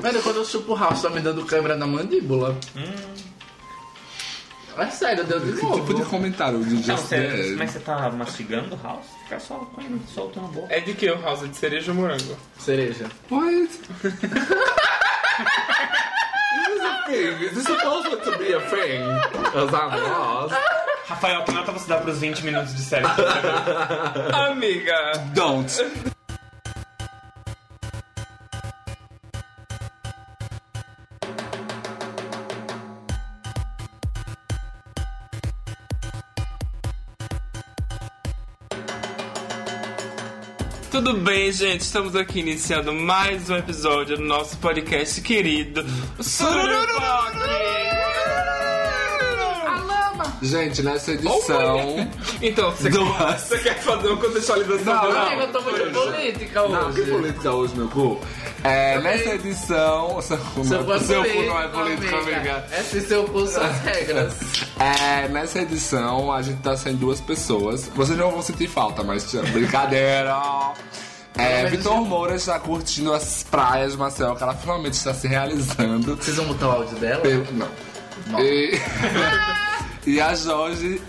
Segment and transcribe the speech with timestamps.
[0.00, 2.56] Velho, quando eu chupo o House, tá me dando câmera na mandíbula.
[4.76, 5.80] É sério, deu de Que novo.
[5.80, 7.54] tipo de comentário de Não, Just você, Dance?
[7.56, 9.06] mas você tá mastigando o house?
[9.24, 10.72] Fica só com ele soltando a boca.
[10.72, 12.36] É de que o house de cereja ou morango?
[12.58, 13.06] Cereja.
[13.28, 13.68] What?
[13.68, 14.14] This
[16.76, 17.44] is a thing.
[17.44, 19.02] Is this supposed to be a thing?
[19.56, 20.54] As I'm lost.
[21.08, 23.06] Rafael, que nota você dá pros 20 minutos de série?
[24.32, 25.12] Amiga!
[25.34, 25.72] Don't.
[41.08, 41.80] Tudo bem, gente?
[41.80, 45.82] Estamos aqui iniciando mais um episódio do nosso podcast querido
[46.20, 47.38] Sururupoque!
[50.42, 52.10] Gente, nessa edição.
[52.42, 55.10] Então, você, Do- quer, você quer fazer uma contextualização?
[55.10, 55.22] Não?
[55.22, 56.72] Amigo, eu tô muito política hoje.
[56.74, 58.20] Não, que política hoje, meu cu?
[58.64, 60.20] É, nessa edição.
[60.20, 62.66] Seu cu não é, é seu cu político, não é político, amiga.
[62.72, 64.34] É se seu cu são as regras.
[64.80, 67.88] É, nessa edição a gente tá sem duas pessoas.
[67.94, 70.36] Vocês não vão sentir falta, mas brincadeira.
[71.38, 76.16] É, Vitor Moura está curtindo as praias de Marcel, que ela finalmente está se realizando.
[76.16, 77.20] Vocês vão botar o áudio dela?
[77.20, 78.40] Pelo- não.
[78.40, 78.80] E,
[80.04, 81.00] e a Jorge,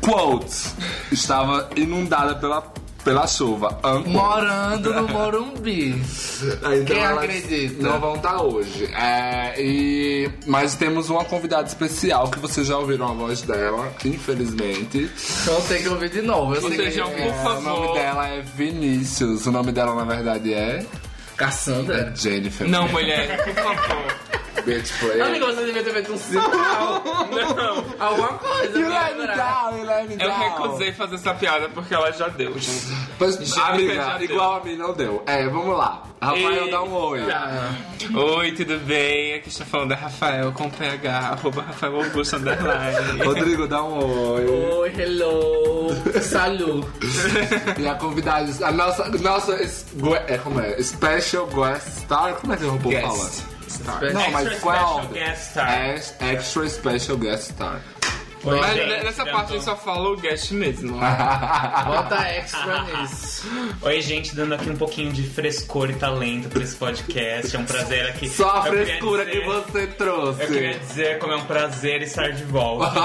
[0.00, 0.68] quote,
[1.10, 2.72] estava inundada pela,
[3.06, 3.78] pela chuva.
[4.04, 6.02] Morando no Morumbi.
[6.36, 7.82] Então Quem acredita?
[7.82, 8.92] Não vão estar hoje.
[8.94, 15.10] É, e, mas temos uma convidada especial que vocês já ouviram a voz dela, infelizmente.
[15.42, 16.54] Então tem que ouvir de novo.
[16.54, 17.58] Eu sei Vocês que é Por favor.
[17.58, 19.46] O nome dela é Vinícius.
[19.46, 20.84] O nome dela, na verdade, é
[21.36, 22.12] Cassandra.
[22.14, 22.68] Jennifer.
[22.68, 24.25] Não, mulher, por favor.
[24.64, 25.20] Bitch play.
[25.20, 27.02] Amigo, você devia ter feito um sinal.
[27.04, 27.84] Não.
[28.06, 28.78] Alguma coisa.
[28.78, 30.38] You pra let me down, you let me Eu down.
[30.40, 32.54] recusei fazer essa piada porque ela já deu.
[33.18, 34.22] Pois, amiga, deu.
[34.30, 35.22] igual a mim não deu.
[35.26, 36.02] É, vamos lá.
[36.20, 37.20] Rafael, E- dá um oi.
[38.14, 39.34] Oi, tudo bem?
[39.34, 43.20] Aqui está falando é Rafael com PH, arroba Rafael Augusto Underline.
[43.22, 43.98] Rodrigo, dá um
[44.32, 44.46] oi.
[44.46, 45.94] Oi, hello.
[46.22, 46.86] Salut.
[47.78, 49.54] E a convidada, a nossa, nossa,
[50.26, 50.82] é, como é?
[50.82, 52.34] Special guest star?
[52.36, 53.55] Como é que o Guest fala?
[53.72, 54.00] Star.
[54.12, 55.12] Não, Extra mas qual é a special ordem?
[55.12, 55.72] guest star.
[55.72, 55.94] É
[56.32, 57.80] extra special guest star.
[58.46, 60.92] Oi, Mas gente, nessa dando- parte a gente só fala o guest mesmo.
[61.86, 63.44] Bota extra nisso.
[63.82, 67.56] Oi, gente, dando aqui um pouquinho de frescor e talento pra esse podcast.
[67.56, 68.28] É um prazer aqui.
[68.28, 70.42] Só a frescura dizer- que você trouxe.
[70.42, 72.86] Eu queria dizer como é um prazer estar de volta.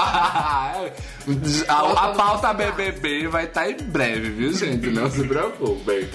[1.68, 4.86] a, a pauta BBB vai estar em breve, viu, gente?
[4.90, 6.08] Não se preocupem.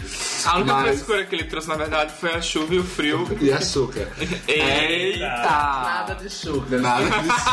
[0.46, 3.28] A única Mas- frescura que ele trouxe, na verdade, foi a chuva e o frio.
[3.42, 4.08] E açúcar.
[4.48, 5.28] Eita!
[5.28, 6.80] Nada de sugar.
[6.80, 7.50] Nada disso.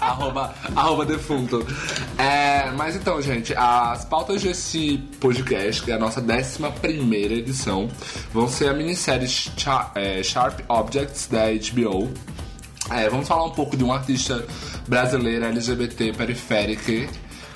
[0.00, 1.66] arroba, arroba defunto.
[2.18, 7.88] É, mas então, gente, as pautas desse podcast, que é a nossa 11 primeira edição,
[8.32, 9.28] vão ser a minissérie
[9.94, 12.12] é, Sharp Objects da HBO.
[12.90, 14.46] É, vamos falar um pouco de um artista
[14.86, 17.08] brasileira LGBT periférica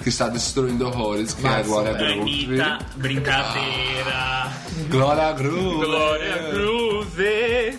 [0.02, 2.20] que está destruindo horrores, que é a Glória Groove.
[2.20, 4.50] Anitta, brincadeira.
[4.88, 5.86] Glória Groove!
[5.86, 7.78] Glória Groove!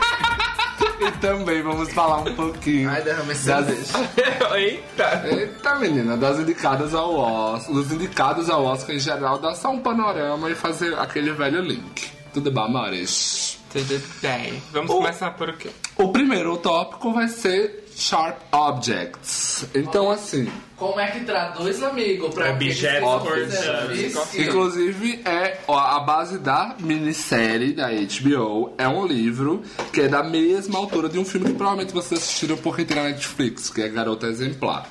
[1.00, 3.92] E também vamos falar um pouquinho Ai, derramei das.
[4.54, 5.22] Eita!
[5.26, 9.80] Eita, menina, das indicadas ao Oscar, dos indicados ao Oscar em geral, dá só um
[9.80, 12.10] panorama e fazer aquele velho link.
[12.32, 13.58] Tudo bem, amores?
[13.72, 14.62] Tudo bem.
[14.72, 15.70] Vamos O- começar por o quê?
[15.96, 19.66] O primeiro tópico vai ser Sharp Objects.
[19.74, 22.30] Então, assim, Como é que traduz, amigo?
[22.30, 24.38] Pra Objetos cortantes.
[24.38, 30.22] inclusive é ó, a base da minissérie da HBO é um livro que é da
[30.22, 33.88] mesma altura de um filme que provavelmente vocês assistiram porque tem na Netflix, que é
[33.88, 34.86] Garota Exemplar.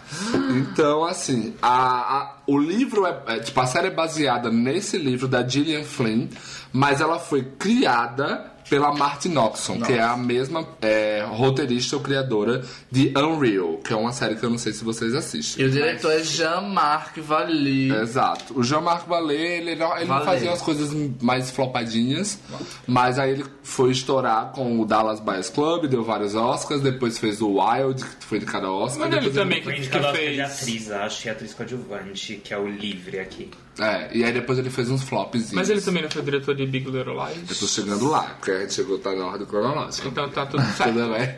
[0.52, 5.28] Então, assim, a, a- o livro é, é, tipo, a série é baseada nesse livro
[5.30, 6.28] da Gillian Flynn,
[6.74, 12.64] mas ela foi criada pela Martin Noxon, que é a mesma é, roteirista ou criadora
[12.92, 15.64] de Unreal, que é uma série que eu não sei se vocês assistem.
[15.66, 17.92] E o diretor é Jean-Marc Valli.
[17.92, 18.58] Exato.
[18.58, 20.26] O Jean-Marc Vallée, ele, não, ele não Vallée.
[20.26, 20.92] fazia as coisas
[21.22, 22.40] mais flopadinhas,
[22.86, 27.42] mas aí ele foi estourar com o Dallas Buyers Club, deu vários Oscars, depois fez
[27.42, 29.10] o Wild, que foi de cada Oscar.
[29.10, 30.40] Mas ele também que, que Oscar de fez.
[30.40, 33.50] atriz, acho, e atriz coadjuvante, que é o Livre aqui.
[33.80, 35.52] É, e aí depois ele fez uns flops.
[35.54, 37.70] Mas ele também não foi diretor de Big Little Eu tô Lies?
[37.72, 40.08] chegando lá, porque a gente chegou, tá na ordem cronológica.
[40.08, 40.94] Então tá tudo certo.
[40.98, 41.36] Tudo bem?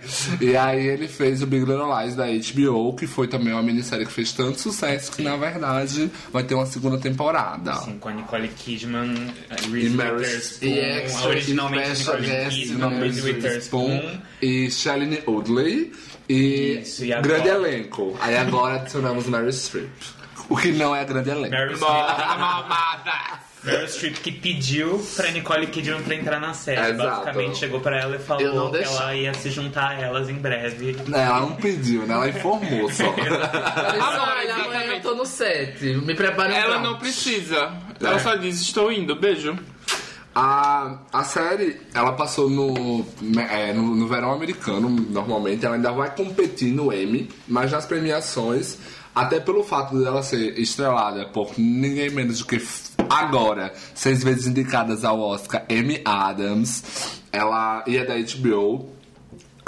[0.50, 4.06] E aí ele fez o Big Little Lies da HBO, que foi também uma minissérie
[4.06, 7.71] que fez tanto sucesso que, na verdade, vai ter uma segunda temporada.
[7.71, 9.13] Assim, com a Nicole Kidman,
[9.68, 14.19] E Reese Witherspoon, E extra originalmente Nicole guest, Kidman, Reese Witherspoon.
[14.41, 15.91] e Shailene Woodley
[16.30, 18.15] e, Isso, e agora- grande elenco.
[18.21, 19.89] Aí agora adicionamos Mary Streep.
[20.50, 21.50] O que não é grande elenco.
[21.51, 21.92] Meryl Streep.
[22.40, 23.40] Mamada!
[23.63, 26.80] Meryl Streep que pediu pra Nicole Kidman pra entrar na série.
[26.94, 26.98] Exato.
[27.25, 28.96] Basicamente chegou pra ela e falou não que deixei.
[28.98, 30.96] ela ia se juntar a elas em breve.
[31.07, 32.13] Não, ela não pediu, né?
[32.13, 33.10] Ela informou só.
[33.10, 33.51] Olha,
[34.01, 35.84] Ah, olha, amanhã eu tô no set.
[35.84, 36.84] Me prepare um Ela prato.
[36.84, 37.74] não precisa.
[38.01, 39.57] Ela só diz, estou indo, beijo.
[40.34, 43.06] A, a série, ela passou no,
[43.51, 45.66] é, no, no verão americano, normalmente.
[45.66, 48.78] Ela ainda vai competir no Emmy, mas nas premiações,
[49.13, 52.61] até pelo fato dela ser estrelada por ninguém menos do que
[53.09, 58.89] agora, seis vezes indicadas ao Oscar, Amy Adams, ela é da HBO,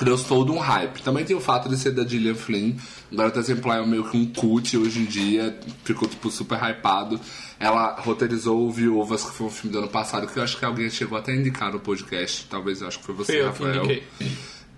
[0.01, 1.01] criou todo um hype.
[1.03, 2.73] Também tem o fato de ser da Gillian Flynn.
[3.11, 5.59] Garota Exemplar é meio que um cult hoje em dia.
[5.83, 7.19] Ficou, tipo, super hypado.
[7.59, 10.65] Ela roteirizou o Viúvas, que foi um filme do ano passado, que eu acho que
[10.65, 12.47] alguém chegou até a indicar no podcast.
[12.49, 13.85] Talvez eu acho que foi você, eu que Rafael.
[13.85, 14.03] indiquei.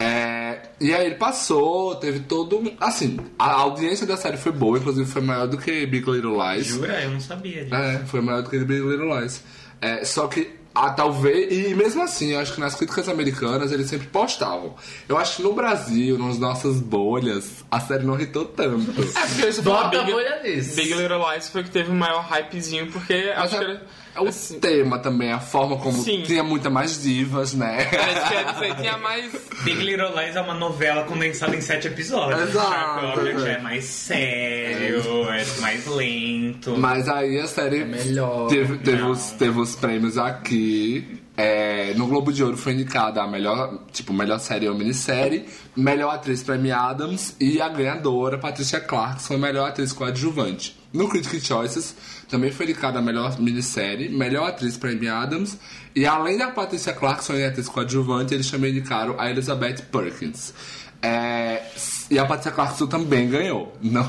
[0.04, 2.76] É, e aí ele passou, teve todo um...
[2.80, 4.78] Assim, a audiência da série foi boa.
[4.78, 6.68] Inclusive foi maior do que Big Little Lies.
[6.68, 7.02] Jura?
[7.02, 7.76] Eu não sabia disso.
[7.76, 9.42] É, foi maior do que Big Little Lies.
[9.82, 11.52] É, só que, ah, talvez.
[11.52, 14.76] E mesmo assim, eu acho que nas críticas americanas eles sempre postavam.
[15.08, 18.90] Eu acho que no Brasil, nas nossas bolhas, a série não irritou tanto.
[18.92, 20.76] É porque falou Bota a Big, bolha nisso.
[20.76, 23.88] Big Little Lies foi que teve o maior hypezinho, porque Mas acho que é, era...
[24.16, 26.22] é o assim, tema também, a forma como Sim.
[26.24, 27.86] tinha muita mais divas, né?
[27.86, 29.34] Parece que era isso aí, tinha mais...
[29.64, 32.50] Big Little Lies é uma novela condensada em sete episódios.
[32.50, 33.54] Exato, Object é.
[33.54, 36.78] é mais sério, é mais lento.
[36.78, 38.48] Mas aí a série melhor.
[38.48, 41.22] teve, teve, os, teve os prêmios aqui.
[41.36, 45.46] É, no Globo de Ouro foi indicada a melhor, tipo, melhor série ou minissérie,
[45.76, 50.78] melhor atriz pra Amy Adams e a ganhadora, Patricia Clarkson, melhor atriz coadjuvante.
[50.94, 51.96] No Critics' Choices
[52.30, 55.58] também foi indicada a melhor minissérie, melhor atriz pra Amy Adams
[55.96, 60.54] e além da Patricia Clarkson e atriz coadjuvante, eles também indicaram a Elizabeth Perkins.
[61.02, 61.62] É,
[62.10, 63.74] e a Patricia Clarkson também ganhou.
[63.82, 64.08] Não,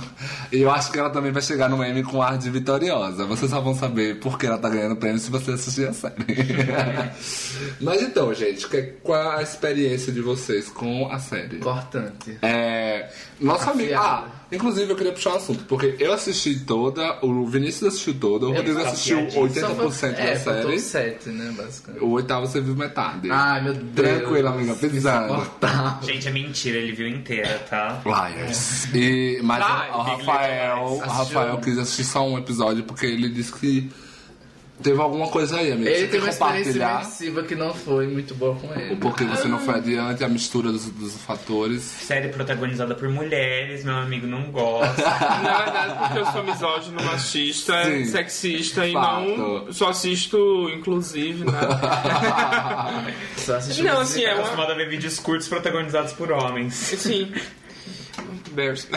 [0.52, 3.24] e eu acho que ela também vai chegar no Emmy com ar de vitoriosa.
[3.26, 6.14] Vocês só vão saber por que ela tá ganhando prêmio se você assistir a série.
[7.80, 11.56] Mas então, gente, que- qual a experiência de vocês com a série?
[11.56, 12.38] Importante.
[12.42, 13.08] É,
[13.40, 13.92] nosso amigo.
[13.96, 18.46] Ah, inclusive eu queria puxar um assunto, porque eu assisti toda, o Vinícius assistiu toda,
[18.46, 19.68] o Rodrigo tô assistiu afiadíssimo.
[19.68, 20.80] 80% é, da faltou série.
[20.80, 22.02] sete, né, basicamente.
[22.04, 23.30] O oitavo você viu metade.
[23.30, 23.94] Ai, meu Deus.
[23.94, 25.24] Tranquilo, amiga, pisando.
[25.34, 26.08] Insuportável.
[26.08, 27.83] Gente, é mentira, ele viu inteira, tá?
[28.04, 28.86] Liars.
[28.94, 30.98] E, mas Ai, o, Rafael, o.
[30.98, 33.90] Rafael quis assistir só um episódio porque ele disse que
[34.82, 35.88] teve alguma coisa aí, amigo.
[35.88, 38.96] Ele teve uma experiência imersiva que não foi muito boa com o ele.
[38.96, 41.82] porquê você não foi adiante, a mistura dos, dos fatores.
[41.82, 45.02] Série protagonizada por mulheres, meu amigo não gosta.
[45.42, 48.04] Na verdade, porque eu sou misógino, machista, Sim.
[48.06, 49.36] sexista e Fato.
[49.36, 51.52] não só assisto inclusive, né?
[53.36, 54.40] Só assistiu Não, assim, é uma...
[54.40, 56.74] acostumado a ver vídeos curtos protagonizados por homens.
[56.74, 57.30] Sim.
[58.54, 58.88] Bears.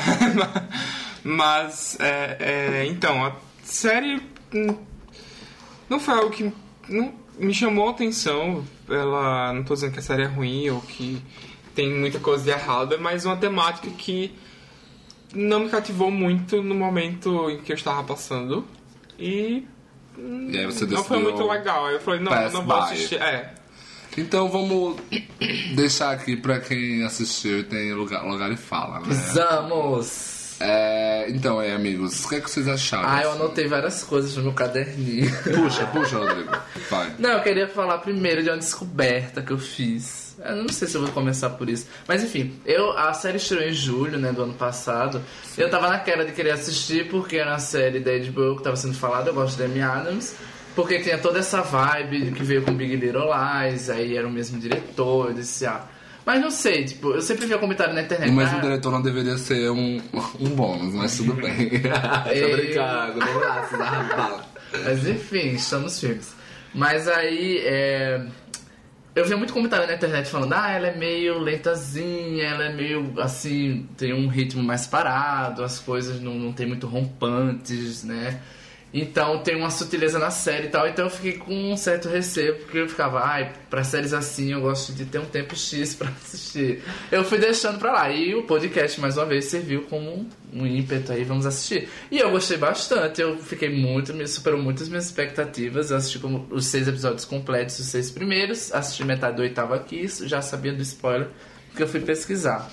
[1.23, 4.21] Mas, é, é, então, a série
[4.53, 4.77] hum,
[5.89, 6.51] não foi algo que
[6.87, 8.63] não me chamou a atenção.
[8.89, 11.21] Ela, não tô dizendo que a série é ruim ou que
[11.75, 14.33] tem muita coisa de errada, mas uma temática que
[15.33, 18.65] não me cativou muito no momento em que eu estava passando.
[19.19, 19.65] E
[20.17, 21.89] E aí você não foi muito legal.
[21.89, 23.21] Eu falei, não, não vou assistir.
[23.21, 23.53] É.
[24.17, 24.97] Então vamos
[25.75, 29.15] deixar aqui pra quem assistiu e tem lugar, lugar e fala, né?
[29.33, 30.37] Vamos!
[30.59, 33.07] É, então aí, amigos, o que, é que vocês acharam?
[33.07, 35.31] Ah, eu anotei várias coisas no meu caderninho.
[35.43, 36.49] Puxa, puxa, Rodrigo.
[36.89, 37.13] Vai.
[37.19, 40.35] Não, eu queria falar primeiro de uma descoberta que eu fiz.
[40.43, 41.87] Eu não sei se eu vou começar por isso.
[42.07, 45.21] Mas enfim, eu, a série estreou em julho, né, do ano passado.
[45.55, 48.95] Eu tava naquela de querer assistir porque era uma série da HBO que tava sendo
[48.95, 50.35] falada, eu gosto da Amy Adams.
[50.77, 54.59] Porque tinha toda essa vibe que veio com Big Little Lies, aí era o mesmo
[54.59, 55.81] diretor, eu disse, ah...
[56.23, 58.29] Mas não sei, tipo, eu sempre via comentário na internet.
[58.29, 59.99] O mesmo ah, diretor não deveria ser um,
[60.39, 61.69] um bônus, mas tudo bem.
[61.81, 64.45] Tô brincando, da rapaz.
[64.83, 66.35] Mas enfim, estamos firmes.
[66.75, 68.23] Mas aí, é...
[69.15, 73.19] eu vi muito comentário na internet falando, ah, ela é meio lentazinha, ela é meio
[73.19, 78.39] assim, tem um ritmo mais parado, as coisas não, não tem muito rompantes, né?
[78.93, 82.55] Então tem uma sutileza na série e tal, então eu fiquei com um certo receio,
[82.55, 86.09] porque eu ficava, ai, pra séries assim eu gosto de ter um tempo X pra
[86.09, 86.81] assistir.
[87.11, 91.11] Eu fui deixando pra lá, e o podcast, mais uma vez, serviu como um, ímpeto
[91.11, 91.89] aí, vamos assistir.
[92.09, 96.19] E eu gostei bastante, eu fiquei muito, me superou muito as minhas expectativas, eu assisti
[96.19, 100.71] como os seis episódios completos, os seis primeiros, assisti metade do oitavo aqui, já sabia
[100.71, 101.27] do spoiler,
[101.69, 102.71] porque eu fui pesquisar.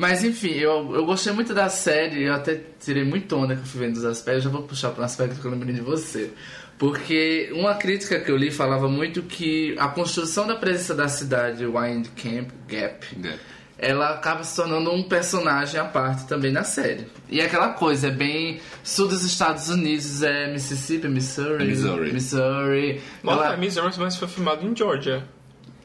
[0.00, 3.66] Mas enfim, eu, eu gostei muito da série, eu até tirei muito onda que eu
[3.66, 6.30] fui vendo dos aspectos, já vou puxar para um aspecto que eu lembrei de você.
[6.78, 11.66] Porque uma crítica que eu li falava muito que a construção da presença da cidade
[11.66, 13.06] Wind Camp Gap
[13.76, 17.06] ela acaba se tornando um personagem à parte também na série.
[17.28, 21.62] E é aquela coisa, é bem sul dos Estados Unidos, é Mississippi, Missouri.
[21.64, 22.12] É Missouri.
[22.12, 23.00] Missouri.
[23.22, 25.24] Ela- Missouri, mas foi filmado em Georgia.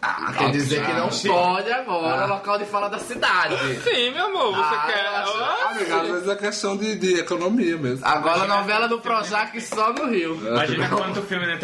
[0.08, 2.26] Ah, quer dizer que não pode agora, Ah.
[2.28, 3.56] local de fala da cidade.
[3.84, 5.06] Sim, meu amor, você Ah, quer.
[5.06, 8.06] Ah, Amiga, às vezes é questão de, de economia mesmo.
[8.06, 10.36] Agora a novela do Projac só no Rio.
[10.48, 11.58] Imagina quanto filme né,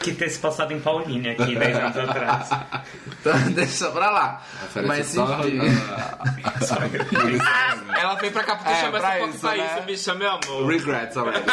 [0.00, 2.48] que ter se passado em Paulínia aqui 10 anos atrás.
[3.20, 4.42] Então deixa pra lá.
[4.86, 5.60] Mas enfim.
[7.44, 9.74] Ah, Ela veio pra cá porque É, chama pra essa foto isso, pra né?
[9.76, 10.66] isso, bicha, meu amor.
[10.66, 11.44] Regrets already.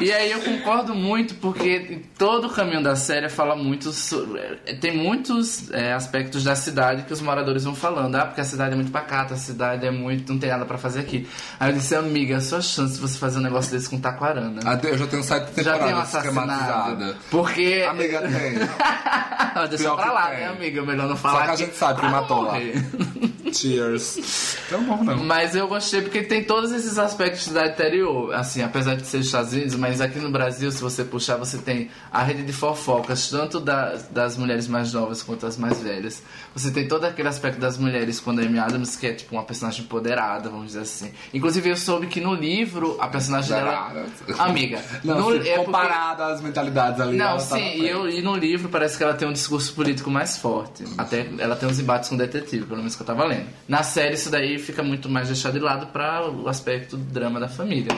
[0.00, 4.40] E aí eu concordo muito, porque todo o caminho da série fala muito sobre,
[4.80, 8.14] Tem muitos é, aspectos da cidade que os moradores vão falando.
[8.16, 10.32] Ah, porque a cidade é muito pacata, a cidade é muito.
[10.32, 11.28] não tem nada pra fazer aqui.
[11.60, 14.00] Aí eu disse, amiga, é a sua chance de você fazer um negócio desse com
[14.00, 14.60] Taquarana.
[14.82, 16.52] Eu já tenho sete Já tem temporadas assassinado.
[16.52, 17.16] esquematizadas.
[17.30, 17.86] Porque.
[17.88, 18.54] Amiga, tem.
[19.68, 20.82] Deixa Pior pra lá, né, amiga?
[20.82, 21.40] Melhor não falar.
[21.40, 22.52] Só que a gente sabe que matou lá.
[22.54, 22.74] morrer.
[23.52, 24.56] Cheers.
[24.66, 25.18] Então bom, não.
[25.24, 29.26] Mas eu gostei porque tem todos esses aspectos da interior, assim, apesar de ser os
[29.26, 33.28] Estados Unidos, mas aqui no Brasil, se você puxar, você tem a rede de fofocas,
[33.28, 36.22] tanto da- das mulheres mais novas quanto as mais velhas.
[36.54, 39.42] Você tem todo aquele aspecto das mulheres quando a Amy Adams, que é tipo uma
[39.42, 41.10] personagem empoderada, vamos dizer assim.
[41.34, 43.92] Inclusive eu soube que no livro, a personagem dela...
[44.38, 47.16] Amiga, Não, no, assim, é porque- comparado às mentalidades ali.
[47.16, 49.74] Não, tá sim, na e, eu, e no livro parece que ela tem um discurso
[49.74, 50.84] político mais forte.
[50.96, 53.46] Até ela tem uns embates com o detetive, pelo menos que eu tava lendo.
[53.66, 57.40] Na série, isso daí fica muito mais deixado de lado para o aspecto do drama
[57.40, 57.90] da família.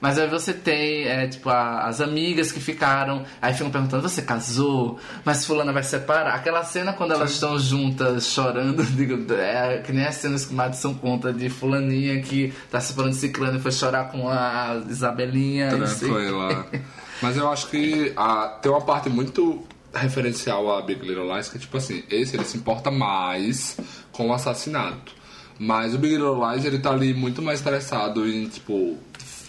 [0.00, 4.22] Mas aí você tem, é, tipo, a- as amigas que ficaram, aí ficam perguntando, você
[4.22, 4.98] casou?
[5.24, 6.34] Mas fulana vai separar?
[6.34, 10.56] Aquela cena quando elas estão juntas chorando, digo, é que nem as cenas que o
[10.56, 15.68] Madison conta de fulaninha que tá separando de ciclano e foi chorar com a Isabelinha.
[15.70, 16.66] Tranquila.
[17.20, 21.56] Mas eu acho que ah, tem uma parte muito referencial a Big Little Lies, que
[21.56, 23.76] é tipo assim, esse ele se importa mais
[24.12, 25.12] com o assassinato.
[25.58, 28.96] Mas o Big Little Lies, ele tá ali muito mais interessado em, tipo,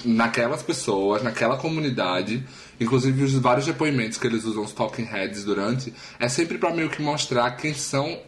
[0.05, 2.43] naquelas pessoas, naquela comunidade.
[2.79, 6.89] Inclusive os vários depoimentos que eles usam, os talking heads durante, é sempre pra meio
[6.89, 8.19] que mostrar quem são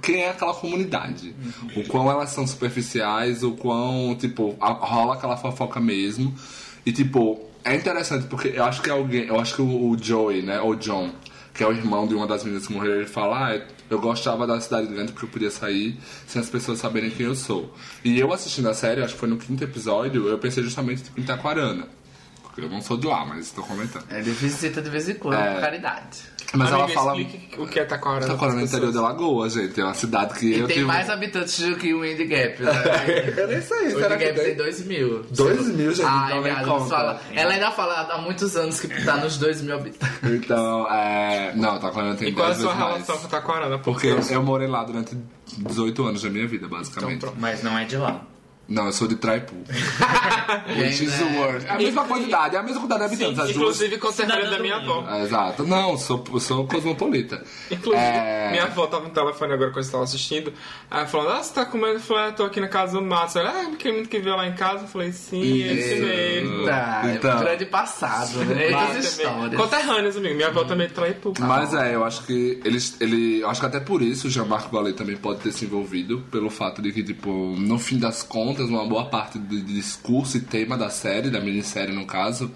[0.00, 1.34] quem é aquela comunidade.
[1.76, 6.32] O quão elas são superficiais, o quão, tipo, a- rola aquela fofoca mesmo.
[6.86, 10.42] E, tipo, é interessante porque eu acho que alguém, eu acho que o, o Joey,
[10.42, 11.10] né, ou John,
[11.52, 13.60] que é o irmão de uma das meninas que morreram, ele fala, ah,
[13.90, 17.34] eu gostava da cidade grande porque eu podia sair sem as pessoas saberem quem eu
[17.34, 17.74] sou.
[18.04, 21.22] E eu assistindo a série, acho que foi no quinto episódio, eu pensei justamente em
[21.22, 21.99] Taquarana.
[22.54, 24.04] Porque eu não sou de lá, mas estou comentando.
[24.10, 25.54] Ele visita de vez em quando, É.
[25.54, 26.18] por caridade.
[26.52, 27.16] Mas Amiga, ela fala.
[27.58, 28.26] o que é Taquarana.
[28.26, 29.12] Taquarana no interior de pessoas.
[29.12, 29.80] Lagoa, gente.
[29.80, 32.60] É uma cidade que E eu tem tive- mais habitantes do que o Windy Gap.
[32.60, 32.72] Né?
[33.38, 34.56] Eu nem sei, o Windy Gap tem tem?
[34.56, 35.22] 2 mil.
[35.30, 36.86] Dois mil, gente, Ah, então nem conta.
[36.86, 40.18] fala, ela ainda fala há muitos anos que tá nos 2 mil habitantes.
[40.24, 41.52] Então, é.
[41.54, 43.22] Não, Taquarana tem E qual é a 10 sua relação mais.
[43.22, 43.78] com Taquarana?
[43.78, 45.16] Porque eu, eu morei lá durante
[45.56, 47.14] 18 anos da minha vida, basicamente.
[47.18, 47.32] Então.
[47.38, 48.22] Mas não é de lá.
[48.70, 49.52] Não, eu sou de Traipu.
[50.78, 51.66] Which is the é- word.
[51.66, 53.50] É a mesma quantidade, é a mesma quantidade de Sim, habitantes.
[53.50, 53.76] as duas.
[53.76, 55.04] inclusive conterrânea Cidadã da minha avó.
[55.08, 55.64] É, Exato.
[55.66, 57.42] Não, sou, sou cosmopolita.
[57.70, 58.48] Inclusive, É.
[58.50, 60.52] minha avó tava no telefone agora quando eu estava assistindo.
[60.90, 61.94] Aí falando, ah, você tá comendo?
[61.94, 63.36] Eu falei, ah, tô aqui na casa do Matos.
[63.36, 64.84] Ela, ah, porque muito que veio lá em casa.
[64.84, 66.64] Eu falei, sim, é esse mesmo.
[66.66, 67.38] Tá, Então.
[67.38, 68.70] é grande passado, né?
[68.70, 69.60] Muitas histórias.
[69.60, 70.34] Conterrâneos, amigo.
[70.34, 71.32] Minha avó também trai por.
[71.40, 74.70] Mas é, eu acho que eles, ele, eu acho que até por isso o Jean-Marc
[74.70, 78.59] Vallée também pode ter se envolvido, pelo fato de que, tipo, no fim das contas,
[78.68, 82.50] uma boa parte do discurso e tema da série, da minissérie no caso,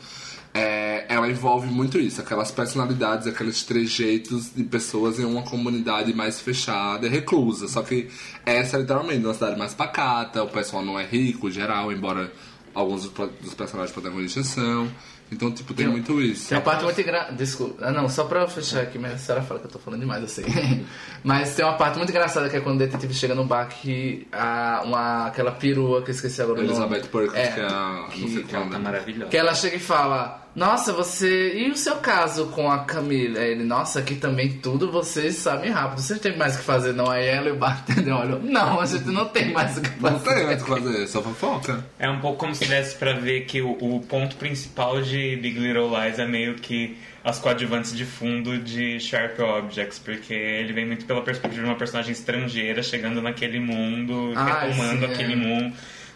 [0.53, 6.41] é, ela envolve muito isso, aquelas personalidades, aqueles trejeitos de pessoas em uma comunidade mais
[6.41, 7.67] fechada, reclusa.
[7.67, 8.09] Só que
[8.47, 12.33] essa é literalmente uma cidade mais pacata, o pessoal não é rico, geral, embora
[12.73, 14.91] alguns dos personagens protagonistas são.
[15.35, 16.49] Então, tipo, tem muito isso.
[16.49, 17.33] Tem uma parte muito engraçada.
[17.33, 17.85] Desculpa.
[17.85, 20.01] Ah, não, só pra eu fechar aqui, mas a senhora fala que eu tô falando
[20.01, 20.45] demais, eu sei.
[21.23, 24.27] mas tem uma parte muito engraçada que é quando o detetive chega no bar que
[24.33, 26.77] a, uma, aquela perua que eu esqueci agora o nome.
[26.77, 28.09] Elizabeth Perkins, É, que é a.
[28.17, 29.31] Não sei Que ela tá maravilhosa.
[29.31, 31.55] Que ela chega e fala: Nossa, você.
[31.59, 33.41] E o seu caso com a Camila?
[33.41, 36.01] Ele, nossa, aqui também tudo vocês sabem rápido.
[36.01, 37.11] Vocês não tem mais o que fazer, não?
[37.11, 40.19] Aí ela e o bartender olham: Não, a gente não tem mais o que Não
[40.21, 40.35] fazer.
[40.37, 41.85] tem mais o que fazer, só fofoca.
[41.99, 45.59] É um pouco como se desse pra ver que o, o ponto principal de Big
[45.59, 50.87] Little Lies é meio que as coadjuvantes de fundo de Sharp Objects, porque ele vem
[50.87, 55.15] muito pela perspectiva de uma personagem estrangeira chegando naquele mundo, Ah, retomando sim, é.
[55.15, 55.35] aquele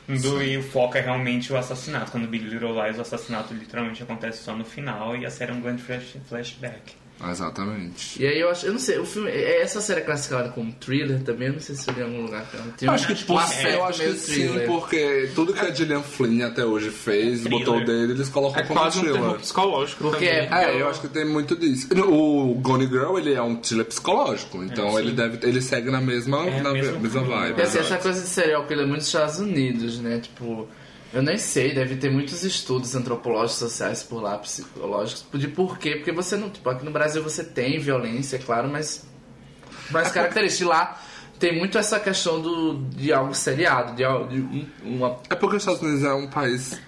[0.08, 0.42] mundo.
[0.42, 2.10] e o foco é realmente o assassinato.
[2.10, 5.54] Quando Big Little Lies, o assassinato literalmente acontece só no final e a série é
[5.54, 6.94] um grande flash, flashback.
[7.30, 8.22] Exatamente.
[8.22, 10.72] E aí eu acho, eu não sei, o filme, é- essa série é classificada como
[10.75, 12.46] thriller também, eu não sei se eu li em algum lugar.
[12.76, 14.66] Tem Eu um- acho que, um que aspecto eu acho que meio sim, thriller.
[14.66, 17.50] porque tudo que a Gillian Flynn até hoje fez, Thriller.
[17.66, 19.34] botou dele, eles colocam É como quase um thriller.
[19.38, 20.48] psicológico Porque também.
[20.58, 21.88] é- É, eu acho que tem muito disso.
[22.08, 26.00] O Gone Girl, ele é um thriller psicológico, então É, ele deve, ele segue na
[26.00, 27.37] mesma, É, na mesmo mesma filme.
[27.37, 27.62] vibe.
[27.62, 30.18] Assim, essa coisa de serial killer é muito nos Estados Unidos, né?
[30.20, 30.68] Tipo,
[31.12, 35.96] eu nem sei, deve ter muitos estudos antropológicos, sociais por lá, psicológicos, de por quê.
[35.96, 36.50] Porque você não.
[36.50, 39.06] Tipo, aqui no Brasil você tem violência, é claro, mas.
[39.90, 41.00] Mas características lá
[41.38, 45.18] tem muito essa questão do, de algo seriado, de, de um- uma.
[45.30, 46.78] É porque os Estados Unidos é um país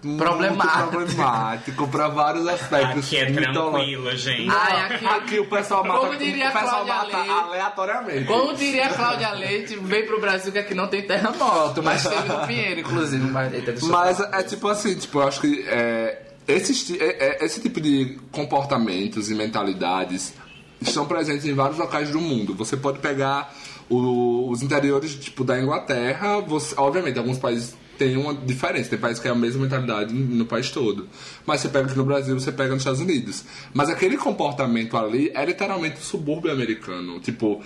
[0.00, 0.78] Problemático.
[0.78, 3.06] muito problemático pra vários aspectos.
[3.06, 4.48] Aqui é tranquilo, gente.
[4.48, 7.30] Ai, aqui- Aqui o pessoal mata, Como diria o pessoal Cláudia mata Leite.
[7.30, 8.24] aleatoriamente.
[8.26, 12.28] Como diria a Cláudia Leite, vem pro Brasil que aqui não tem terremoto, mas teve
[12.28, 13.24] no Pinheiro, inclusive.
[13.30, 17.60] Mas, eita, Mas é tipo assim, tipo, eu acho que é, esse, é- é- esse
[17.60, 20.32] tipo de comportamentos e mentalidades
[20.80, 22.54] estão presentes em vários locais do mundo.
[22.54, 23.52] Você pode pegar
[23.90, 29.20] o- os interiores tipo da Inglaterra, você, obviamente, alguns países têm uma diferença, tem países
[29.20, 31.08] que é a mesma mentalidade no país todo.
[31.44, 33.44] Mas você pega aqui no Brasil, você pega nos Estados Unidos.
[33.74, 37.18] Mas aquele comportamento ali é literalmente o subúrbio americano.
[37.20, 37.62] Tipo,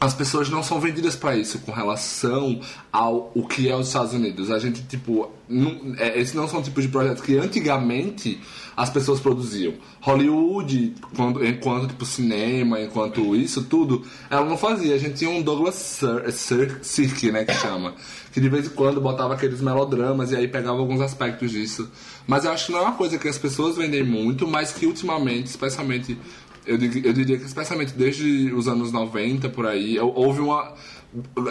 [0.00, 2.60] as pessoas não são vendidas pra isso com relação
[2.92, 4.50] ao o que é os Estados Unidos.
[4.50, 8.40] A gente, tipo, não, é, esses não são tipos de projetos que antigamente
[8.76, 9.72] as pessoas produziam.
[10.00, 14.94] Hollywood, quando, enquanto, tipo, cinema, enquanto isso tudo, ela não fazia.
[14.94, 17.94] A gente tinha um Douglas Sir- Sir- Sirk, né, que chama.
[18.32, 21.90] Que de vez em quando botava aqueles melodramas e aí pegava alguns aspectos disso.
[22.26, 24.84] Mas eu acho que não é uma coisa que as pessoas vendem muito, mas que
[24.86, 26.18] ultimamente, especialmente
[26.66, 30.74] eu, eu diria que especialmente desde os anos 90 por aí, hou- houve uma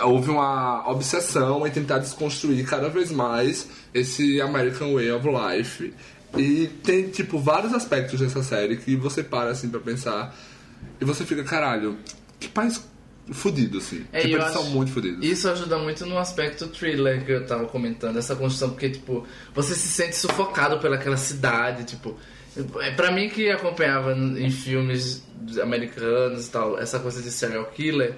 [0.03, 5.94] houve uma obsessão em tentar desconstruir cada vez mais esse American Way of Life.
[6.39, 10.35] E tem, tipo, vários aspectos dessa série que você para, assim, pra pensar
[10.99, 11.97] e você fica, caralho,
[12.39, 12.83] que país
[13.31, 14.05] fudido, assim.
[14.13, 15.25] É, tipo, eles acho- são muito fudidos.
[15.25, 19.73] Isso ajuda muito no aspecto thriller que eu tava comentando, essa construção, porque, tipo, você
[19.73, 22.15] se sente sufocado pelaquela cidade, tipo.
[22.79, 25.23] É pra mim que acompanhava em filmes
[25.61, 28.15] americanos e tal, essa coisa de serial killer,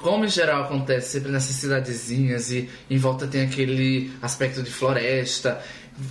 [0.00, 5.60] como em geral acontece sempre nessas cidadezinhas e em volta tem aquele aspecto de floresta.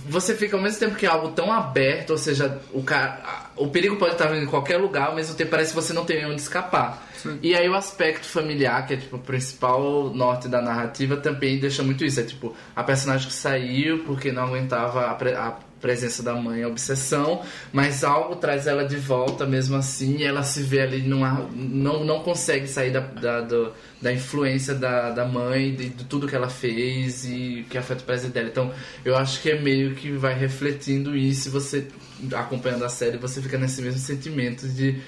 [0.08, 3.68] Você fica ao mesmo tempo que é algo tão aberto, ou seja, o, cara, o
[3.68, 6.24] perigo pode estar vindo em qualquer lugar, ao mesmo tempo parece que você não tem
[6.24, 7.02] onde escapar.
[7.42, 11.82] E aí o aspecto familiar, que é tipo o principal norte da narrativa, também deixa
[11.82, 12.20] muito isso.
[12.20, 16.68] É tipo, a personagem que saiu porque não aguentava a, a presença da mãe, a
[16.68, 17.42] obsessão,
[17.72, 21.46] mas algo traz ela de volta mesmo assim, e ela se vê ali numa.
[21.54, 26.26] não, não consegue sair da, da, do- da influência da, da mãe, de, de tudo
[26.28, 28.48] que ela fez e que afeta o presente dela.
[28.48, 28.72] Então
[29.04, 31.86] eu acho que é meio que vai refletindo isso, você
[32.32, 35.00] acompanhando a série, você fica nesse mesmo sentimento de.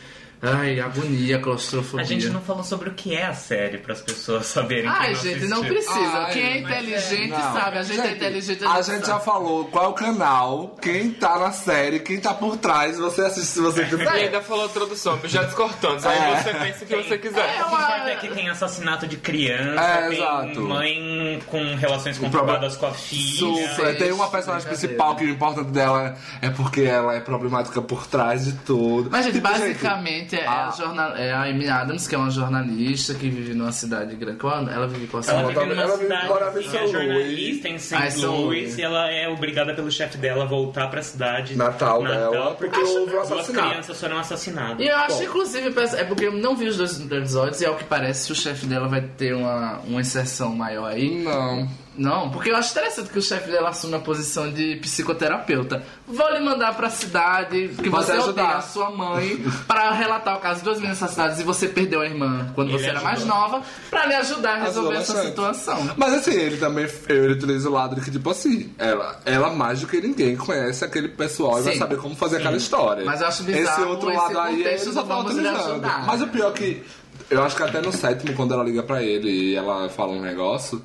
[0.44, 2.04] Ai, agonia, claustrofobia.
[2.04, 4.88] A gente não falou sobre o que é a série para as pessoas saberem.
[4.88, 5.74] Ai, quem gente, não assistiu.
[5.74, 6.18] precisa.
[6.18, 7.52] Ai, Quem é é- inteligente Não.
[7.54, 7.78] sabe.
[7.78, 8.64] A gente, é inteligente.
[8.64, 12.56] a gente já falou qual é o canal, quem tá na série, quem tá por
[12.56, 14.08] trás, você assiste se você E quiser.
[14.08, 16.06] ainda falou a introdução, já descortando.
[16.06, 16.42] Aí É.
[16.42, 17.54] você pensa o que você quiser.
[17.54, 20.60] que importa é que tem assassinato de criança, É, tem exato.
[20.60, 23.74] mãe com relações conturbadas com a filha.
[23.74, 23.96] Super.
[23.98, 28.44] Tem uma personagem principal que o importante dela é porque ela é problemática por trás
[28.44, 29.08] de tudo.
[29.10, 32.30] Mas, gente, Tipo, basicamente é, a- a jornal, é a Amy Adams, que é uma
[32.30, 34.38] jornalista que vive numa cidade grande.
[34.38, 35.46] Qual- Ela vive com a Ela cidade.
[35.58, 37.96] vive numa ela cidade agora em que São é jornalista em St.
[37.96, 38.78] Louis Louis.
[38.78, 43.14] e ela é obrigada pelo chefe dela a voltar pra cidade Natal dela, porque houve
[43.14, 43.68] um assassinato.
[43.68, 44.80] crianças foram assassinadas.
[44.84, 45.22] E eu acho, Bom.
[45.24, 48.66] inclusive, é porque eu não vi os dois episódios e ao que parece o chefe
[48.66, 51.22] dela vai ter uma, uma inserção maior aí.
[51.24, 51.68] Não.
[51.96, 55.82] Não, porque eu acho interessante que o chefe dela assume a posição de psicoterapeuta.
[56.08, 58.42] Vou lhe mandar pra cidade que Pode você ajudar.
[58.42, 62.00] odeia a sua mãe pra relatar o caso de duas meninas assassinadas e você perdeu
[62.00, 63.12] a irmã quando Ele você era ajudou.
[63.12, 65.90] mais nova pra lhe ajudar a resolver essa situação.
[65.96, 69.80] Mas assim, ele também ele utiliza o lado de que, tipo assim, ela, ela mais
[69.80, 71.78] do que ninguém conhece aquele pessoal e vai Sim.
[71.78, 73.04] saber como fazer aquela história.
[73.04, 75.80] Mas eu acho bizarro Esse outro esse lado aí, ele só tá utilizando.
[76.06, 76.82] Mas o pior é que,
[77.30, 80.20] eu acho que até no sétimo, quando ela liga pra ele e ela fala um
[80.20, 80.82] negócio,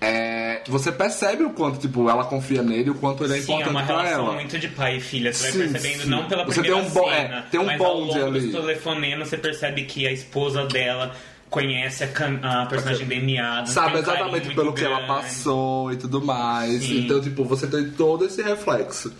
[0.00, 3.52] é, você percebe o quanto, tipo, ela confia nele e o quanto ele é Sim,
[3.52, 4.32] é importante uma pra relação ela.
[4.34, 5.32] muito de pai e filha.
[5.32, 6.08] Você Sim, vai percebendo, sim.
[6.08, 8.40] não pela Você primeira tem um bo- é, cena, tem um mas ao longo ali.
[8.40, 11.14] dos telefonemas você percebe que a esposa dela
[11.50, 15.08] conhece a, Cam- a personagem Amy Adams, Sabe um exatamente pelo que ela grande.
[15.12, 16.82] passou e tudo mais.
[16.84, 17.00] Sim.
[17.04, 19.12] Então, tipo, você tem todo esse reflexo.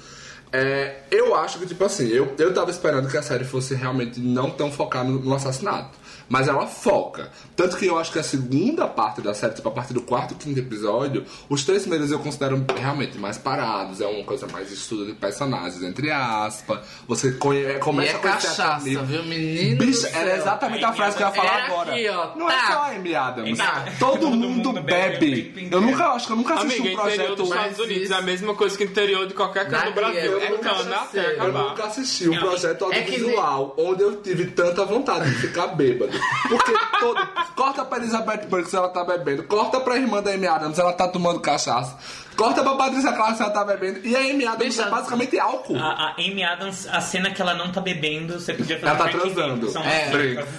[0.53, 4.19] É, eu acho que, tipo assim, eu, eu tava esperando que a série fosse realmente
[4.19, 5.99] não tão focada no, no assassinato.
[6.31, 7.29] Mas ela foca.
[7.57, 10.35] Tanto que eu acho que a segunda parte da série, tipo, a partir do quarto,
[10.37, 14.01] quinto episódio, os três primeiros eu considero realmente mais parados.
[14.01, 16.79] É uma coisa mais estudo de personagens, entre aspas.
[17.09, 19.03] Você conhe- E começa é a conhecer a cachaça, família.
[19.03, 19.79] viu, menino?
[19.79, 21.91] Bicho, era exatamente a frase que eu ia falar Era agora.
[21.93, 22.67] aqui, ó, Não é tá.
[22.69, 23.59] só a Amy Adams.
[23.59, 23.85] Tá.
[23.99, 25.19] Todo, Todo mundo, mundo bebe
[25.51, 25.69] bebe.
[25.71, 27.37] Eu nunca acho que eu nunca assisti Amiga, um interior projeto.
[27.37, 30.21] dos Estados Unidos isso- é a mesma coisa que interior de qualquer canto do Brasil.
[30.31, 31.41] eu É nunca cana até sei.
[31.41, 35.67] Eu nunca assisti um projeto É que audiovisual onde eu tive tanta vontade de ficar
[35.69, 36.20] bêbado.
[36.49, 37.29] Porque todo.
[37.55, 39.45] Corta pra Elizabeth Banks, ela tá bebendo.
[39.45, 41.97] Corta pra irmã da Amy Adams, ela tá tomando cachaça.
[42.37, 44.01] Corta pra Patrícia Clark, ela tá bebendo.
[44.03, 45.77] E a Amy Adams Bicha, é basicamente álcool.
[45.77, 48.99] A, a Amy Adams, a cena que ela não tá bebendo, você podia fazer Ela
[48.99, 49.71] tá transando.
[49.71, 50.11] São É.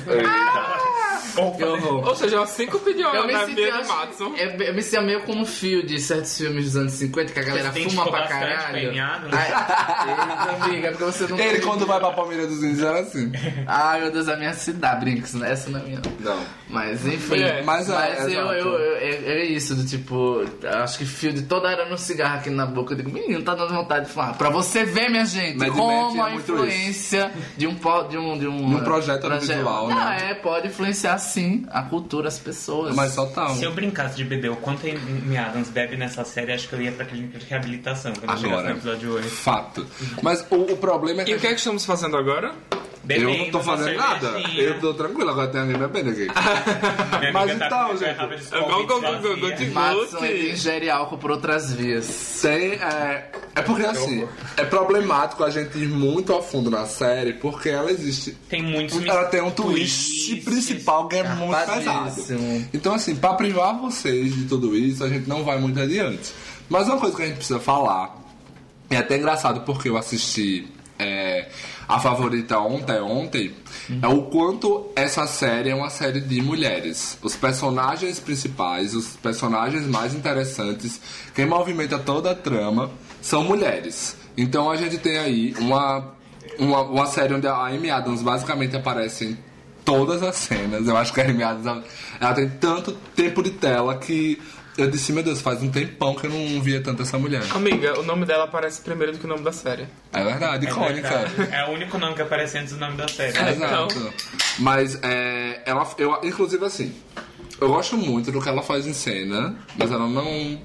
[0.07, 1.00] Ou
[1.37, 4.33] Ou seja, cinco opiniões Eu me na senti, vida do Matson.
[4.37, 7.39] eu, eu me sentia meio como um fio de certos filmes dos anos 50 que
[7.39, 8.89] a galera Você fuma pra caralho.
[8.89, 9.33] Amy Adams?
[9.33, 13.31] Ai, eita, amiga, porque você não Ele, quando vai pra Palmeiras dos Índios, era assim.
[13.67, 15.51] Ai, meu Deus, a minha cidade, Brinks, né?
[15.51, 16.01] essa não é minha.
[16.19, 16.43] Não.
[16.71, 18.29] Mas enfim, É, mas é, eu, exato.
[18.31, 19.09] eu, eu- é,
[19.41, 20.43] é isso, do tipo,
[20.81, 23.53] acho que fio de toda hora no cigarro aqui na boca, eu digo, menino, tá
[23.55, 24.37] dando vontade de fumar.
[24.37, 28.47] Pra você ver, minha gente, Mad como a influência de um, po- de um, de
[28.47, 30.31] um, De um projeto Não, né?
[30.31, 32.95] é, pode influenciar sim a cultura, as pessoas.
[32.95, 33.55] Mas só tá um.
[33.55, 36.81] Se eu brincasse de beber o quanto Amy Adams bebe nessa série, acho que eu
[36.81, 38.71] ia pra clínica de reabilitação quando eu chegasse no Agora.
[38.71, 39.27] episódio 8.
[39.29, 39.85] Fato.
[40.21, 41.31] Mas o, o problema é que.
[41.31, 42.53] E o que é que estamos fazendo agora?
[43.09, 44.27] eu não tô Bebendo fazendo nada.
[44.55, 46.27] Eu tô tranquilo, agora tem alguém bebendo aqui.
[47.19, 49.19] Minha Mas tá então, gente, de go- go- vazia.
[49.19, 50.49] go- go- go- Matson ele Gucci.
[50.53, 52.39] ingere álcool por outras vias.
[52.41, 57.33] Tem, é, é porque assim, é problemático a gente ir muito a fundo na série,
[57.33, 58.31] porque ela existe.
[58.49, 62.11] Tem muitos Ela tem um twist principal que é muito pesado.
[62.73, 66.31] Então, assim, pra privar vocês de tudo isso, a gente não vai muito adiante.
[66.69, 68.15] Mas uma coisa que a gente precisa falar,
[68.89, 71.47] é até engraçado porque eu assisti é,
[71.91, 73.53] a favorita ontem, ontem,
[74.01, 77.17] é o quanto essa série é uma série de mulheres.
[77.21, 81.01] Os personagens principais, os personagens mais interessantes,
[81.35, 82.89] quem movimenta toda a trama,
[83.21, 84.15] são mulheres.
[84.37, 86.13] Então a gente tem aí uma,
[86.57, 89.37] uma, uma série onde a Amy Adams basicamente aparece em
[89.83, 90.87] todas as cenas.
[90.87, 91.83] Eu acho que a Amy Adams
[92.21, 94.41] ela tem tanto tempo de tela que
[94.77, 97.43] eu disse, meu Deus, faz um tempão que eu não via tanto essa mulher.
[97.53, 99.85] Amiga, o nome dela aparece primeiro do que o nome da série.
[100.13, 101.09] É verdade, É icônica.
[101.09, 101.53] verdade.
[101.55, 103.37] É o único nome que aparece antes do nome da série.
[103.37, 103.51] É.
[103.51, 104.13] Exato.
[104.59, 106.93] Mas é, ela, eu, inclusive assim,
[107.59, 110.59] eu gosto muito do que ela faz em cena, mas ela não.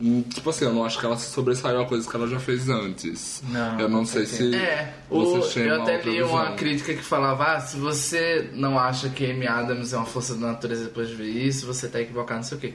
[0.00, 2.68] hum, Tipo assim, eu não acho que ela sobressaiu a coisas que ela já fez
[2.68, 3.42] antes.
[3.48, 4.54] Não, eu não sei se.
[4.54, 8.78] É, o, você chama eu até li uma crítica que falava: ah, se você não
[8.78, 12.00] acha que Amy Adams é uma força da natureza depois de ver isso, você tá
[12.00, 12.74] equivocado, não sei o quê.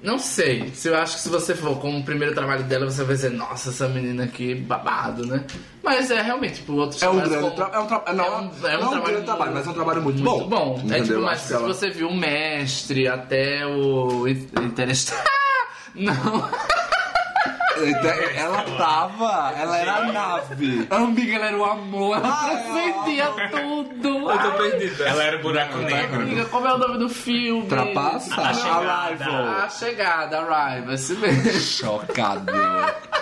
[0.00, 0.70] Não sei.
[0.74, 3.30] Se eu acho que se você for como o primeiro trabalho dela, você vai dizer,
[3.30, 5.44] nossa, essa menina aqui, babado, né?
[5.82, 8.30] Mas é realmente, tipo, outros É um grande como- tra- é um tra- não, é
[8.30, 8.50] um, é um não
[8.90, 10.48] trabalho, um grande trabalho, mas é um trabalho muito, muito bom.
[10.48, 10.74] bom.
[10.76, 11.02] É Entendeu?
[11.02, 15.24] tipo, Eu mas se que ela- você viu o mestre até o Interestelar.
[15.96, 16.14] Não.
[17.86, 20.86] Então, Ela tava, ela era a nave.
[20.90, 24.08] Amiga, ela era o amor, ela Ah, é, transcendia tudo.
[24.30, 25.04] Eu tô perdida.
[25.08, 26.20] Ela era o buraco negro.
[26.22, 27.66] Amiga, como é o nome do filme?
[27.68, 28.40] Trapaça?
[28.40, 28.92] A chegada.
[28.92, 29.48] Arrival.
[29.64, 31.50] A chegada, Arrival, esse mesmo.
[31.60, 32.52] Chocado.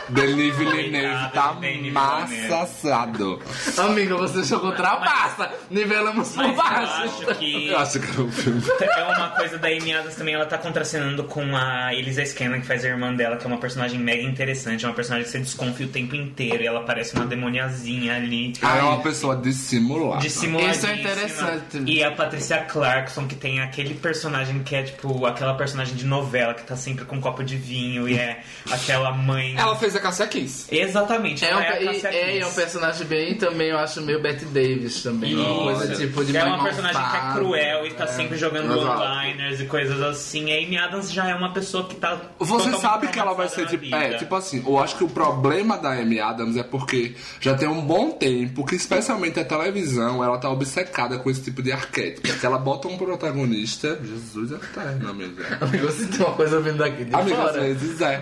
[0.09, 1.57] Denis Villeneuve tá
[1.93, 3.41] massacrado.
[3.79, 5.51] Amiga, você jogou trapaça.
[5.71, 7.03] Nivelamos por Mas eu baixo.
[7.03, 8.63] acho que Eu acho que era um filme.
[8.81, 12.67] é uma coisa da Amy Adams também, ela tá contracenando com a Elisa Scanlon, que
[12.67, 15.39] faz a irmã dela, que é uma personagem mega interessante, é uma personagem que você
[15.39, 18.53] desconfia o tempo inteiro, e ela parece uma demoniazinha ali.
[18.63, 20.23] Ela é uma pessoa dissimulada.
[20.23, 20.73] Dissimuladíssima.
[20.73, 21.83] Isso é interessante.
[21.87, 26.55] E a Patricia Clarkson, que tem aquele personagem que é tipo aquela personagem de novela
[26.55, 29.55] que tá sempre com um copo de vinho e é aquela mãe.
[29.57, 30.67] Ela fez a Cassia Kiss.
[30.71, 32.39] Exatamente, É um, ela é a e- Cássia é, Kiss.
[32.41, 35.35] é um personagem bem também, eu acho, meio Betty Davis também.
[35.35, 36.03] Uma coisa Isso.
[36.03, 39.03] tipo de é uma personagem que é cruel e tá sempre jogando Exato.
[39.03, 40.53] one-liners e coisas assim.
[40.53, 42.19] A Amy Adams já é uma pessoa que tá.
[42.39, 45.77] Você sabe que ela vai ser na É, tipo assim, eu acho que o problema
[45.79, 50.39] da Amy Adams é porque já tem um bom tempo que, especialmente a televisão, ela
[50.39, 52.27] tá obcecada com esse tipo de arquétipo.
[52.39, 53.99] Que ela bota um protagonista.
[54.03, 55.59] Jesus eterno, amiga.
[55.61, 57.61] Amigo, você tem uma coisa vindo daqui de Amiga, às fora.
[57.61, 58.21] vezes é.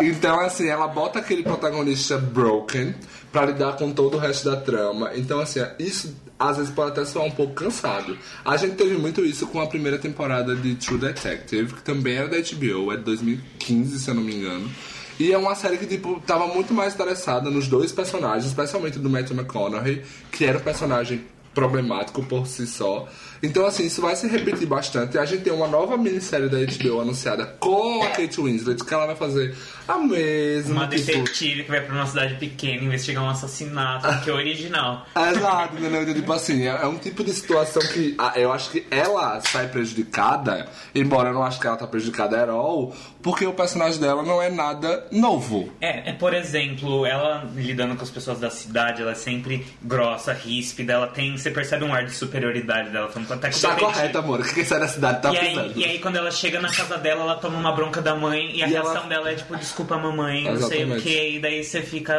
[0.00, 2.94] Então, assim, ela bota aquele protagonista broken
[3.30, 5.10] pra lidar com todo o resto da trama.
[5.14, 8.18] Então, assim, isso às vezes pode até soar um pouco cansado.
[8.44, 12.28] A gente teve muito isso com a primeira temporada de True Detective, que também era
[12.28, 14.68] da HBO, é de 2015, se eu não me engano.
[15.18, 19.10] E é uma série que, tipo, tava muito mais interessada nos dois personagens, especialmente do
[19.10, 23.08] Matthew McConaughey, que era um personagem problemático por si só.
[23.42, 25.16] Então, assim, isso vai se repetir bastante.
[25.18, 29.06] A gente tem uma nova minissérie da HBO anunciada com a Kate Winslet, que ela
[29.06, 29.56] vai fazer
[29.88, 30.74] a mesma.
[30.74, 35.06] Uma tipo, detetive que vai pra uma cidade pequena investigar um assassinato, que é original.
[35.16, 36.02] Exato, entendeu?
[36.02, 39.40] Então, tipo assim, é é um tipo de situação que ah, eu acho que ela
[39.40, 44.00] sai prejudicada, embora eu não acho que ela tá prejudicada at all, porque o personagem
[44.00, 45.72] dela não é nada novo.
[45.80, 50.32] É, é, por exemplo, ela lidando com as pessoas da cidade, ela é sempre grossa,
[50.32, 51.36] ríspida, ela tem.
[51.36, 54.40] Você percebe um ar de superioridade dela, falando até que Está detetive- correto, amor.
[54.40, 56.98] O quem sai da cidade tá e aí, e aí, quando ela chega na casa
[56.98, 59.56] dela, ela toma uma bronca da mãe e a E reação ela- dela é tipo,
[59.56, 62.14] desculpa mamãe, não sei o que, e daí você fica.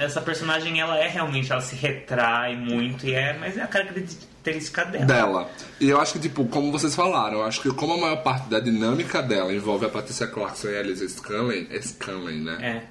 [0.00, 4.84] Essa personagem, ela é realmente, ela se retrai muito, e é, mas é a característica
[4.84, 5.04] dela.
[5.04, 5.50] dela.
[5.80, 8.48] E eu acho que, tipo, como vocês falaram, eu acho que como a maior parte
[8.48, 12.58] da dinâmica dela envolve a Patricia Clarkson e a Elisa Scanlon, Scanlon né?
[12.60, 12.82] É.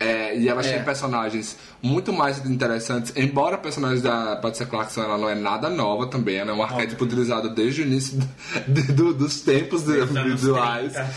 [0.00, 0.72] É, e elas É.
[0.74, 5.70] têm personagens muito mais interessantes, embora a personagem da Patricia Clarkson ela não é nada
[5.70, 8.18] nova também, ela é um arquétipo utilizado desde o início
[8.66, 9.84] do- do- dos tempos.
[9.84, 11.10] 30.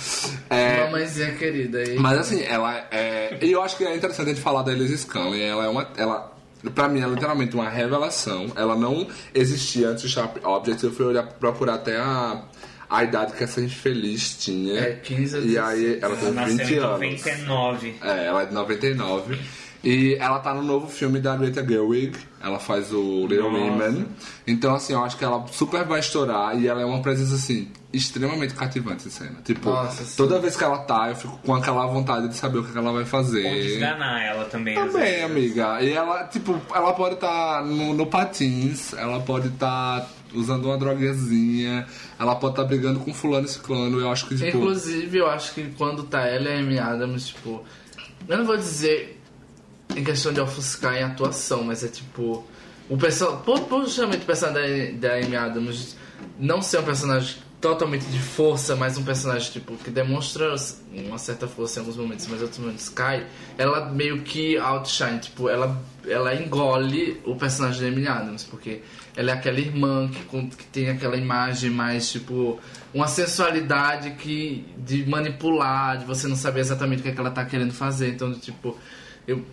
[0.49, 1.97] É, Mamãezinha querida aí.
[1.99, 3.37] mas assim, ela é.
[3.41, 5.35] E eu acho que é interessante a gente falar da Elisa Scanlon.
[5.35, 5.87] Ela é uma.
[5.97, 6.31] Ela,
[6.73, 8.47] pra mim, é literalmente uma revelação.
[8.55, 10.83] Ela não existia antes do Sharp Objects.
[10.83, 12.41] Eu fui olhar, procurar até a,
[12.89, 14.79] a idade que essa infeliz tinha.
[14.79, 16.91] É, 15 a E aí ela tem Ela nasceu 20 em anos.
[16.91, 17.95] 99.
[18.01, 19.39] É, ela é de 99.
[19.83, 22.17] E ela tá no novo filme da Greta Gerwig.
[22.41, 23.51] Ela faz o Little.
[23.51, 24.07] Women.
[24.45, 26.59] Então, assim, eu acho que ela super vai estourar.
[26.59, 29.37] E ela é uma presença, assim, extremamente cativante em cena.
[29.43, 30.17] Tipo, Nossa, sim.
[30.17, 32.91] toda vez que ela tá, eu fico com aquela vontade de saber o que ela
[32.91, 33.45] vai fazer.
[33.45, 34.75] Ou desganar ela também.
[34.75, 35.81] Também, amiga.
[35.81, 41.87] E ela, tipo, ela pode estar no, no patins, ela pode estar usando uma droguezinha,
[42.19, 43.99] ela pode estar brigando com fulano e ciclano.
[43.99, 44.57] Eu acho que, tipo...
[44.57, 47.63] Inclusive, eu acho que quando tá ela e a Amy Adams, tipo.
[48.27, 49.21] Eu não vou dizer
[49.95, 52.45] em questão de ofuscar em atuação, mas é tipo.
[52.89, 53.43] O personagem.
[53.43, 55.95] Por, por justamente o personagem da, da Amy Adams
[56.39, 60.53] não ser um personagem totalmente de força, mas um personagem tipo que demonstra
[60.91, 63.25] uma certa força em alguns momentos, mas outros momentos cai,
[63.57, 68.81] ela meio que outshine, tipo, ela, ela engole o personagem da Amy Adams, porque
[69.17, 72.59] ela é aquela irmã que, que tem aquela imagem mais tipo
[72.93, 77.31] uma sensualidade que de manipular, de você não saber exatamente o que, é que ela
[77.31, 78.77] tá querendo fazer, então tipo,
[79.27, 79.43] eu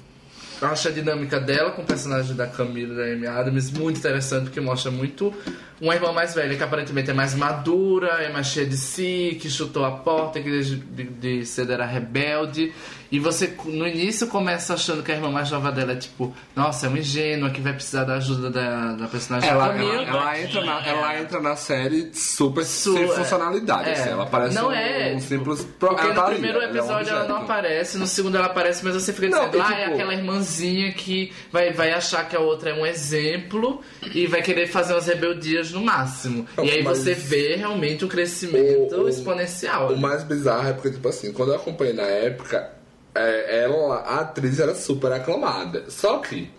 [0.60, 4.60] acho a dinâmica dela com o personagem da Camila da Amy Adams muito interessante, porque
[4.60, 5.32] mostra muito
[5.80, 9.50] uma irmã mais velha, que aparentemente é mais madura, é mais cheia de si, que
[9.50, 12.72] chutou a porta, que de, de, de era rebelde.
[13.10, 16.86] E você, no início, começa achando que a irmã mais nova dela é tipo, nossa,
[16.86, 20.64] é uma ingênua, que vai precisar da ajuda da, da personagem Ela, ela, ela entra
[20.64, 23.08] na, ela entra na série super Su- sem é.
[23.08, 23.88] funcionalidade.
[23.90, 23.92] É.
[23.92, 25.66] assim, ela parece não um, é, um tipo, simples.
[25.78, 28.46] Porque no tá ali, primeiro ela é um episódio ela não aparece, no segundo ela
[28.46, 31.92] aparece, mas você fica Não, dizendo, e ah, tipo- é aquela irmãzinha que vai, vai
[31.92, 33.80] achar que a outra é um exemplo
[34.14, 36.46] e vai querer fazer umas rebeldias no máximo.
[36.56, 39.92] Não, e aí você vê realmente um crescimento O- o- exponencial.
[39.92, 42.70] O mais bizarro é porque, tipo assim, quando eu acompanhei na época,
[43.14, 45.84] é, ela, a atriz era super aclamada.
[45.88, 46.50] Só que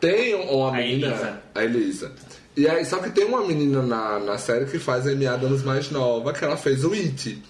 [0.00, 1.06] tem uma menina.
[1.08, 1.42] Elisa.
[1.54, 2.12] A Elisa.
[2.56, 5.62] E aí, só que tem uma menina na, na série que faz a Amy Adams
[5.62, 7.42] mais nova, que ela fez o It.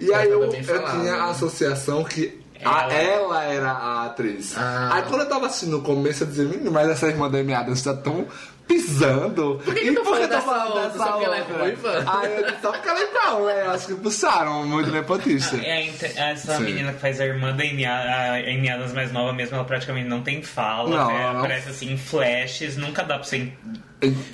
[0.00, 1.18] E aí eu, eu falado, tinha né?
[1.18, 4.54] a associação que a- Ela- ela era a atriz.
[4.56, 4.90] Ah.
[4.94, 7.52] Aí quando eu tava assistindo no começo, eu dizia, "Menino, mas essa irmã da Amy
[7.52, 8.26] Adams tá tão
[8.66, 9.60] pisando.
[9.64, 10.90] Por que que tu falou dessa outra?
[10.92, 12.04] Só porque ela é ruiva?
[12.06, 13.62] Aí eu só porque ela é igual, né?
[13.66, 15.56] Eu acho que puxaram muito nepotista.
[15.56, 16.64] É, inte- essa Sim.
[16.64, 20.08] menina que faz a irmã da Amy, a Amy Adams mais nova mesmo, ela praticamente
[20.08, 21.22] não tem fala, Não, né?
[21.22, 23.52] ela aparece assim em flashes, nunca dá pra você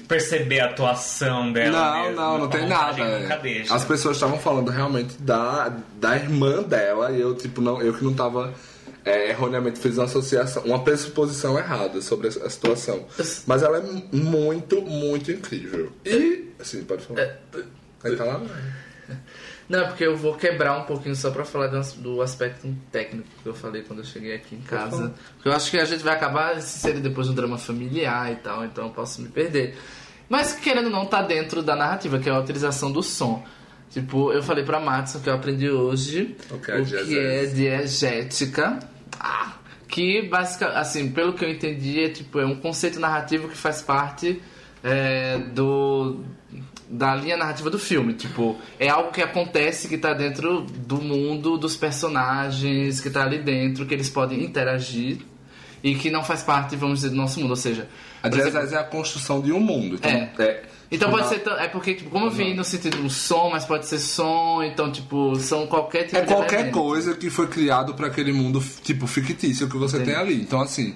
[0.09, 3.01] perceber a atuação dela Não, mesmo, não, não tem nada.
[3.03, 3.65] é.
[3.71, 8.05] As pessoas estavam falando realmente da, da irmã dela e eu, tipo, não, eu que
[8.05, 8.53] não tava.
[9.05, 13.07] É, erroneamente fiz uma associação, uma pressuposição errada sobre a, situação.
[13.47, 15.93] Mas ela é mu- muito, muito incrível.
[16.05, 16.51] E.
[16.59, 17.21] Assim, pode falar.
[17.21, 17.37] É,
[18.05, 18.41] Aí tá lá.
[19.69, 23.55] Não, porque eu vou quebrar um pouquinho só pra falar do, aspecto técnico que eu
[23.55, 25.15] falei quando eu cheguei aqui em casa.
[25.37, 28.37] Porque eu acho que a gente vai acabar se inserir depois no drama familiar e
[28.37, 29.77] tal, então eu posso me perder.
[30.29, 33.45] Mas querendo ou não, tá dentro da narrativa, que é a utilização do som.
[33.91, 37.45] Tipo, eu falei pra Matson que eu aprendi hoje O que é o que é
[37.47, 38.79] diegética.
[39.19, 39.55] Ah,
[39.89, 43.83] que basicamente, assim, pelo que eu entendi, é tipo, é um conceito narrativo que faz
[43.83, 44.41] parte
[44.83, 46.21] é, do
[46.89, 51.57] da linha narrativa do filme, tipo, é algo que acontece que tá dentro do mundo
[51.57, 55.19] dos personagens, que tá ali dentro, que eles podem interagir
[55.85, 57.89] e que não faz parte, vamos dizer, do nosso mundo, ou seja,
[58.21, 59.95] A diegese é a construção de um mundo.
[59.95, 60.63] Então, É.
[60.91, 63.87] então pode ser, é porque, tipo, como eu vi no sentido do som, mas pode
[63.87, 66.79] ser som, então, tipo, são qualquer tipo É de qualquer elemento.
[66.79, 70.35] coisa que foi criado pra aquele mundo, tipo, fictício que você tem ali.
[70.41, 70.95] Então, assim,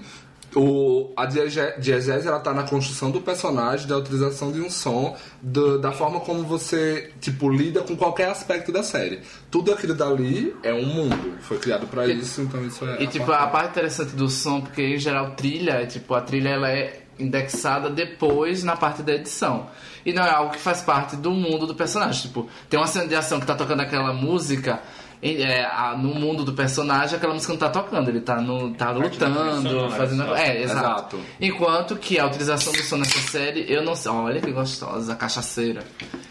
[0.57, 5.17] O, a diege- diegese ela tá na construção do personagem, da utilização de um som,
[5.43, 9.21] do- da forma como você tipo lida com qualquer aspecto da série.
[9.51, 13.03] Tudo aquilo dali é um mundo, foi criado pra isso, então isso é.
[13.03, 16.51] E tipo, a parte interessante do som, porque em geral trilha, é, tipo, a trilha
[16.51, 19.67] ela é indexada depois na parte da edição.
[20.07, 22.23] E não é algo que faz parte do mundo do personagem.
[22.23, 24.81] Tipo, tem uma cena de ação que tá tocando aquela música.
[25.25, 28.93] É, a- no mundo do personagem, aquela música não tá tocando, ele tá, no, tá
[28.93, 30.25] da trilha lutando, fazendo.
[30.27, 30.37] só.
[30.37, 30.81] É, exato.
[30.81, 31.21] Exato.
[31.41, 34.13] Enquanto que a utilização do som nessa série, eu não sei.
[34.13, 35.83] Olha que gostosa, cachaceira.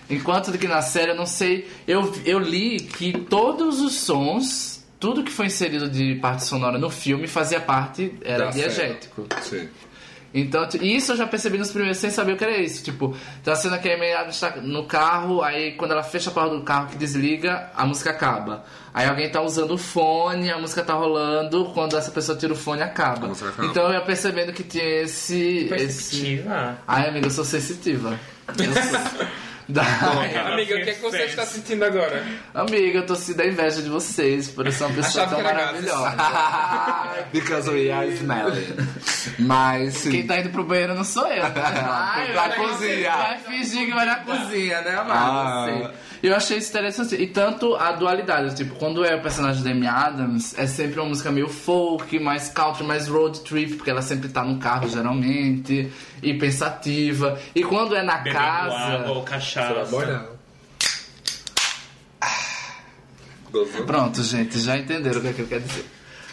[0.10, 1.68] Enquanto que na série, eu não sei.
[1.88, 6.90] Eu, eu li que todos os sons, tudo que foi inserido de parte sonora no
[6.90, 9.26] filme fazia parte, era Da diegético.
[9.42, 9.68] Sim.
[10.34, 12.84] Então, isso eu já percebi nos primeiros sem saber o que era isso.
[12.84, 16.56] Tipo, tá sendo que a Amy está no carro, aí quando ela fecha a porta
[16.56, 18.64] do carro que desliga, a música acaba.
[18.94, 22.56] Aí alguém tá usando o fone, a música tá rolando, quando essa pessoa tira o
[22.56, 23.32] fone, acaba.
[23.32, 23.66] Acaba.
[23.66, 25.66] Então eu ia percebendo que tinha esse.
[25.66, 26.18] esse...
[26.18, 26.78] Perspectiva.
[26.88, 28.20] Ai, amiga, eu sou sensitiva.
[28.58, 29.28] Eu sou...
[29.70, 29.82] da...
[30.54, 32.24] Amiga, o que, é que você está sentindo agora?
[32.54, 36.16] Amiga, eu tô se da inveja de vocês, por ser uma pessoa tão maravilhosa.
[37.32, 38.76] Because we are smelly.
[39.40, 40.12] Mas sim.
[40.12, 41.44] Quem tá indo pro banheiro não sou eu.
[41.46, 43.12] Ai, Pra vai- cozinha.
[43.16, 45.86] Vai fingir que vai na cozinha, né, amado?
[45.86, 45.92] Ah.
[46.24, 47.16] Eu achei isso interessante.
[47.16, 51.10] E tanto a dualidade, tipo, quando é o personagem da Amy Adams, é sempre uma
[51.10, 55.92] música meio folk, mais country, mais road trip, porque ela sempre tá no carro, geralmente,
[56.22, 57.38] e pensativa.
[57.54, 58.76] E quando é na Bebendo casa.
[58.76, 60.34] água ou cachaça.
[63.52, 63.86] Gozou?
[63.86, 65.86] Pronto, gente, já entenderam o que, é que eu quero dizer.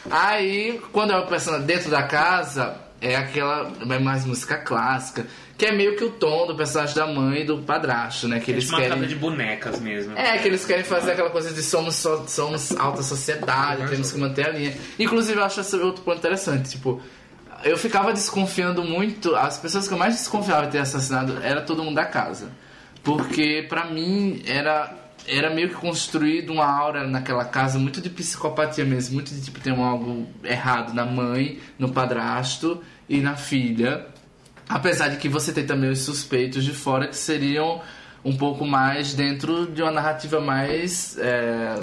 [0.09, 5.27] Aí, quando é o personagem dentro da casa, é aquela é mais música clássica,
[5.61, 8.41] que é meio que o tom do personagem da mãe e do padrasto, né?
[8.41, 9.07] Que É eles tipo uma querem.
[9.07, 10.17] de bonecas mesmo.
[10.17, 14.19] É, que eles querem fazer aquela coisa de somos, so- somos alta sociedade, temos que
[14.19, 14.75] manter a linha.
[14.99, 17.01] Inclusive, eu acho esse outro ponto interessante, tipo.
[17.63, 21.85] Eu ficava desconfiando muito, as pessoas que eu mais desconfiava de ter assassinado era todo
[21.85, 22.49] mundo da casa.
[23.03, 24.97] Porque pra mim era
[25.29, 29.61] era meio que construído uma aura naquela casa muito de psicopatia mesmo, muito de tipo
[29.61, 34.07] ter um algo errado na mãe, no padrasto e na filha.
[34.71, 37.81] Apesar de que você tem também os suspeitos de fora que seriam
[38.25, 41.75] um pouco mais dentro de uma narrativa mais é,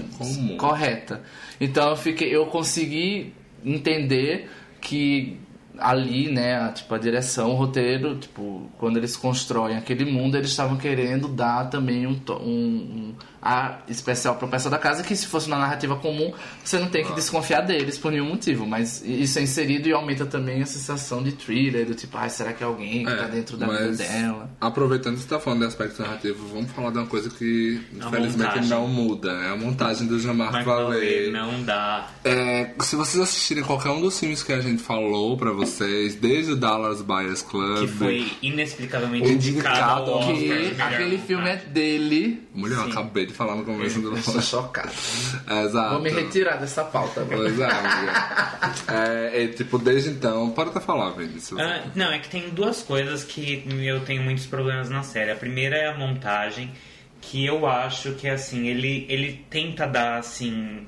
[0.57, 1.21] correta.
[1.59, 3.33] Então eu fiquei, eu consegui
[3.65, 5.37] entender que
[5.77, 10.49] ali, né, a, tipo a direção, o roteiro, tipo quando eles constroem aquele mundo, eles
[10.49, 15.15] estavam querendo dar também um, um, um ar especial para o pessoal da casa que
[15.15, 19.03] se fosse uma narrativa comum você não tem que desconfiar deles por nenhum motivo, mas
[19.05, 22.63] isso é inserido e aumenta também a sensação de thriller, do tipo, ai, será que
[22.63, 24.49] é alguém que tá dentro da vida dela?
[24.59, 28.07] Aproveitando que você tá falando de aspecto narrativo, vamos falar de uma coisa que A
[28.07, 28.69] infelizmente montagem.
[28.69, 31.31] não muda, é a montagem do Jean-Marc Vallée.
[31.31, 32.09] não dá.
[32.23, 36.53] É, se vocês assistirem qualquer um dos filmes que a gente falou pra vocês, desde
[36.53, 40.35] o Dallas Buyers Club, Que foi inexplicavelmente Indicado indicado ao Oscar.
[40.35, 42.41] Que aquele filme é dele.
[42.53, 42.91] Mulher, eu Sim.
[43.27, 44.89] De falar no começo do Estou chocado.
[44.89, 45.89] Exato.
[45.93, 47.25] Vou me retirar dessa pauta.
[47.27, 47.69] Pois é,
[48.87, 51.59] é, é, tipo, desde então, pode até falar, Vinícius.
[51.59, 55.31] Ah, não, é que tem duas coisas que eu tenho muitos problemas na série.
[55.31, 56.71] A primeira é a montagem,
[57.21, 60.85] que eu acho que assim, ele, ele tenta dar assim.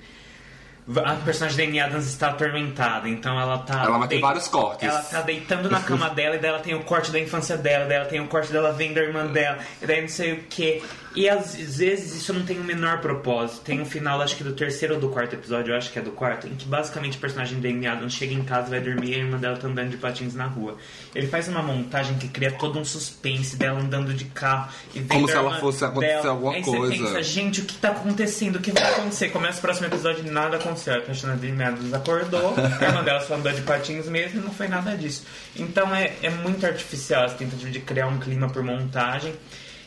[1.05, 3.83] A personagem da Amy Adams está atormentada, então ela tá.
[3.83, 4.89] Ela vai ter vários cortes.
[4.89, 7.85] Ela tá deitando na cama dela e daí ela tem o corte da infância dela,
[7.85, 10.43] daí ela tem o corte dela vendo a irmã dela, e daí não sei o
[10.49, 10.81] que.
[11.15, 13.61] E às vezes isso não tem o menor propósito.
[13.61, 16.01] Tem um final, acho que do terceiro ou do quarto episódio, eu acho que é
[16.01, 19.11] do quarto, em que basicamente o personagem da Amy Adams chega em casa, vai dormir
[19.11, 20.77] e a irmã dela tá andando de patins na rua.
[21.15, 25.27] Ele faz uma montagem que cria todo um suspense dela andando de carro e Como
[25.27, 26.29] se ela fosse acontecer dela.
[26.29, 26.95] alguma Aí coisa.
[26.95, 28.57] Você pensa, gente, o que tá acontecendo?
[28.57, 29.29] O que vai acontecer?
[29.29, 30.93] Começa o próximo episódio e nada aconteceu.
[30.93, 34.51] A da Amy Adams acordou, a irmã dela só andou de patins mesmo e não
[34.51, 35.25] foi nada disso.
[35.55, 39.33] Então é, é muito artificial essa tentativa de criar um clima por montagem.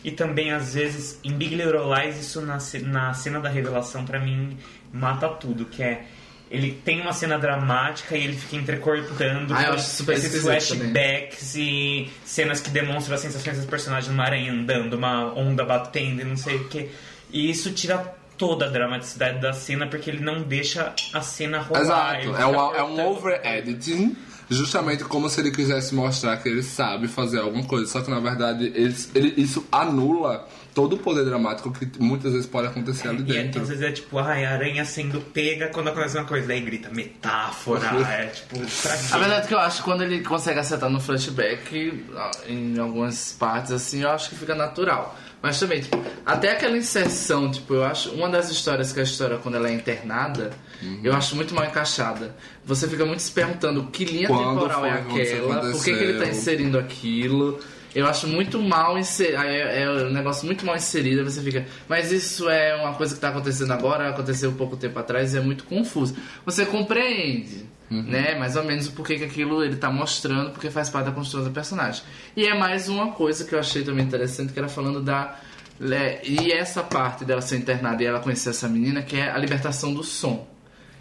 [0.05, 4.19] E também, às vezes, em Big Little Lies, isso na, na cena da revelação, pra
[4.19, 4.57] mim,
[4.93, 5.65] mata tudo.
[5.67, 6.05] Que é,
[6.51, 10.61] ele tem uma cena dramática e ele fica entrecortando Ah, esses esquisito também.
[10.61, 16.21] flashbacks e cenas que demonstram as sensações dos personagens numa aranha andando, uma onda batendo
[16.21, 16.91] e não sei o que.
[17.31, 17.99] E isso tira
[18.37, 22.21] toda a dramaticidade da cena, porque ele não deixa a cena rolar.
[22.21, 24.17] Exato, é, uma- é um over-editing,
[24.53, 27.87] justamente como se ele quisesse mostrar que ele sabe fazer alguma coisa.
[27.91, 32.47] Só que na verdade ele, ele- isso anula todo o poder dramático que muitas vezes
[32.47, 33.61] pode acontecer ali E é- dentro.
[33.63, 36.47] às vezes é tipo, ai, a aranha sendo pega quando acontece uma coisa.
[36.47, 37.87] Daí grita metáfora.
[38.09, 39.05] é tipo, pra quê?
[39.13, 42.05] A verdade é que eu acho que quando ele consegue acertar no flashback,
[42.47, 45.17] em algumas partes, assim, eu acho que fica natural.
[45.43, 49.39] Mas também, tipo, até aquela inserção, tipo, eu acho uma das histórias que a história
[49.39, 50.51] quando ela é internada,
[50.81, 51.01] Uhum.
[51.05, 52.35] eu acho muito mal encaixada.
[52.65, 56.19] Você fica muito se perguntando que linha Quando temporal é aquela, por que, que ele
[56.19, 57.59] tá inserindo aquilo.
[57.95, 59.43] Eu acho muito mal inserido.
[59.43, 61.23] É, é um negócio muito mal inserido.
[61.25, 65.35] Você fica, mas isso é uma coisa que tá acontecendo agora, aconteceu pouco tempo atrás
[65.35, 66.17] e é muito confuso.
[66.47, 68.03] Você compreende, Uhum.
[68.05, 68.35] né?
[68.39, 71.45] Mais ou menos o porquê que aquilo ele tá mostrando, porque faz parte da construção
[71.45, 72.03] do personagem.
[72.35, 75.39] E é mais uma coisa que eu achei também interessante, que era falando da.
[75.81, 79.37] é, E essa parte dela ser internada e ela conhecer essa menina, que é a
[79.37, 80.49] libertação do som.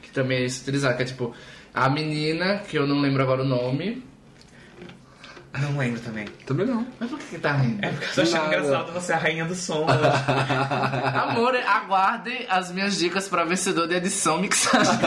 [0.02, 1.34] Que também é utilizado, que é tipo.
[1.74, 4.04] A menina, que eu não lembro agora o nome.
[5.60, 6.26] Não lembro também.
[6.46, 6.88] Também não.
[7.00, 7.84] Mas por que, que tá rindo?
[7.86, 8.56] É porque eu tô achando Nada.
[8.58, 9.86] engraçado você é a rainha do som.
[11.30, 14.94] Amor, aguardem as minhas dicas pra vencedor de edição mixagem.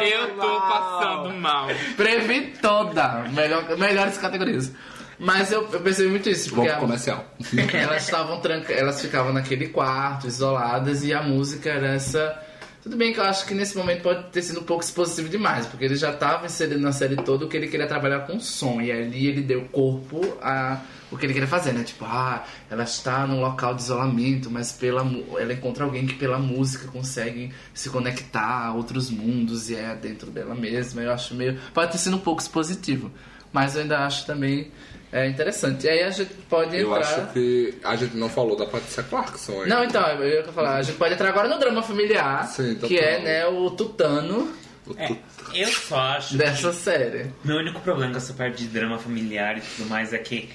[0.00, 1.68] Eu tô passando mal.
[1.96, 3.24] Previ toda.
[3.32, 4.72] Melhor, melhores categorias.
[5.18, 7.24] Mas eu, eu percebi muito isso, porque Vamos pro a- comercial.
[7.74, 8.72] elas estavam tranca...
[8.72, 12.40] elas ficavam naquele quarto, isoladas, e a música era essa.
[12.88, 15.66] Tudo bem que eu acho que nesse momento pode ter sido um pouco expositivo demais,
[15.66, 18.90] porque ele já estava inserido na série toda que ele queria trabalhar com som, e
[18.90, 20.80] ali ele deu corpo a
[21.12, 21.84] o que ele queria fazer, né?
[21.84, 25.02] Tipo, ah, ela está num local de isolamento, mas pela
[25.38, 30.30] ela encontra alguém que pela música consegue se conectar a outros mundos e é dentro
[30.30, 31.02] dela mesma.
[31.02, 31.60] Eu acho meio.
[31.74, 33.10] Pode ter sido um pouco expositivo,
[33.52, 34.70] mas eu ainda acho também
[35.12, 35.86] é, interessante.
[35.86, 36.80] E aí a gente pode entrar.
[36.80, 39.66] Eu acho que a gente não falou da Patrícia Clarkson ainda.
[39.76, 42.88] Não, então, eu ia falar, a gente pode entrar agora no drama familiar, Sim, total.
[42.88, 44.52] que é, né, o tutano
[44.86, 45.16] O É,
[45.54, 47.26] eu só acho dessa série.
[47.44, 50.48] Meu único problema com essa parte de drama familiar e tudo mais é que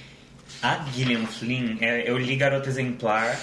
[0.61, 3.37] a Gillian Flynn, é, eu li Garota Exemplar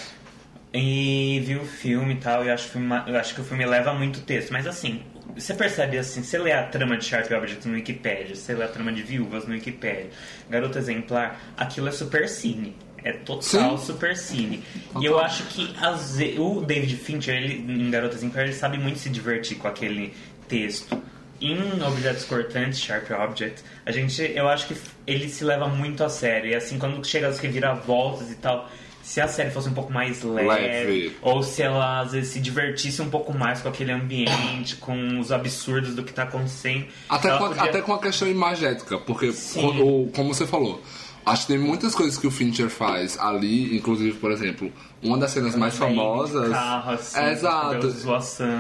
[0.73, 3.41] e vi o filme e tal, e eu acho, que o filme- eu acho que
[3.41, 5.03] o filme leva muito texto, mas assim,
[5.37, 8.69] você percebe assim, você lê a trama de Sharp Object no Wikipedia, você lê a
[8.69, 10.11] trama de Viúvas no Wikipedia,
[10.49, 12.77] Garota Exemplar, aquilo é super cine.
[13.03, 13.87] É total Sim.
[13.87, 14.63] super cine.
[15.01, 15.73] E eu acho que
[16.17, 20.13] ve- o David Fincher, ele, em Garota Exemplar, ele sabe muito se divertir com aquele
[20.47, 21.03] texto.
[21.41, 24.77] Em Objetos Cortantes, Sharp Object, a gente, eu acho que
[25.07, 26.51] ele se leva muito a sério.
[26.51, 28.69] E assim, quando chega as reviravoltas e tal,
[29.11, 31.17] se a série fosse um pouco mais leve, Leve.
[31.21, 35.33] ou se ela às vezes se divertisse um pouco mais com aquele ambiente, com os
[35.33, 36.85] absurdos do que tá acontecendo.
[37.09, 40.81] Até, com a, podia- até com a questão imagética, porque, quando- como você falou,
[41.27, 44.71] acho que tem muitas coisas que o Fincher faz ali, inclusive, por exemplo,
[45.03, 46.51] uma das cenas mais de famosas.
[46.51, 47.87] Carro, assim, é, exato.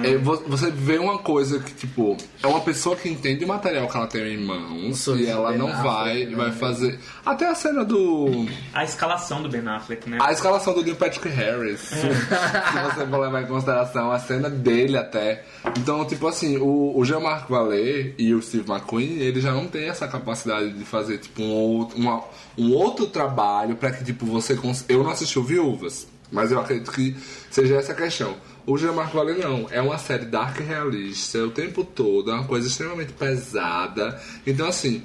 [0.04, 3.86] É, vo- você vê uma coisa que, tipo, é uma pessoa que entende o material
[3.88, 6.36] que ela tem em mãos e ela não Affleck, vai, né?
[6.36, 6.98] vai fazer.
[7.26, 8.46] Até a cena do.
[8.72, 10.18] A escalação do Ben Affleck, né?
[10.20, 11.80] A escalação do Neil Patrick Harris.
[11.80, 15.44] Se você for levar em consideração a cena dele até.
[15.78, 19.88] Então, tipo assim, o, o Jean-Marc Vallée e o Steve McQueen, eles já não têm
[19.88, 22.24] essa capacidade de fazer, tipo, um outro, uma-
[22.56, 24.56] um outro trabalho pra que, tipo, você...
[24.56, 24.84] Cons...
[24.88, 27.16] Eu não assisti o Viúvas, mas eu acredito que
[27.50, 28.36] seja essa a questão.
[28.66, 32.68] O Jean-Marc Vallée não, é uma série dark realista o tempo todo, é uma coisa
[32.68, 34.20] extremamente pesada.
[34.46, 35.02] Então, assim,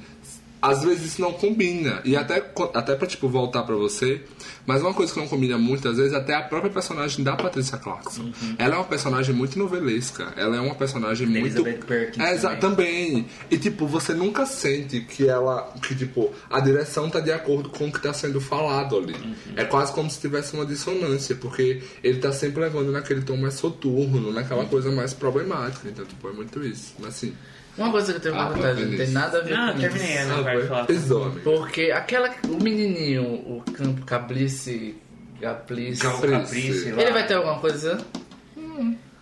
[0.72, 2.01] às vezes isso não combina.
[2.03, 2.43] E até,
[2.74, 4.22] até pra, tipo, voltar pra você,
[4.66, 7.78] mas uma coisa que não combina muitas vezes é até a própria personagem da Patricia
[7.78, 8.32] Clarkson.
[8.57, 10.34] Ela é uma personagem muito novelesca.
[10.36, 11.57] Ela é uma personagem Da muito.
[11.59, 12.59] Elizabeth Perkins É, também.
[12.59, 13.28] também.
[13.51, 15.72] E, tipo, você nunca sente que ela.
[15.82, 19.16] Que, tipo, a direção tá de acordo com o que tá sendo falado ali.
[19.55, 23.53] É quase como se tivesse uma dissonância, porque ele tá sempre levando naquele tom mais
[23.55, 25.88] soturno, naquela coisa mais problemática.
[25.88, 26.93] Então, tipo, é muito isso.
[26.99, 27.34] Mas assim.
[27.78, 29.80] Uma coisa que eu tenho Ah, uma vontade, não tem nada a ver Ah, com
[29.80, 30.21] terminei isso.
[30.21, 31.32] a minha parte de falar.
[31.43, 34.95] Porque aquela, o menininho, o Campo Cablice,
[35.41, 36.32] Caplice, Caprice.
[36.32, 37.01] Caprice lá.
[37.01, 37.97] ele vai ter alguma coisa?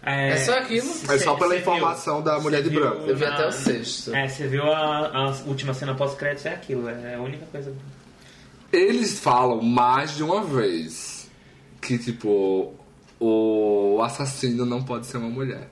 [0.05, 0.89] É só aquilo?
[1.09, 2.25] É só pela informação viu?
[2.25, 3.05] da mulher de branco.
[3.07, 4.13] Eu vi até o sexto.
[4.13, 7.73] É, você viu a, a última cena pós-crédito, é aquilo, é a única coisa.
[8.71, 11.29] Eles falam mais de uma vez
[11.81, 12.73] que, tipo,
[13.19, 15.69] o assassino não pode ser uma mulher.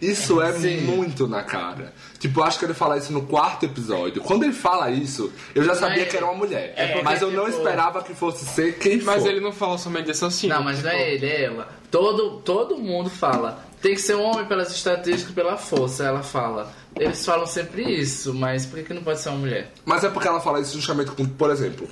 [0.00, 0.82] Isso é Sim.
[0.82, 1.92] muito na cara.
[2.18, 4.22] Tipo, eu acho que ele fala isso no quarto episódio.
[4.22, 6.72] Quando ele fala isso, eu já sabia Mas- que era uma mulher.
[6.76, 9.28] é porque, mas eu não tipo- esperava que fosse ser quem Mas for.
[9.30, 10.54] ele não fala somente assassino.
[10.54, 11.68] Não, mas não tipo, é ele, é ela.
[11.90, 13.64] Todo, todo mundo fala.
[13.80, 16.72] Tem que ser um homem pelas estatísticas e pela força, ela fala.
[16.96, 19.70] Eles falam sempre isso, mas por que, que não pode ser uma mulher?
[19.84, 21.88] Mas é porque ela fala isso justamente com, por exemplo.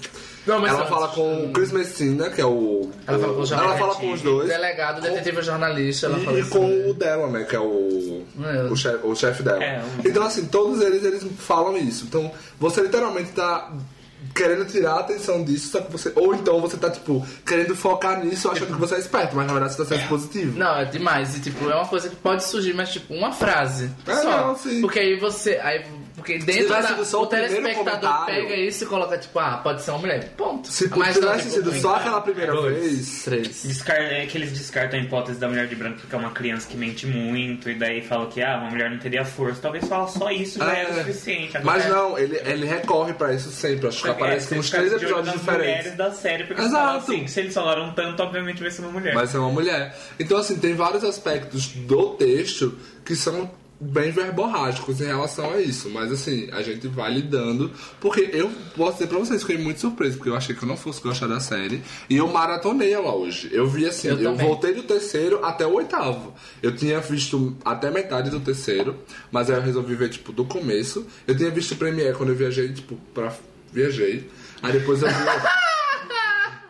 [0.46, 2.88] Não, mas ela antes- fala com o Chris Messina, que é o.
[3.06, 3.78] Ela fala com o ela jornalista.
[3.78, 4.48] fala com os dois.
[4.48, 6.50] Delegado, detetive jornalista, ela fala E, e isso.
[6.50, 7.44] com o dela, né?
[7.44, 8.22] Que é o.
[8.44, 8.62] É.
[8.70, 9.62] O chefe, o chefe dela.
[9.62, 12.04] É, um- Então, assim, todos eles, eles falam isso.
[12.04, 12.30] Então,
[12.60, 13.72] você literalmente tá
[14.34, 16.12] querendo tirar a atenção disso, só que você.
[16.14, 19.52] Ou então você tá, tipo, querendo focar nisso achando que você é esperto, mas na
[19.52, 20.58] verdade você tá sendo positivo.
[20.58, 21.36] Não, é demais.
[21.36, 23.90] E, tipo, é uma coisa que pode surgir, mas, tipo, uma frase.
[24.06, 24.46] É, só.
[24.48, 24.80] não, sim.
[24.80, 25.58] Porque aí você.
[25.62, 25.84] Aí,
[26.16, 29.90] porque dentro da, sido só o telespectador pega isso e coloca, tipo, ah, pode ser
[29.90, 30.30] uma mulher.
[30.36, 30.66] Ponto.
[30.66, 32.74] Se Mas tivesse tipo, sido só aquela primeira Dois.
[32.82, 33.22] vez.
[33.24, 33.62] Três.
[33.64, 36.66] Descar é que eles descartam a hipótese da mulher de branco porque é uma criança
[36.68, 39.60] que mente muito e daí falam que ah, uma mulher não teria força.
[39.60, 40.90] Talvez falar só isso já é, É.
[40.90, 41.58] o suficiente.
[41.62, 43.88] Mas Agora, não, ele, ele recorre pra isso sempre.
[43.88, 45.66] Acho que é, aparece em uns três episódios diferentes.
[45.66, 46.76] mulheres da série porque Exato.
[46.96, 47.12] Exato.
[47.12, 49.14] assim, se eles falaram tanto, obviamente vai ser uma mulher.
[49.14, 49.94] Vai ser uma mulher.
[50.18, 53.50] Então, assim, tem vários aspectos do texto que são
[53.80, 55.90] bem verborrágicos em relação a isso.
[55.90, 57.70] Mas, assim, a gente vai lidando.
[58.00, 60.76] Porque eu posso dizer pra vocês, fiquei muito surpreso, porque eu achei que eu não
[60.76, 61.82] fosse gostar da série.
[62.08, 63.48] E eu maratonei ela hoje.
[63.52, 66.34] Eu vi, assim, Eu eu, voltei do terceiro até o oitavo.
[66.62, 68.96] Eu tinha visto até metade do terceiro,
[69.30, 71.06] mas aí eu resolvi ver, tipo, do começo.
[71.26, 73.32] Eu tinha visto Premiere quando eu viajei, tipo, pra.
[73.72, 74.30] Viajei.
[74.62, 75.14] Aí depois eu vi.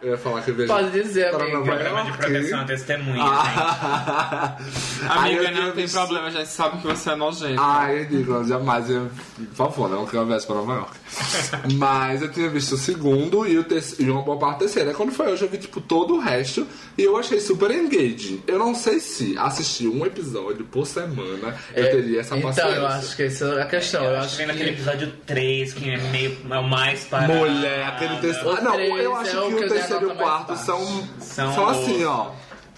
[0.02, 0.74] Eu ia falar que eu viajei.
[0.74, 1.58] Pode dizer, para amigo.
[1.58, 4.56] Nova Programa de proteção à testemunha, Ah.
[5.02, 7.60] Eu Amiga, não tem visto- problema, a gente sabe que você é nojento.
[7.62, 8.90] Ah, é ridículo, jamais.
[8.90, 10.96] Eu, por favor, não que eu viesse para Nova York.
[11.74, 14.88] Mas eu tinha visto o segundo e, o terceiro, e uma boa parte do terceiro.
[14.90, 16.66] Aí quando foi hoje eu vi tipo todo o resto
[16.96, 18.42] e eu achei super engaging.
[18.46, 22.76] Eu não sei se assistir um episódio por semana eu teria essa então, paciência.
[22.76, 24.04] eu acho que essa é a questão.
[24.04, 24.52] Eu eu acho que vem que...
[24.52, 27.32] naquele episódio 3, que é meio é o mais parado.
[27.34, 28.50] Mulher, aquele terceiro.
[28.50, 31.08] Ah, não, eu é acho o que o eu a terceiro e o quarto são,
[31.20, 32.30] São são assim, ó.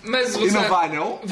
[0.04, 1.18] Mas E você, não vai, não?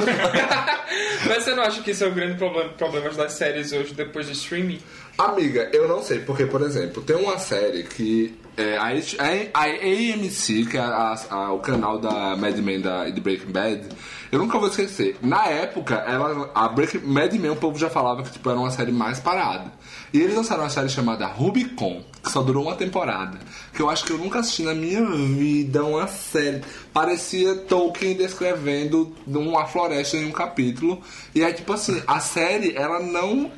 [1.26, 4.26] mas você não acha que isso é o grande problema, problema das séries hoje, depois
[4.26, 4.80] do streaming?
[5.16, 10.66] Amiga, eu não sei, porque, por exemplo, tem uma série que é, a, a, AMC,
[10.70, 13.88] que é a- a- o canal da Mad Men da, de Breaking Bad,
[14.32, 15.16] eu nunca vou esquecer.
[15.22, 18.70] Na época, ela, a Breaking, Mad Men, o povo já falava que tipo, era uma
[18.70, 19.72] série mais parada.
[20.12, 23.38] E eles lançaram uma série chamada Rubicon, que só durou uma temporada.
[23.74, 26.62] Que eu acho que eu nunca assisti na minha vida uma série.
[26.92, 31.00] Parecia Tolkien descrevendo uma floresta em um capítulo.
[31.34, 33.50] E aí, tipo assim, a série, ela não.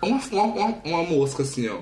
[0.00, 1.78] Uma, uma, uma, uma mosca assim, ó.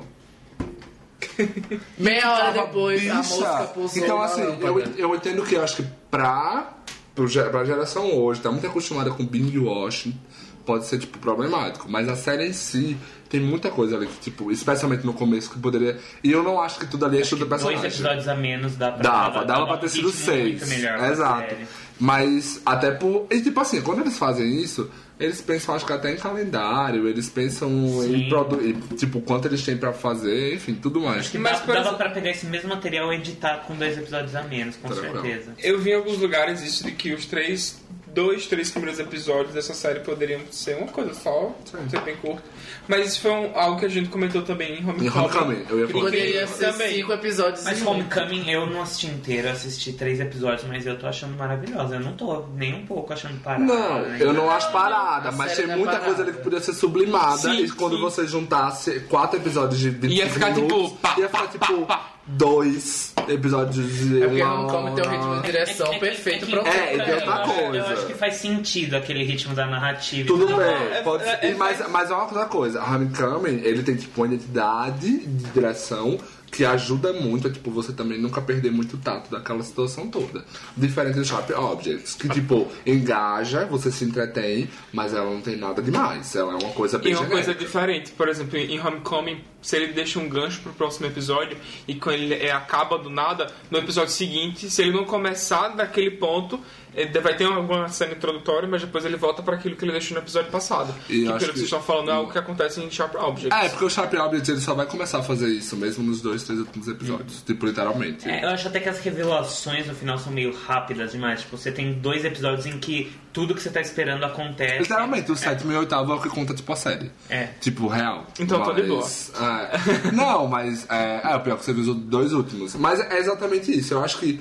[1.99, 3.35] Meia hora depois, a bicha.
[3.35, 6.75] mosca pulsou Então, assim, eu, eu entendo que eu acho que pra,
[7.15, 10.19] pra geração hoje, tá muito acostumada com binge watching,
[10.65, 11.87] pode ser, tipo, problemático.
[11.91, 12.97] Mas a série em si
[13.29, 15.99] tem muita coisa ali que, tipo, especialmente no começo, que poderia.
[16.23, 17.89] E eu não acho que tudo ali é estudo do Dois personagem.
[17.91, 20.61] episódios a menos dá pra Dava, dava pra um ter sido seis.
[20.61, 21.55] Muito melhor pra Exato.
[21.99, 23.27] Mas até por.
[23.31, 27.29] E tipo assim, quando eles fazem isso, eles pensam, acho que até em calendário, eles
[27.29, 27.71] pensam
[28.05, 31.29] em produzir, tipo, quanto eles têm pra fazer, enfim, tudo mais.
[31.29, 34.43] Que Mas, dava exemplo- pra pegar esse mesmo material e editar com dois episódios a
[34.43, 35.23] menos, com Tranquilo.
[35.23, 35.53] certeza.
[35.63, 37.81] Eu vi em alguns lugares isso de que os três,
[38.15, 41.55] dois, três primeiros episódios dessa série poderiam ser uma coisa só,
[41.91, 42.43] ser bem curto.
[42.87, 45.07] Mas isso foi um- algo que a gente comentou também em Homecoming.
[45.07, 46.01] Em Homecoming, eu ia falar.
[46.05, 46.95] Poderia E ser também.
[46.97, 47.83] cinco episódios Mas.
[47.85, 51.97] Homecoming eu não assisti inteiro, eu assisti três episódios, mas eu tô achando maravilhosa.
[51.97, 53.65] Eu não tô nem um pouco achando parada.
[53.65, 56.05] Não, eu não acho parada, A mas tem é muita parada.
[56.07, 58.03] coisa ali que podia ser sublimada Sim, e quando sim.
[58.03, 61.87] você juntasse quatro episódios de 25 Ia ficar, tipo, minutos, pá, ia ficar tipo
[62.27, 66.45] dois episódios de É porque uma Homecoming tem um ritmo de direção É que- perfeito
[66.45, 67.77] é pro É, e tem eu outra acho- coisa.
[67.79, 70.27] Eu acho que faz sentido aquele ritmo da narrativa.
[70.27, 71.47] Tudo Não, bem, é- pode é- ser.
[71.47, 72.83] é- mas, mas é uma outra coisa.
[72.83, 76.19] Homecoming, ele tem tipo uma identidade de direção
[76.51, 80.45] que ajuda muito a tipo, você também nunca perder muito tato daquela situação toda.
[80.77, 85.83] Diferente do Sharp Objects, que tipo, engaja, você se entretém, mas ela não tem nada
[85.83, 86.35] demais.
[86.37, 87.65] Ela é uma coisa bem E uma coisa genérica.
[87.65, 91.57] diferente, por exemplo, em Homecoming, se ele deixa um gancho pro próximo episódio
[91.89, 96.11] e quando ele é, acaba do nada, no episódio seguinte, se ele não começar daquele
[96.11, 96.61] ponto,
[96.95, 100.15] ele vai ter alguma cena introdutória, mas depois ele volta para aquilo que ele deixou
[100.17, 100.95] no episódio passado.
[101.09, 103.59] E que pelo que que- vocês estão falando é algo que acontece em Sharp Objects.
[103.59, 106.43] É, porque o Sharp Objects ele só vai começar a fazer isso, mesmo nos dois,
[106.45, 107.43] três últimos episódios.
[107.43, 108.29] Tipo, literalmente.
[108.29, 111.41] É, eu acho até que as revelações no final são meio rápidas demais.
[111.41, 114.79] Tipo, você tem dois episódios em que tudo que você tá esperando acontece.
[114.79, 117.11] Literalmente, o sétimo e o oitavo é o que conta, tipo, a série.
[117.29, 117.49] É.
[117.61, 118.29] Tipo, real.
[118.39, 119.05] Então tá de boa.
[119.05, 122.77] é, não, mas é, é o pior que você viu os dois últimos.
[122.77, 123.93] Mas é exatamente isso.
[123.93, 124.41] Eu acho que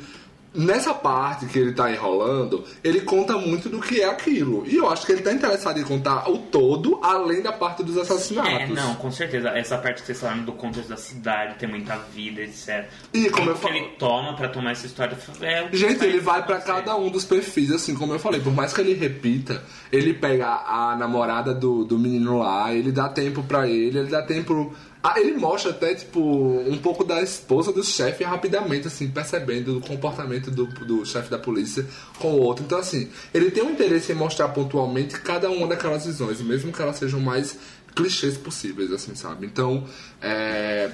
[0.53, 4.63] nessa parte que ele tá enrolando, ele conta muito do que é aquilo.
[4.67, 7.97] E eu acho que ele tá interessado em contar o todo, além da parte dos
[7.97, 8.51] assassinatos.
[8.51, 9.49] É, não, com certeza.
[9.49, 12.85] Essa parte que vocês falaram do contexto da cidade, tem muita vida, etc.
[13.13, 16.57] E como eu falo- ele toma pra tomar essa história é Gente, ele vai pra
[16.57, 16.73] acontecer.
[16.83, 18.39] cada um dos perfis, assim como eu falei.
[18.41, 23.09] Por mais que ele repita, ele pega a namorada do, do menino lá, ele dá
[23.09, 24.73] tempo pra ele, ele dá tempo.
[25.05, 29.81] Ah, ele mostra até, tipo, um pouco da esposa do chefe rapidamente, assim, percebendo o
[29.81, 31.85] comportamento do, do chefe da polícia
[32.19, 32.63] com o outro.
[32.63, 36.81] Então, assim, ele tem um interesse em mostrar pontualmente cada uma daquelas visões, mesmo que
[36.81, 37.57] elas sejam mais
[37.93, 39.45] clichês possíveis, assim, sabe?
[39.45, 39.85] Então,
[40.21, 40.89] é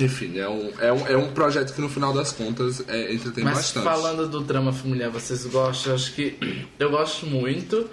[0.00, 3.44] Enfim, é um, é, um, é um projeto que no final das contas é, entretém
[3.44, 3.84] Mas bastante.
[3.84, 5.92] falando do drama familiar, vocês gostam?
[5.92, 6.36] Eu acho que
[6.78, 7.88] eu gosto muito.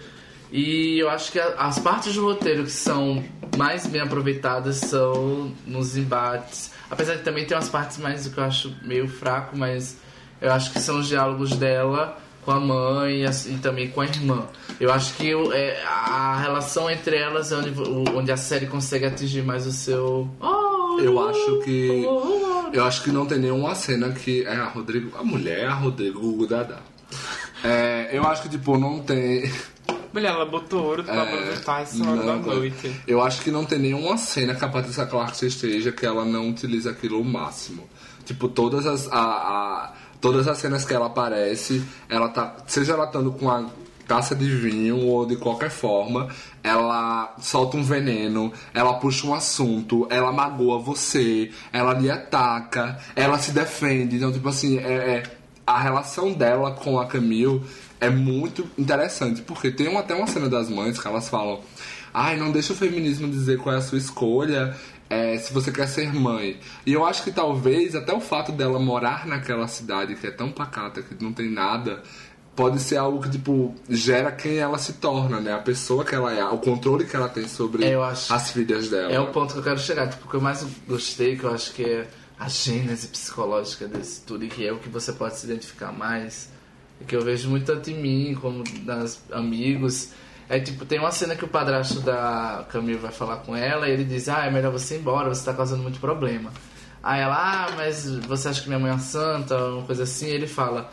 [0.51, 3.23] E eu acho que as partes do roteiro que são
[3.57, 6.71] mais bem aproveitadas são nos embates.
[6.89, 9.97] Apesar de também ter umas partes mais que eu acho meio fraco, mas
[10.41, 13.99] eu acho que são os diálogos dela com a mãe e, as- e também com
[13.99, 14.45] a irmã.
[14.79, 17.73] Eu acho que é, a relação entre elas é onde,
[18.15, 20.29] onde a série consegue atingir mais o seu.
[20.39, 22.05] Oh, Eu acho que.
[22.73, 25.17] Eu acho que não tem nenhuma cena que é a Rodrigo.
[25.17, 26.77] A mulher é a Rodrigo Gugu Dadá.
[27.63, 29.51] É, eu acho que, tipo, não tem.
[30.17, 33.01] Mulher, ela botou ouro pra aproveitar essa hora da É, noite.
[33.07, 36.49] Eu acho que não tem nenhuma cena que a Patrícia Clark esteja que ela não
[36.49, 37.87] utilize aquilo ao máximo.
[38.25, 39.07] Tipo, todas as.
[39.11, 42.55] A, a- todas as cenas que ela aparece, ela tá.
[42.65, 43.65] Seja ela estando com a
[44.07, 46.29] taça de vinho ou de qualquer forma,
[46.63, 53.37] ela solta um veneno, ela puxa um assunto, ela magoa você, ela lhe ataca, ela
[53.37, 54.15] se defende.
[54.15, 54.81] Então, tipo assim, é-
[55.17, 55.23] é
[55.67, 57.61] a relação dela com a Camille
[57.99, 61.61] é muito interessante, porque tem uma- até uma cena das mães que elas falam:
[62.13, 64.75] ai, não deixa o feminismo dizer qual é a sua escolha.
[65.09, 66.59] é, se você quer ser mãe.
[66.85, 70.51] E eu acho que talvez até o fato dela morar naquela cidade que é tão
[70.51, 72.03] pacata, que não tem nada,
[72.53, 75.53] pode ser algo que, tipo, gera quem ela se torna, né?
[75.53, 79.09] A pessoa que ela é, o controle que ela tem sobre É, as filhas dela.
[79.13, 80.09] É o ponto que eu quero chegar.
[80.09, 82.05] Tipo, o que eu mais gostei, que eu acho que é
[82.37, 86.49] a gênese psicológica desse tudo e que é o que você pode se identificar mais.
[87.01, 90.13] E que eu vejo muito tanto em mim como nas amigos.
[90.49, 93.91] É tipo, tem uma cena que o padrasto da Camille vai falar com ela e
[93.91, 96.51] ele diz, ah, é melhor você ir embora, você tá causando muito problema.
[97.03, 100.27] Aí ela, ah, mas você acha que minha mãe é uma santa, uma coisa assim,
[100.27, 100.89] e ele fala.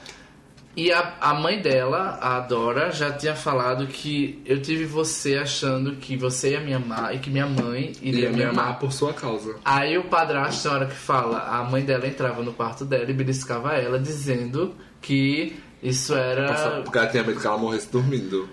[0.77, 5.97] E a, a mãe dela, a Dora, já tinha falado que eu tive você achando
[5.97, 8.65] que você ia me amar e que minha mãe iria me amar.
[8.65, 9.55] amar por sua causa.
[9.65, 13.15] Aí o padrasto, na hora que fala, a mãe dela entrava no quarto dela e
[13.15, 16.81] beliscava ela, dizendo que isso era.
[16.83, 18.49] Porque ela tinha medo que ela morresse dormindo.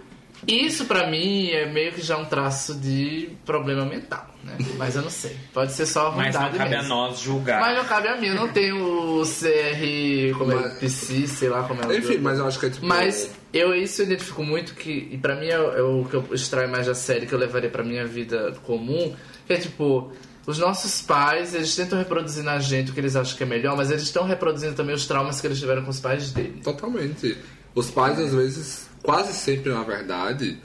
[0.48, 4.58] Isso pra mim é meio que já um traço de problema mental, né?
[4.76, 5.38] Mas eu não sei.
[5.54, 6.90] Pode ser só Mas ruindade não cabe a mesmo.
[6.96, 7.62] nós julgar.
[7.62, 11.48] Mas não cabe a mim, eu não tenho o CR, como é, Mas- PC, sei
[11.48, 12.86] lá como é o Enfim, mas eu acho que é tipo.
[12.88, 16.16] Mas eu isso eu identifico muito que, e pra mim é, o- é o que
[16.16, 19.16] eu extraio mais da série que eu levaria pra minha vida comum,
[19.46, 20.12] que é tipo,
[20.46, 23.78] os nossos pais, eles tentam reproduzir na gente o que eles acham que é melhor,
[23.78, 26.62] mas eles estão reproduzindo também os traumas que eles tiveram com os pais dele.
[26.64, 27.38] Totalmente.
[27.76, 30.58] Os pais, às vezes, quase sempre, na verdade,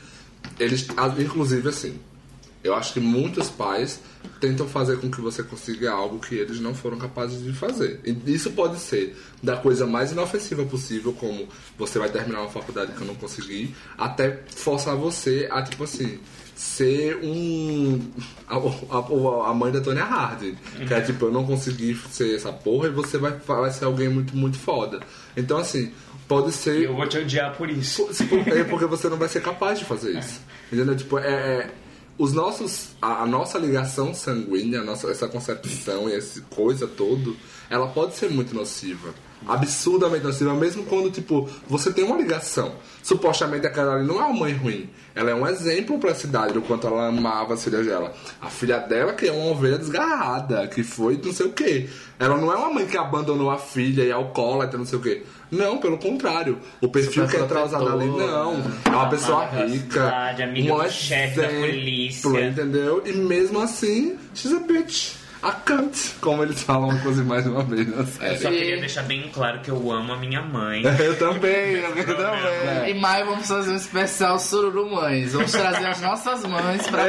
[0.59, 0.87] eles.
[1.19, 1.99] Inclusive, assim,
[2.65, 4.01] eu acho que muitos pais
[4.41, 8.01] tentam fazer com que você consiga algo que eles não foram capazes de fazer.
[8.05, 11.49] E isso pode ser da coisa mais inofensiva possível, como
[11.79, 16.19] você vai terminar uma faculdade que eu não consegui, até forçar você a, tipo assim,
[16.57, 18.01] ser um.
[18.49, 20.57] A, a- a mãe da Tony Harding.
[20.87, 24.09] Que é tipo, eu não consegui ser essa porra e você vai, vai ser alguém
[24.09, 25.01] muito, muito foda.
[25.37, 25.93] Então, assim,
[26.27, 26.83] pode ser.
[26.85, 28.09] Eu vou te odiar por isso.
[28.47, 30.41] É porque você não vai ser capaz de fazer isso.
[30.73, 30.97] Entendeu?
[30.97, 31.71] Tipo, é, é-
[32.19, 37.37] os nossos, a, a nossa ligação sanguínea, a nossa, essa concepção e essa coisa todo,
[37.69, 39.13] ela pode ser muito nociva.
[39.47, 42.73] Absurdamente nociva, mesmo quando, tipo, você tem uma ligação.
[43.03, 44.91] Supostamente aquela ali não é uma mãe ruim.
[45.15, 48.13] Ela é um exemplo pra cidade do quanto ela amava as filhas dela.
[48.41, 51.89] A filha dela que é uma ovelha desgarrada, que foi não sei o quê.
[52.19, 55.03] Ela não é uma mãe que abandonou a filha e é alcoólatra, não sei o
[55.03, 55.23] quê.
[55.51, 56.59] Não, pelo contrário.
[56.81, 58.55] O perfil que é trausado ali, não.
[58.57, 58.73] né?
[58.85, 60.05] É uma pessoa rica.
[60.05, 62.49] cidade, amiga um do chefe da polícia.
[62.49, 63.03] Entendeu?
[63.07, 65.26] E mesmo assim, she's a bitch.
[65.49, 65.97] A cunt.
[66.21, 68.39] Como eles falam, inclusive, mais uma vez na Eu série.
[68.39, 70.83] só E- queria deixar bem claro que eu amo a minha mãe.
[70.99, 72.91] Eu também, eu também.
[72.91, 75.33] Em maio vamos fazer um especial Sururu Mães.
[75.35, 77.05] Vamos trazer as nossas mães pra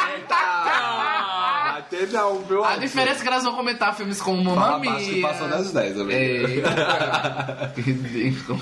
[0.00, 1.72] comentar.
[1.72, 2.64] Vai ter não, viu?
[2.64, 5.22] A diferença é que elas vão comentar filmes como Mamma baixo que Mia.
[5.28, 6.12] passou das 10, amigo.
[6.12, 8.60] Eita, que ridículo.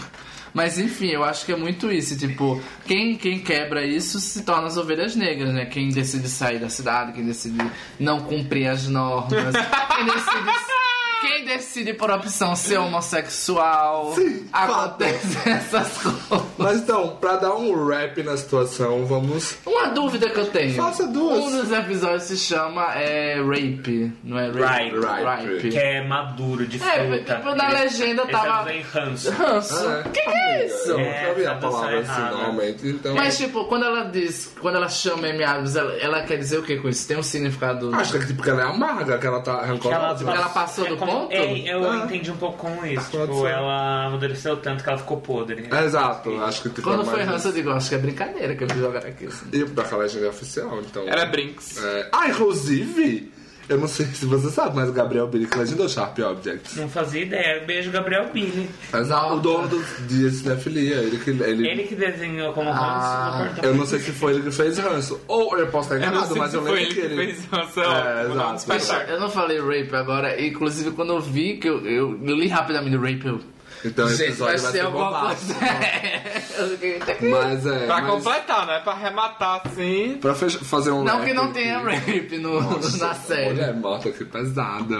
[0.52, 2.16] Mas enfim, eu acho que é muito isso.
[2.18, 5.66] Tipo, quem, quem quebra isso se torna as ovelhas negras, né?
[5.66, 7.58] Quem decide sair da cidade, quem decide
[7.98, 9.54] não cumprir as normas,
[9.96, 10.77] quem decide.
[11.20, 16.42] Quem decide por opção ser homossexual, Sim, acontece essas coisas.
[16.56, 19.56] Mas então, pra dar um rap na situação, vamos.
[19.66, 20.74] Uma dúvida que eu tenho.
[20.74, 21.38] Faça duas.
[21.38, 24.90] Um dos episódios se chama é, Rape, não é Rape?
[24.94, 25.52] Ripe.
[25.54, 25.68] Ripe.
[25.70, 26.94] Que é maduro, de fruta.
[26.96, 29.30] É, tipo, na Ele- legenda ele tava- traduz em ranço.
[29.30, 29.88] Ranço.
[29.88, 30.90] É, que que é isso?
[30.90, 33.14] Eu É, nunca vi a tradução palavra assim normalmente, então.
[33.14, 35.44] Mas, tipo, quando ela diz, quando ela chama M.
[35.44, 37.06] Adams, ela, ela quer dizer o que com isso?
[37.06, 37.94] Tem um significado.
[37.94, 40.28] Acho que é tipo que ela é amarga, que ela tá rancorosa.
[40.30, 41.32] Ela passou do como- ponto?
[41.32, 41.96] É, eu Ah.
[42.04, 43.10] entendi um pouco com isso.
[43.10, 45.68] Pode Tipo, ela amadureceu tanto que ela ficou podre.
[45.70, 48.54] É, Exato, acho que tipo, Quando é foi ranço, eu digo, acho que é brincadeira
[48.54, 49.26] que eu vi jogar aqui.
[49.26, 49.46] assim.
[49.52, 51.06] E daquela legenda oficial, então.
[51.08, 51.82] Era Brinks.
[51.82, 53.32] É, Ah, inclusive,
[53.68, 56.76] Eu não sei se você sabe, mas o Gabriel Billy que legendou Sharp Objects.
[56.76, 57.64] Não fazia ideia.
[57.66, 58.68] Beijo, Gabriel Billy.
[58.90, 61.30] Mas o dono do de Cinefilia, ele que.
[61.30, 63.70] Ele, Ele que desenhou como Hans Ah, no portão.
[63.70, 65.20] Eu não sei se foi ele que fez ranço.
[65.28, 67.00] Ou eu posso estar Eu não enganado, sei mas se eu foi lembro ele que
[67.00, 67.16] ele.
[67.34, 67.80] fez nossa.
[67.82, 68.54] É, exato.
[68.54, 69.08] despertar.
[69.10, 72.96] Eu não falei rape agora, inclusive quando eu vi que eu, eu, eu li rapidamente
[72.96, 73.40] rape, eu.
[73.84, 75.54] Então esse Gente, vai episódio vai ser bombástico.
[75.58, 76.58] coisa.
[76.58, 77.86] Eu fiquei- Mas é.
[77.86, 78.80] Pra mas completar, né?
[78.80, 80.18] Pra arrematar assim.
[80.20, 81.04] Pra fech- fazer um.
[81.04, 81.52] Não rap que não aqui.
[81.54, 82.60] tenha rape no,
[82.98, 83.50] na série.
[83.50, 84.96] Mulher morta, que pesada.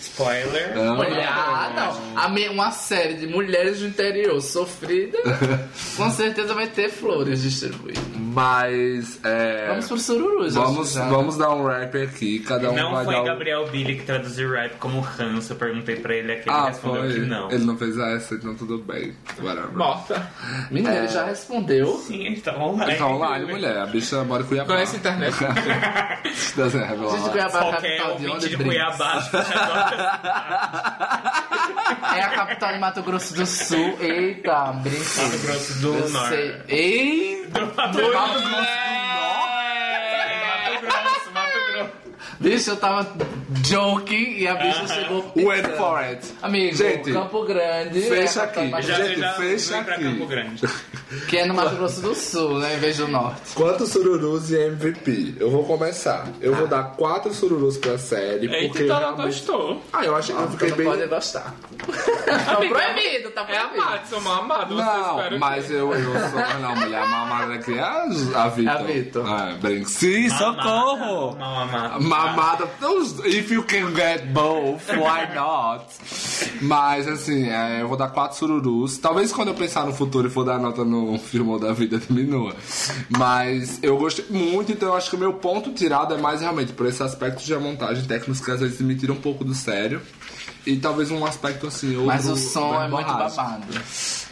[0.00, 0.72] Spoiler.
[0.76, 1.72] Ah.
[1.72, 1.72] Ah,
[2.14, 2.18] não.
[2.22, 5.18] A me- uma série de mulheres do interior sofrida,
[5.96, 8.02] com certeza vai ter flores distribuídas.
[8.16, 9.20] Mas.
[9.24, 9.68] É...
[9.68, 10.56] Vamos pro sururus.
[10.56, 11.06] acho Vamos, já.
[11.08, 13.24] vamos dar um rap aqui, cada um Não vai foi dar um...
[13.26, 15.50] Gabriel Billy que traduziu rap como Hans.
[15.50, 17.12] Eu perguntei pra ele aqui, ele Ah, respondeu foi.
[17.14, 17.50] que não.
[17.50, 19.14] Ele não fez essa, então tudo bem.
[19.40, 19.72] Whatever.
[19.72, 20.30] Morta.
[20.70, 21.96] Menina, ele já respondeu.
[21.98, 22.92] Sim, ele tá online.
[22.92, 23.78] Ele tá online, mulher.
[23.78, 24.74] A bicha mora em Cuiabá.
[24.74, 25.36] Conhece a internet.
[26.56, 27.16] Desenha, revelar.
[27.18, 28.56] Gente, Cuiabá é a capital de onde de?
[28.62, 29.30] Cuiabá.
[32.16, 33.96] É a capital de Mato Grosso do Sul.
[34.00, 35.22] Eita, brinca.
[35.22, 36.62] Mato Grosso do Norte.
[36.68, 37.60] Eita!
[37.60, 38.72] Mato Grosso do Norte.
[40.42, 41.58] Mato Grosso, Mato
[42.40, 43.06] Bicho, eu tava
[43.64, 45.32] joking e a bicha chegou.
[45.36, 45.76] Wait pitando.
[45.76, 46.26] for it.
[46.42, 48.00] Amigo, Gente, Campo Grande.
[48.02, 49.00] fecha é a capital de aqui.
[49.02, 50.04] Já, Gente, já fecha pra aqui.
[50.04, 50.62] Campo Grande.
[51.28, 52.74] Que é no Mato Grosso do Sul, né?
[52.74, 53.52] Em vez do norte.
[53.54, 55.34] Quantos sururus e MVP?
[55.38, 56.26] Eu vou começar.
[56.40, 59.26] Eu vou dar quatro sururus pra série, Eita, porque então realmente...
[59.26, 59.82] gostou.
[59.92, 60.86] Ah, eu acho que eu Você fiquei não bem...
[60.86, 61.54] pode gostar.
[62.24, 63.82] tá proibido, tá É proibido.
[63.82, 64.74] amado, sou mal amado.
[64.74, 65.74] Não, mas que...
[65.74, 66.60] eu, eu sou.
[66.62, 68.04] Não, mulher mamada aqui é a,
[68.44, 68.72] a Vitor.
[68.72, 69.26] A Vitor.
[69.30, 69.90] Ah, brinco.
[69.90, 71.36] Sim, socorro!
[71.36, 72.02] Mal amado.
[72.80, 75.84] Those- if you can get both, why not?
[76.60, 78.98] Mas assim, é, eu vou dar quatro sururus.
[78.98, 82.54] Talvez quando eu pensar no futuro e for dar nota no filme da vida diminua.
[83.08, 86.72] Mas eu gostei muito, então eu acho que o meu ponto tirado é mais realmente
[86.72, 90.00] por esse aspecto de montagem técnicos que às vezes me tira um pouco do sério.
[90.64, 91.96] E talvez um aspecto assim.
[92.04, 93.64] Mas o som é muito babado.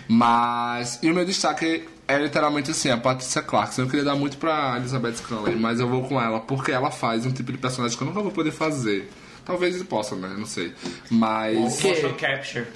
[0.09, 0.99] Mas.
[1.03, 3.83] E o meu destaque é literalmente assim, a Patricia Clarkson.
[3.83, 7.25] Eu queria dar muito pra Elizabeth Scanlon, mas eu vou com ela porque ela faz
[7.25, 9.11] um tipo de personagem que eu nunca vou poder fazer.
[9.45, 10.35] Talvez eu possa, né?
[10.37, 10.73] Não sei.
[11.11, 11.81] Mas.
[11.81, 11.89] quê?
[11.89, 12.67] Motion Capture.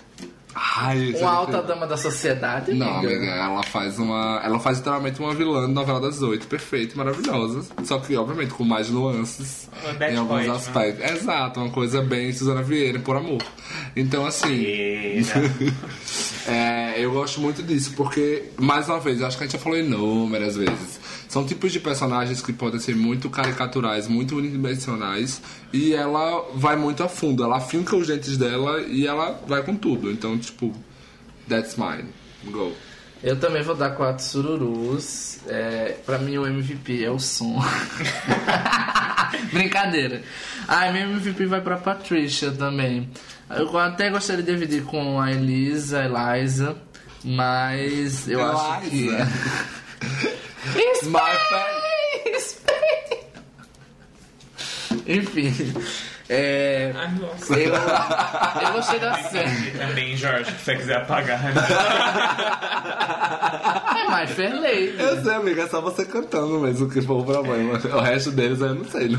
[0.55, 1.75] Ai, Uma alta incrível.
[1.75, 3.13] dama da sociedade, Não, amiga.
[3.17, 4.41] amiga, ela faz uma.
[4.45, 7.63] Ela faz literalmente uma vilã de novela das oito, perfeita, maravilhosa.
[7.85, 10.55] Só que, obviamente, com mais nuances Uma em alguns boy, né?
[10.55, 11.11] aspectos.
[11.11, 13.43] Exato, uma coisa bem Suzana Vieira, por amor.
[13.97, 14.53] Então, assim.
[14.53, 15.23] E...
[16.47, 19.63] É, eu gosto muito disso, porque, mais uma vez, eu acho que a gente já
[19.63, 21.01] falou inúmeras vezes.
[21.35, 27.03] São tipos de personagens que podem ser muito caricaturais, muito unidimensionais, e ela vai muito
[27.03, 27.43] a fundo.
[27.43, 30.13] Ela finca os dentes dela e ela vai com tudo.
[30.13, 30.73] Então, tipo,
[31.49, 32.09] that's mine.
[32.45, 32.73] Go.
[33.21, 35.41] Eu também vou dar quatro sururus.
[35.49, 37.61] É, pra mim, o MVP é o som.
[39.53, 40.23] Brincadeira.
[40.69, 43.11] Ah, meu MVP vai pra Patricia também.
[43.51, 46.77] Eu até gostaria de dividir com a Elisa, a Eliza,
[47.25, 49.09] mas eu acho que.
[50.75, 51.11] Eliza.
[51.11, 52.75] My Spain!
[55.07, 55.53] Enfim.
[56.29, 57.55] É, Ai, nossa.
[57.55, 59.71] eu, eu gostei da série.
[59.73, 61.39] Também, Jorge, se você quiser apagar.
[63.95, 64.95] É mais Fairley.
[64.99, 67.79] Eu sei, amiga, é só você cantando mesmo que for o problema.
[67.79, 69.09] O resto deles eu não sei.
[69.09, 69.19] Não...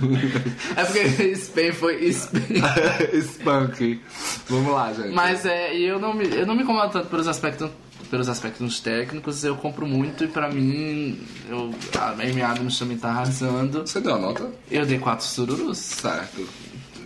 [0.76, 2.62] É porque Spain foi Spain.
[3.22, 4.02] Spunk.
[4.50, 5.14] Vamos lá, gente.
[5.14, 7.70] Mas é, e eu não me, eu não me incomodo tanto pelos aspectos
[8.10, 13.10] pelos aspectos técnicos, eu compro muito e pra mim eu, a Amy Adams também tá
[13.10, 13.82] arrasando.
[13.82, 14.50] Você deu a nota?
[14.70, 15.78] Eu dei quatro sururus.
[15.78, 16.48] Certo.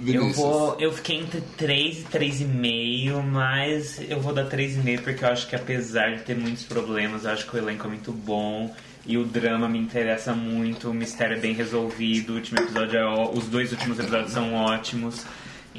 [0.07, 0.77] Eu vou.
[0.79, 5.55] Eu fiquei entre 3 e 3,5, mas eu vou dar 3,5 porque eu acho que
[5.55, 8.73] apesar de ter muitos problemas, eu acho que o elenco é muito bom.
[9.05, 13.03] E o drama me interessa muito, o mistério é bem resolvido, o último episódio é
[13.03, 15.25] ó- os dois últimos episódios são ótimos.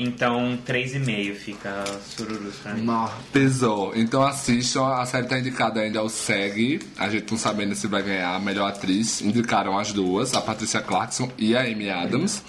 [0.03, 1.85] Então 3,5 fica
[2.17, 2.83] sururus pra mim.
[2.83, 3.09] Nó.
[3.33, 3.93] Pesou.
[3.95, 6.81] Então assistam, a série tá indicada ainda ao SEG.
[6.99, 9.21] A gente não sabendo se vai ganhar a melhor atriz.
[9.21, 12.43] Indicaram as duas, a Patricia Clarkson e a Amy Adams.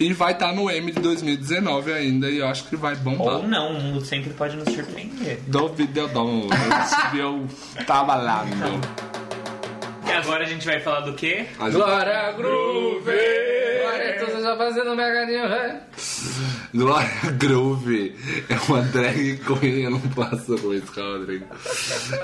[0.00, 3.36] E vai estar no M de 2019 ainda, e eu acho que vai bombar.
[3.36, 5.40] Ou não, o mundo sempre pode nos surpreender.
[5.46, 6.48] Do Videodon.
[7.16, 7.46] Eu
[7.86, 8.80] trabalhando.
[10.06, 11.46] E agora a gente vai falar do quê?
[11.58, 13.04] A gente- Glória Groove!
[13.82, 15.80] Glória, tu já fazendo um megadinho, velho.
[16.74, 18.14] Glória Groove
[18.48, 21.46] é uma drag queen, eu não passo com isso, calma, Rodrigo.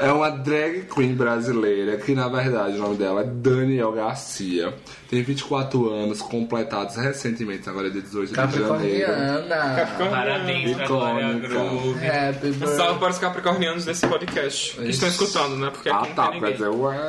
[0.01, 4.75] É uma drag queen brasileira que, na verdade, o nome dela é Daniel Garcia.
[5.13, 8.67] Tem 24 anos, completados recentemente, agora é dia 18 de janeiro.
[8.67, 10.09] Capricorniana.
[10.11, 11.35] Parabéns pra Glória.
[11.35, 12.65] Groove.
[12.65, 15.69] Um salve para os capricornianos desse podcast que estão escutando, né?
[15.71, 17.03] Porque Ah, tá, quer dizer, what?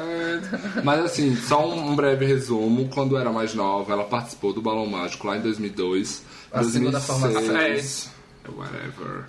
[0.83, 2.89] Mas assim, só um, breve resumo.
[2.89, 6.25] Quando era mais nova, ela participou do Balão Mágico lá em 2002.
[6.51, 7.39] A série segunda formação.
[7.39, 8.12] É 2006.
[8.51, 9.25] Whatever.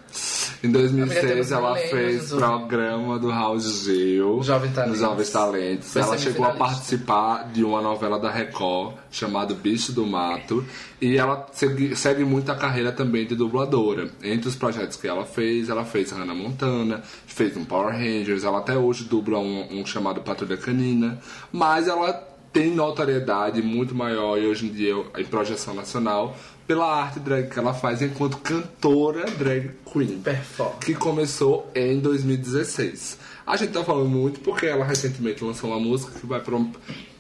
[0.63, 5.01] Em 2006 temos ela milênios, fez o- programa do Raul Gil Jovem Talentos.
[5.01, 5.97] nos Jovens Talentos.
[5.97, 10.65] Ela chegou a participar de uma novela da Record chamada Bicho do Mato
[11.01, 14.09] e ela segue, segue muito a carreira também de dubladora.
[14.23, 18.59] Entre os projetos que ela fez, ela fez Hannah Montana, fez um Power Rangers, ela
[18.59, 21.19] até hoje dubla um, um chamado Patrulha Canina,
[21.53, 26.35] mas ela tem notoriedade muito maior e hoje em dia em projeção nacional
[26.67, 30.79] pela arte drag que ela faz enquanto cantora drag queen Perform.
[30.79, 33.19] que começou em 2016.
[33.47, 36.59] A gente tá falando muito porque ela recentemente lançou uma música que vai pra,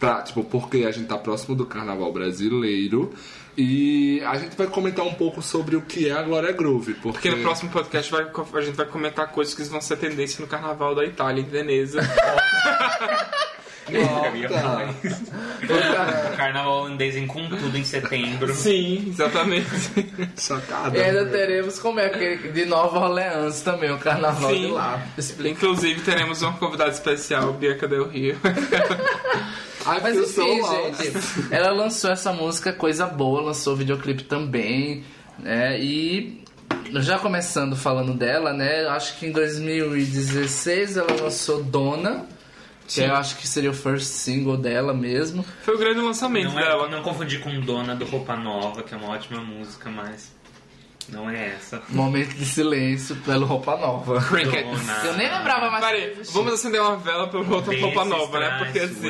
[0.00, 3.12] pra tipo, porque a gente tá próximo do carnaval brasileiro.
[3.56, 6.94] E a gente vai comentar um pouco sobre o que é a Glória Groove.
[6.94, 10.40] Porque, Porque no próximo podcast vai- a gente vai comentar coisas que vão ser tendência
[10.40, 12.00] no carnaval da Itália, em Veneza.
[14.48, 15.24] Falar isso.
[16.36, 18.54] Carnaval holandês em com tudo em setembro.
[18.54, 19.66] Sim, exatamente.
[20.38, 20.96] Chocada.
[20.96, 24.66] E ainda teremos como é aquele de Nova Orleans também, o carnaval Sim.
[24.66, 25.02] de lá.
[25.18, 25.50] Explica.
[25.50, 28.36] Inclusive, teremos uma convidada especial, Bianca Del Rio.
[29.86, 35.04] Ai, Mas enfim, gente, ela lançou essa música Coisa Boa, lançou o videoclipe também,
[35.38, 35.78] né?
[35.78, 36.42] E
[36.94, 38.86] já começando falando dela, né?
[38.86, 42.26] Acho que em 2016 ela lançou Dona,
[42.86, 43.04] que Sim.
[43.04, 45.44] eu acho que seria o first single dela mesmo.
[45.62, 46.88] Foi o grande lançamento Não, é, dela.
[46.88, 50.32] não confundir com Dona do Roupa Nova, que é uma ótima música, mas
[51.08, 51.82] não é essa.
[51.88, 54.20] Momento de silêncio pelo Roupa Nova.
[54.20, 55.02] Dona.
[55.04, 55.84] Eu nem lembrava mais.
[55.84, 58.58] Peraí, vamos acender uma vela pelo outra roupa nova, né?
[58.64, 59.08] Porque assim.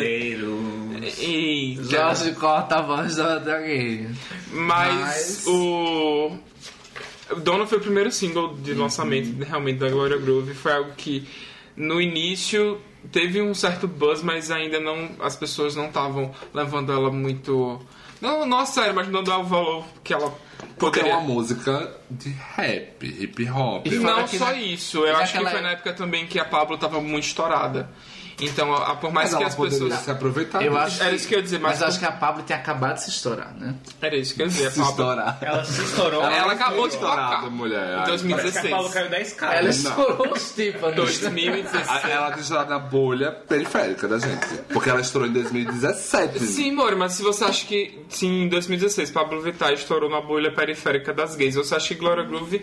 [1.18, 1.82] Eita.
[1.84, 4.08] Jorge corta a voz da alguém.
[4.52, 6.36] Mas, Mas- o.
[7.42, 10.54] Dona foi o primeiro single de lançamento realmente da Gloria Groove.
[10.54, 11.26] Foi algo que
[11.76, 12.80] no início
[13.12, 15.10] teve um certo buzz, mas ainda não.
[15.20, 17.80] As pessoas não estavam levando ela muito.
[18.20, 20.32] Não, não a sério, mas não dando o valor que ela
[20.78, 23.86] Porque é uma música de rap, hip hop.
[23.86, 26.78] E Não só na- isso, eu acho que foi na época também que a Pablo
[26.78, 27.90] tava muito estourada.
[28.40, 29.94] Então, a- por mais Mas que ela as pessoas.
[30.00, 31.98] se aproveitar Eu acho Era que- isso que eu ia dizer, mas- Mas eu acho
[32.00, 33.74] que a Pablo tinha acabado de se estourar, né?
[34.02, 35.38] Era isso que eu ia dizer, a Se estourar.
[35.40, 36.22] Ela se estourou.
[36.24, 37.50] Ela acabou de estourada, tocar.
[37.50, 37.78] mulher.
[37.78, 38.70] Em Ai, Parece que a 2016.
[38.70, 39.54] Paulo caiu da escada.
[39.54, 40.96] Ela estourou os tímpanos.
[40.96, 41.88] 2016.
[41.88, 44.46] A- Ela tinha estourado na bolha periférica da gente.
[44.72, 46.38] Porque ela estourou em 2017.
[46.40, 50.52] Sim, Mori, mas se você acha que sim, em 2016 Pablo Vittar estourou na bolha
[50.52, 52.62] periférica das gays, você acha que Gloria Groove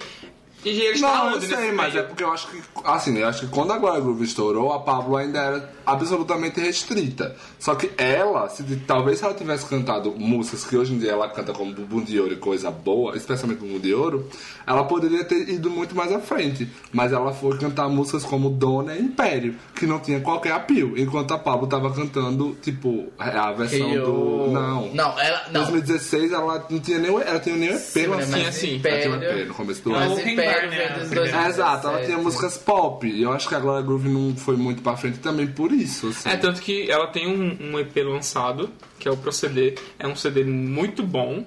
[0.63, 2.03] e ele está Não, eu onde sei, nesse mas meio?
[2.03, 2.61] é porque eu acho que.
[2.83, 7.35] Assim, eu acho que quando a Glória Groove estourou, a Pablo ainda era absolutamente restrita.
[7.59, 11.27] Só que ela, se, talvez se ela tivesse cantado músicas que hoje em dia ela
[11.29, 14.27] canta como Bumbum de Ouro e coisa boa, especialmente Bumbum de Ouro,
[14.65, 16.67] ela poderia ter ido muito mais à frente.
[16.91, 20.93] Mas ela foi cantar músicas como Dona e Império, que não tinha qualquer apio.
[20.97, 24.45] Enquanto a Pablo tava cantando, tipo, a versão Que do.
[24.45, 24.93] eu- Não.
[24.93, 25.41] Não, ela.
[25.51, 25.61] Não.
[25.61, 28.31] 2016 ela não tinha nem, ela tinha nem EP Sim, lançado.
[28.31, 28.81] mas Tinha sim.
[28.83, 30.09] Ela tinha um Império- EP no começo do ano.
[30.09, 30.50] Mas Open Império
[30.99, 33.07] Dos dois É, exato, ela tinha músicas pop.
[33.07, 36.09] E eu acho que a Gloria Groove não foi muito pra frente também por isso.
[36.09, 36.29] Assim.
[36.29, 39.77] É, tanto que ela tem um, um EP lançado, que é o Proceder.
[39.97, 41.45] É um CD muito bom,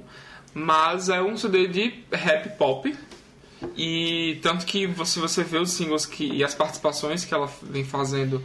[0.53, 2.95] mas é um CD de rap pop.
[3.77, 7.85] E tanto que se você vê os singles que, e as participações que ela vem
[7.85, 8.45] fazendo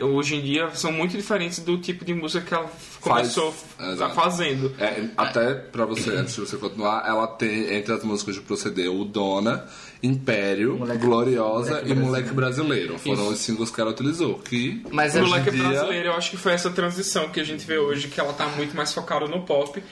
[0.00, 2.70] hoje em dia são muito diferentes do tipo de música que ela
[3.00, 4.14] começou exato.
[4.14, 4.74] fazendo.
[4.78, 8.90] É, até pra você, antes de você continuar, ela tem entre as músicas de Proceder
[8.90, 9.66] o Dona,
[10.02, 12.98] Império, Moleque- Gloriosa Moleque e Moleque Brasileiro.
[12.98, 14.38] Foram os singles que ela utilizou.
[14.38, 17.78] Que Mas Moleque dia- Brasileiro, eu acho que foi essa transição que a gente vê
[17.78, 19.82] hoje, que ela tá muito mais focada no pop.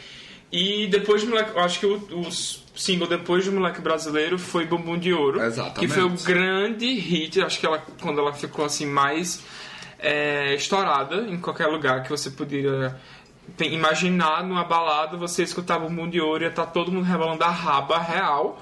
[0.53, 2.28] E depois de Moleque, eu acho que o, o
[2.74, 5.40] single depois de Moleque Brasileiro foi Bumbum de Ouro.
[5.40, 5.78] Exatamente.
[5.80, 9.40] Que foi o grande hit, acho que ela, quando ela ficou assim mais
[10.03, 12.96] é, estourada em qualquer lugar que você poderia
[13.57, 17.42] tem- imaginar numa balada, você escutava Bumbum de Ouro e ia estar todo mundo rebolando
[17.44, 18.61] a raba real.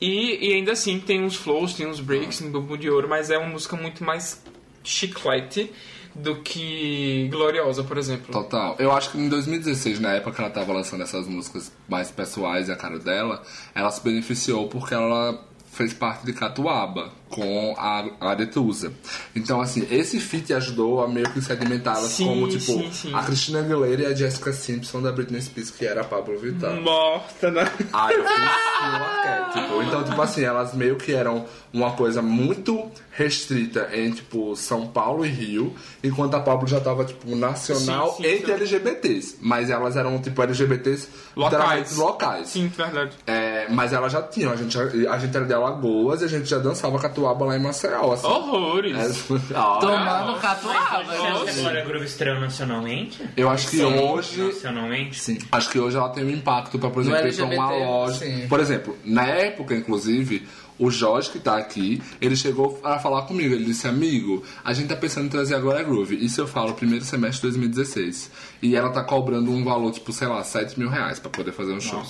[0.00, 3.30] E, e ainda assim tem uns flows, tem uns breaks no Bumbum de Ouro, mas
[3.30, 4.42] é uma música muito mais
[4.84, 5.72] chiclete
[6.14, 8.32] do que Gloriosa, por exemplo.
[8.32, 8.74] Total.
[8.78, 12.68] Eu acho que em 2016, na época que ela tava lançando essas músicas mais pessoais
[12.68, 13.42] e a cara dela,
[13.74, 15.38] ela se beneficiou porque ela
[15.72, 18.92] fez parte de Catuaba com a Aretusa.
[19.34, 23.14] Então, assim, esse feat ajudou a meio que sedimentar elas Sim, como, tipo, sim, sim.
[23.14, 26.80] a Christina Aguilera e a Jessica Simpson da Britney Spears, que era a Pablo Vittar.
[26.80, 27.70] Morta, né?
[27.92, 29.82] Ah, eu fiz um arquétipo.
[29.82, 35.24] Então, tipo assim, elas meio que eram uma coisa muito restrita em, tipo, São Paulo
[35.24, 38.52] e Rio, enquanto a Pablo já tava, tipo, nacional entre.
[38.52, 39.38] LGBTs.
[39.40, 41.96] Mas elas eram, tipo, LGBTs Locais.
[41.96, 42.48] locais.
[42.48, 43.12] Sim, verdade.
[43.26, 46.46] É, mas ela já tinha, a gente, a gente era de Alagoas e a gente
[46.48, 48.26] já dançava catuaba lá em Maceió, assim.
[48.26, 48.96] Horrores.
[48.96, 49.34] É,
[49.80, 51.04] Tomando catuaba.
[51.04, 53.22] Você acha que a Glória Groove estreou nacionalmente?
[53.36, 54.42] Eu acho que hoje.
[54.42, 55.18] Nacionalmente?
[55.20, 55.38] Sim.
[55.50, 58.18] Acho que hoje ela tem um impacto pra, por exemplo, pra uma LGBT, loja.
[58.18, 58.48] sim.
[58.48, 60.46] Por exemplo, na época, inclusive,
[60.78, 63.54] o Jorge, que tá aqui, ele chegou a falar comigo.
[63.54, 66.16] Ele disse, amigo, a gente tá pensando em trazer agora a Groove.
[66.24, 68.30] Isso eu falo primeiro semestre de 2016.
[68.62, 71.72] E ela tá cobrando um valor, tipo, sei lá, 7 mil reais pra poder fazer
[71.72, 72.02] um show.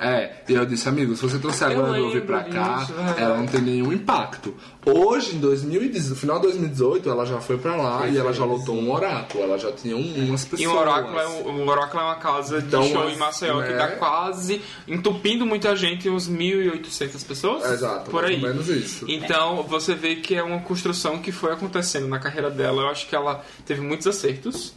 [0.00, 3.20] É, e eu disse, amigo, se você trouxer agora a Groove pra cá, verdade.
[3.22, 4.54] ela não tem nenhum impacto.
[4.84, 8.44] Hoje, em 2010, no final de 2018, ela já foi pra lá e ela já
[8.44, 9.44] lotou um oráculo.
[9.44, 10.60] Ela já tinha um- umas pessoas.
[10.60, 13.62] E o Oráculo, é, um- o Oráculo é uma casa de Então, show em Maceió
[13.62, 13.78] que né?
[13.78, 17.64] tá quase entupindo muita gente, uns 1.800 pessoas.
[17.70, 18.40] Exato, por aí.
[18.40, 19.04] menos isso.
[19.08, 22.82] Então você vê que é uma construção que foi acontecendo na carreira dela.
[22.82, 24.74] Eu acho que ela teve muitos acertos.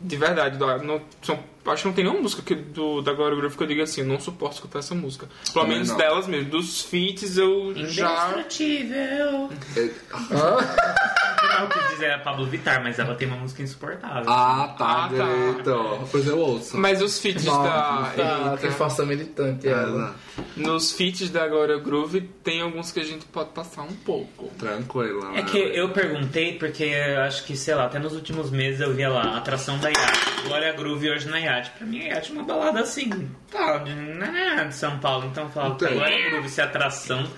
[0.00, 3.56] De verdade, não, são- acho que não tem nenhuma música que, do, da Gloria Groove
[3.56, 5.26] que eu diga assim, eu não suporto escutar essa música.
[5.52, 5.96] Pelo Também menos não.
[5.96, 6.50] delas mesmo.
[6.50, 8.30] Dos feats eu já.
[8.32, 9.50] Indestrutível.
[9.76, 9.90] É-
[10.30, 14.24] Não, eu quis dizer a Pablo Vittar, mas ela tem uma música insuportável.
[14.26, 15.08] Ah, tá, Ah, tá.
[15.08, 16.08] direito.
[16.10, 16.76] Pois eu ouço.
[16.76, 18.12] Mas os feats da.
[18.16, 18.56] Eita.
[18.60, 20.14] que força militante ela.
[20.56, 24.50] Nos feats da Gloria Groove tem alguns que a gente pode passar um pouco.
[24.58, 25.30] Tranquila.
[25.32, 25.42] É né?
[25.42, 29.08] que eu perguntei porque eu acho que, sei lá, até nos últimos meses eu via
[29.08, 31.70] lá, atração da Yacht, Glória Groove hoje na Yacht.
[31.78, 35.26] Pra mim, Yacht é uma balada assim, tá, de, né, de São Paulo.
[35.26, 35.94] Então eu falava, Entendo.
[35.94, 37.28] Glória Groove ser atração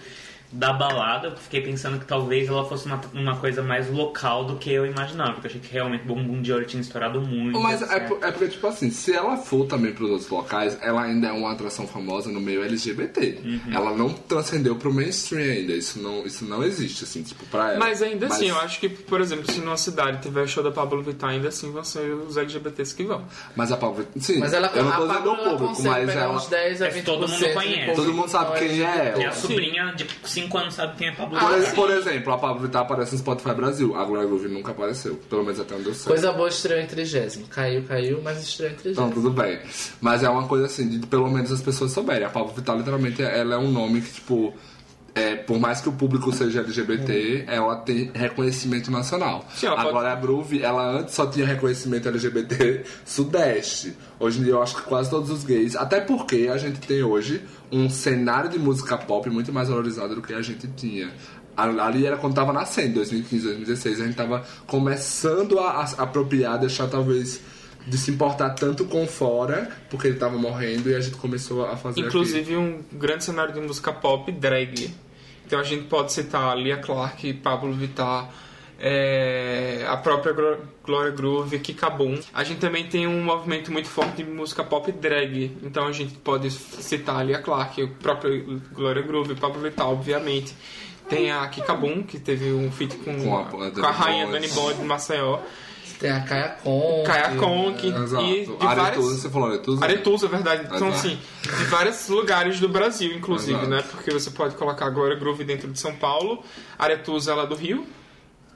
[0.52, 4.56] da balada, eu fiquei pensando que talvez ela fosse uma, uma coisa mais local do
[4.56, 7.58] que eu imaginava, porque eu achei que realmente Bumbum de Ouro tinha estourado muito.
[7.60, 11.02] Mas é, por- é porque, tipo assim, se ela for também pros outros locais, ela
[11.02, 13.38] ainda é uma atração famosa no meio LGBT.
[13.44, 13.60] Uhum.
[13.72, 15.72] Ela não transcendeu pro mainstream ainda.
[15.72, 17.78] Isso não, isso não existe, assim, tipo, pra ela.
[17.78, 20.70] Mas ainda assim, Mas- eu acho que, por exemplo, se numa cidade tiver show da
[20.70, 23.24] Pablo Vittar, ainda assim vão ser os LGBTs que vão.
[23.54, 24.06] Mas a Pablo.
[24.18, 26.34] Sim, Mas ela eu não tô a dizendo o público, mas ela.
[26.36, 27.94] uns 10 a Mas 20% todo mundo conhece.
[27.96, 29.32] Todo mundo sabe quem é ela.
[29.32, 31.74] sobrinha de 5 anos sabe quem é Pablo Por, Vittar.
[31.74, 33.96] por exemplo, a Pablo Vittar aparece no Spotify Brasil.
[33.96, 35.16] A Gloria Groove nunca apareceu.
[35.28, 36.12] Pelo menos até onde eu sei.
[36.12, 37.46] Coisa boa estreou em trigésimo.
[37.48, 39.12] Caiu, caiu, mas estreou em Então, trigésimo.
[39.14, 39.58] tudo bem.
[40.00, 42.24] Mas é uma coisa assim, de pelo menos as pessoas souberem.
[42.26, 44.54] A Pablo Vittar, literalmente, ela é um nome que, tipo,
[45.16, 49.46] é, por mais que o público seja LGBT, ela tem reconhecimento nacional.
[49.54, 53.96] Sim, Agora, pode- a Groove, ela antes só tinha reconhecimento LGBT sudeste.
[54.20, 55.74] Hoje em dia, eu acho que quase todos os gays.
[55.74, 57.42] Até porque a gente tem hoje
[57.72, 61.10] um cenário de música pop muito mais valorizado do que a gente tinha.
[61.56, 64.00] Ali era quando tava nascendo, 2015, 2016.
[64.02, 67.40] A gente tava começando a, a apropriar, deixar talvez
[67.86, 71.76] de se importar tanto com fora, porque ele tava morrendo e a gente começou a
[71.76, 72.08] fazer aqui.
[72.08, 74.92] Inclusive um grande cenário de música pop drag.
[75.46, 78.28] Então a gente pode citar Lia Clark, Pablo Vittar,
[78.78, 82.18] é, a própria Glo- Gloria Groove, Kikabum.
[82.34, 85.56] A gente também tem um movimento muito forte de música pop drag.
[85.62, 90.54] Então a gente pode citar a Lia Clark, o próprio Gloria Groove, Pablo Vittar, obviamente.
[91.08, 94.26] Tem a Kikabum, que teve um feat com, Com a- com a rainha.
[94.26, 95.38] Dani Bond de Maceió.
[95.98, 97.02] Tem a Kaia Con.
[97.06, 98.22] Kaia Conk Exato.
[98.24, 99.04] e de Aretusa, várias...
[99.04, 99.84] você falou Aretusa?
[99.84, 100.62] Aretusa, é verdade.
[100.66, 100.94] Então, Exato.
[101.06, 103.68] assim, de vários lugares do Brasil, inclusive, Exato.
[103.70, 103.82] né?
[103.90, 106.42] Porque você pode colocar agora Groove dentro de São Paulo,
[106.78, 107.86] Aretusa ela é do Rio,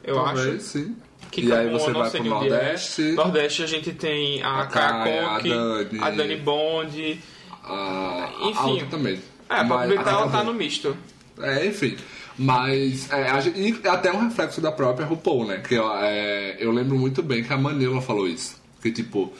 [0.05, 0.61] eu Talvez, acho.
[0.61, 0.97] sim.
[1.31, 2.51] Que e aí você vai pro de onde é.
[2.51, 5.99] Nordeste, Nordeste a gente tem a, A Kaia, Kaia a Conk, Dani.
[6.03, 7.21] a Dani Bond.
[7.63, 8.81] a, Enfim.
[8.83, 9.21] a também.
[9.49, 10.97] É, a Vittar ela a- tá no misto.
[11.41, 11.97] É, enfim.
[12.43, 15.59] Mas, é, a gente- e até um reflexo da própria RuPaul, né?
[15.59, 18.57] Que é, eu lembro muito bem que a Manila falou isso.
[18.81, 19.31] Que, tipo,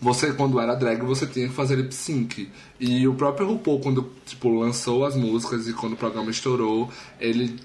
[0.00, 2.48] você, quando era drag, você tinha que fazer lip sync.
[2.78, 6.88] E o próprio RuPaul, quando, tipo, lançou as músicas e quando o programa estourou,
[7.20, 7.56] ele...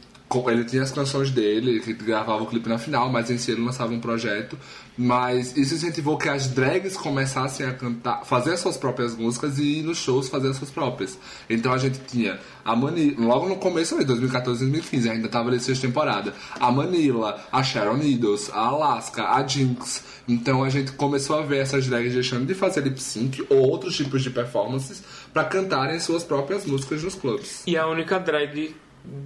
[0.48, 3.62] Ele tinha as canções dele, que gravava o clipe na final, mas em si ele
[3.62, 4.58] lançava um projeto.
[4.96, 9.80] Mas isso incentivou que as drags começassem a cantar, fazer as suas próprias músicas e
[9.80, 11.18] ir nos shows fazer as suas próprias.
[11.50, 15.60] Então a gente tinha a Manila, logo no começo ali, 2014, 2015, ainda tava ali
[15.60, 16.34] sexta temporada.
[16.60, 20.04] A Manila, a Sharon Needles, a Alaska, a Jinx.
[20.28, 23.96] Então a gente começou a ver essas drags deixando de fazer lip sync ou outros
[23.96, 25.02] tipos de performances
[25.34, 27.64] pra cantarem suas próprias músicas nos clubes.
[27.66, 28.76] E a única drag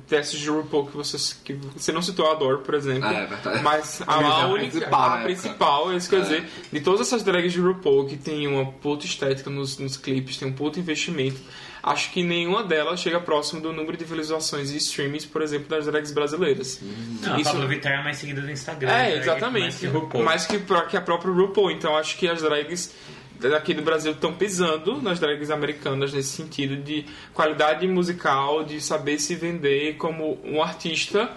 [0.08, 3.06] dessas de RuPaul que você, que você não citou a Adore, por exemplo.
[3.08, 3.64] Ah, é verdade.
[3.64, 5.24] Mas a, Mas a única, principal a época.
[5.26, 6.22] principal, é isso que eu É.
[6.24, 10.38] dizer, de todas essas drags de RuPaul que tem uma puta estética nos, nos clipes,
[10.38, 11.40] tem um puta investimento,
[11.82, 15.86] acho que nenhuma delas chega próximo do número de visualizações e streamings, por exemplo, das
[15.86, 16.80] drags brasileiras.
[17.22, 18.90] Não, Isso- a Pablo Vittar é mais seguida do Instagram.
[18.90, 19.18] É, né?
[19.18, 19.64] exatamente.
[19.64, 20.24] Mais que RuPaul.
[20.24, 20.60] Mais que,
[20.90, 21.72] que a própria RuPaul.
[21.72, 22.94] Então acho que as drags
[23.40, 29.20] daqui do Brasil estão pisando nas drags americanas nesse sentido de qualidade musical, de saber
[29.20, 31.30] se vender como um artista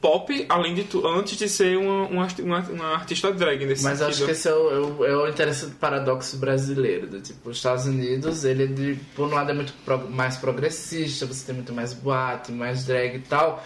[0.00, 4.06] pop, além de tudo, antes de ser uma, uma, uma, artista drag nesse Mas eu
[4.06, 4.26] acho sentido.
[4.26, 7.06] que esse é o, é o, é interessante paradoxo brasileiro.
[7.06, 11.26] Do, tipo, os Estados Unidos, ele, de, por um lado, é muito pro- mais progressista,
[11.26, 13.64] você tem muito mais boate, mais drag e tal.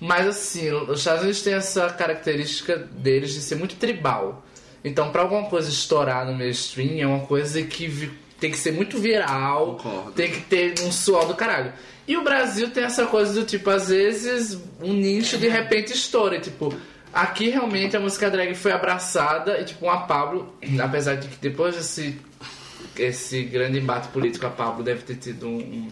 [0.00, 4.44] Mas, assim, os Estados Unidos têm essa característica deles de ser muito tribal.
[4.84, 8.10] Então, pra alguma coisa estourar no mainstream, é uma coisa que
[8.40, 10.12] tem que ser muito viral, Concordo.
[10.12, 11.72] tem que ter um suor do caralho.
[12.08, 16.40] E o Brasil tem essa coisa do tipo, às vezes, um nicho de repente estoura.
[16.40, 16.74] Tipo,
[17.12, 20.52] aqui realmente a música drag foi abraçada e, tipo, uma Pablo,
[20.82, 22.18] apesar de que depois desse
[22.96, 25.90] esse grande embate político, a Pablo deve ter tido um- um-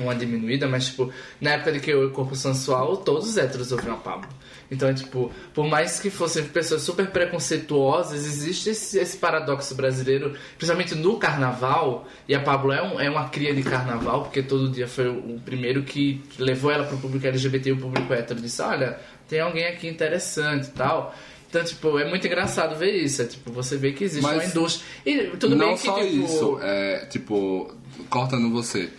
[0.00, 1.10] uma diminuída, mas, tipo,
[1.40, 4.28] na época de que eu e Corpo Sensual, todos os héteros ouviam a Pablo.
[4.74, 10.34] Então, é, tipo, por mais que fossem pessoas super preconceituosas, existe esse, esse paradoxo brasileiro,
[10.56, 14.68] principalmente no carnaval, e a Pablo é, um- é uma cria de carnaval, porque todo
[14.70, 18.40] dia foi o, o primeiro que levou ela pro público LGBT e o público hétero
[18.40, 18.98] disse, olha,
[19.28, 21.14] tem alguém aqui interessante e tal.
[21.48, 23.22] Então, tipo, é muito engraçado ver isso.
[23.22, 24.84] É, tipo, você vê que existe Mas uma indústria.
[25.06, 27.72] E tudo não bem que, só tipo, isso, é, tipo,
[28.10, 28.90] cortando você.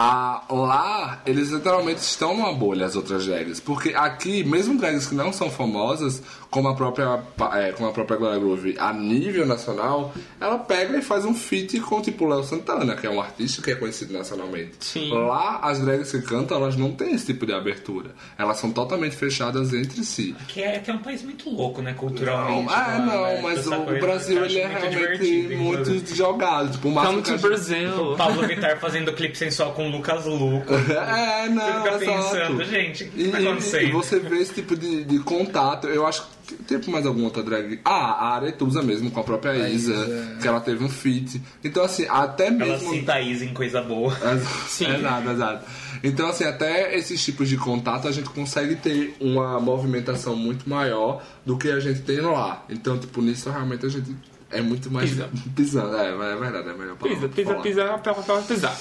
[0.00, 3.58] A, lá, eles literalmente estão numa bolha, as outras drags.
[3.58, 7.20] Porque aqui, mesmo drags que não são famosas, como a própria,
[7.54, 11.80] é, como a própria Glória Groove, a nível nacional, ela pega e faz um feat
[11.80, 14.76] com, tipo, Léo Santana, que é um artista que é conhecido nacionalmente.
[14.78, 15.10] Sim.
[15.12, 18.10] Lá, as drags que cantam, elas não têm esse tipo de abertura.
[18.38, 20.32] Elas são totalmente fechadas entre si.
[20.46, 22.66] Que é, que é um país muito louco, né, culturalmente.
[22.66, 23.40] Não, é, lá, não, né?
[23.42, 26.70] mas o coisa Brasil ele é muito realmente muito jogado.
[26.70, 28.12] Tipo, o Come que a to gente- Brazil.
[28.12, 30.72] O Pablo Vittar fazendo clipe sensual com Lucas Luco.
[30.88, 32.32] É, não, Você fica exato.
[32.32, 33.82] pensando, gente, o que e, tá e- acontecendo?
[33.88, 35.86] E você vê esse tipo de, de contato.
[35.86, 37.80] Eu acho que tem mais alguma outra drag.
[37.84, 40.36] Ah, a Aretusa mesmo, com a própria Isa, Isa.
[40.40, 41.40] que ela teve um feat.
[41.62, 42.90] Então, assim, até Ela mesmo.
[42.90, 44.14] cita a Isa em coisa boa.
[44.66, 44.86] Sim.
[44.94, 45.64] Exato, exato.
[46.02, 51.22] Então, assim, até esses tipos de contato a gente consegue ter uma movimentação muito maior
[51.44, 52.64] do que a gente tem lá.
[52.68, 54.14] Então, tipo, nisso realmente a gente
[54.50, 55.28] é muito mais Pisa.
[55.54, 55.96] pisando.
[55.96, 57.62] É, é verdade, é melhor pra Pisa, pisa, falar.
[57.62, 57.84] pisa,
[58.24, 58.76] pra pisar.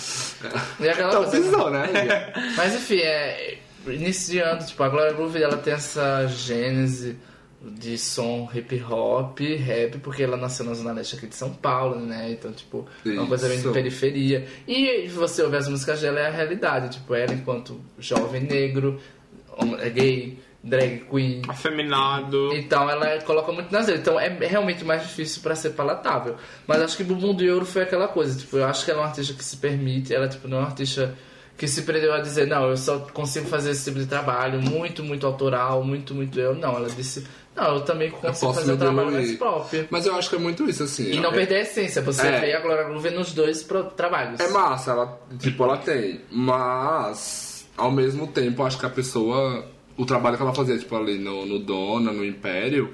[0.80, 1.88] E aquela Então, pisou, né?
[2.56, 3.58] Mas enfim, é.
[3.88, 7.18] Iniciando, tipo, a Gloria Groove ela tem essa gênese
[7.62, 11.98] de som hip hop, rap, porque ela nasceu na Zona Leste aqui de São Paulo,
[12.00, 12.32] né?
[12.32, 14.46] Então, tipo, é uma coisa bem de periferia.
[14.68, 16.98] E você ouve as músicas dela, é a realidade.
[16.98, 19.00] Tipo, ela enquanto jovem negro,
[19.80, 21.42] é gay, drag queen.
[21.48, 22.54] Afeminado.
[22.54, 24.02] Então ela coloca muito nas letras.
[24.02, 26.36] Então é realmente mais difícil pra ser palatável.
[26.66, 28.38] Mas acho que Bumbum de Ouro foi aquela coisa.
[28.38, 30.14] Tipo, eu acho que ela é uma artista que se permite.
[30.14, 31.16] Ela tipo, não é uma artista
[31.58, 35.04] que se prendeu a dizer, não, eu só consigo fazer esse tipo de trabalho muito,
[35.04, 36.54] muito autoral, muito, muito eu.
[36.54, 39.88] Não, ela disse, não, eu também consigo posso fazer um me trabalho mais próprio.
[39.90, 41.12] Mas eu acho que é muito isso, assim.
[41.14, 42.00] E não é, perder a essência.
[42.04, 42.40] Você É.
[42.40, 44.40] vê a Glória Groove nos dois trabalhos.
[44.40, 46.22] É massa, ela, tipo, ela tem.
[46.30, 49.66] Mas, ao mesmo tempo, acho que a pessoa.
[49.98, 52.94] O trabalho que ela fazia, tipo, ali no, no Dona, no Império,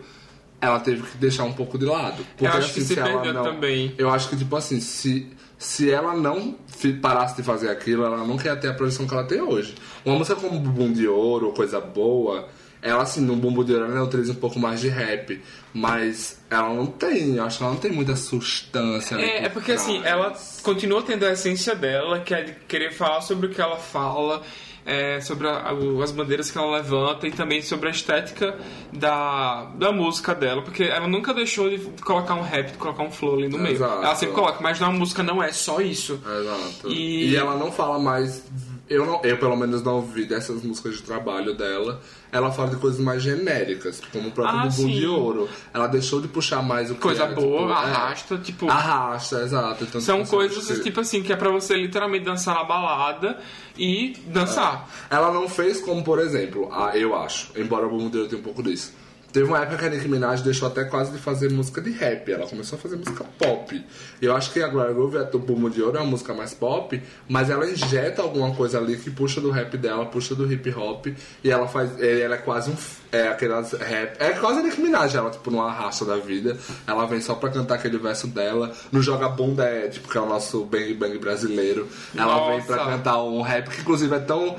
[0.61, 2.25] ela teve que deixar um pouco de lado.
[2.37, 3.93] Porque, acho que se ela perdeu não- também.
[3.97, 5.27] Eu acho que, tipo assim, se,
[5.57, 6.55] se ela não
[7.01, 9.75] parasse de fazer aquilo, ela não quer ter a projeção que ela tem hoje.
[10.05, 12.47] Uma música como Bumbum de Ouro, ou Coisa Boa,
[12.81, 15.41] ela, assim, no Bumbum de Ouro, ela utiliza um pouco mais de rap.
[15.73, 19.17] Mas ela não tem, eu acho que ela não tem muita substância.
[19.17, 20.05] ali É, é porque assim, trás.
[20.13, 23.77] ela continua tendo a essência dela, que é de querer falar sobre o que ela
[23.77, 24.41] fala,
[24.86, 25.71] é, sobre a-
[26.03, 28.57] as bandeiras que ela levanta e também sobre a estética
[28.91, 33.11] da, da música dela, porque ela nunca deixou de colocar um rap, de colocar um
[33.11, 33.75] flow ali no meio.
[33.75, 34.03] Exato.
[34.03, 36.19] Ela sempre coloca, mas na música não é só isso.
[36.25, 36.89] Exato.
[36.89, 37.36] E- E...
[37.36, 38.43] ela não fala mais.
[38.89, 42.01] Eu, não, eu, pelo menos, não ouvi dessas músicas de trabalho dela.
[42.31, 45.49] Ela fala de coisas mais genéricas, como o próprio Ah, Bumbum de Ouro.
[45.73, 48.69] Ela deixou de puxar mais o que Coisa era, boa, tipo, é, arrasta, tipo.
[48.69, 49.84] Arrasta, exato.
[49.86, 53.39] Então, São coisas você- tipo assim que é pra você literalmente dançar na balada
[53.77, 54.89] e dançar.
[55.09, 58.41] Ela não fez como, por exemplo, a, eu acho, embora o Bumbum de Ouro tenha
[58.41, 58.91] um pouco disso.
[59.34, 62.31] Teve uma época que a Nicki Minaj deixou até quase de fazer música de rap.
[62.31, 63.84] Ela começou a fazer música pop.
[64.21, 66.53] Eu acho que a Gloria Groove, a do Bumbum de Ouro, é uma música mais
[66.53, 70.71] pop, mas ela injeta alguma coisa ali que puxa do rap dela, puxa do hip
[70.71, 71.07] hop,
[71.43, 71.99] e ela faz.
[71.99, 72.75] Ela é quase um.
[73.11, 74.17] É aquelas rap.
[74.19, 76.55] É quase a Nicki Minaj, ela, tipo, numa raça da vida.
[76.86, 78.71] Ela vem só pra cantar aquele verso dela.
[78.91, 81.88] No Joga Bunda é, tipo, que é o nosso bang bang brasileiro.
[82.15, 82.91] Ela vem pra Nossa.
[82.91, 84.57] cantar um rap que, inclusive, é tão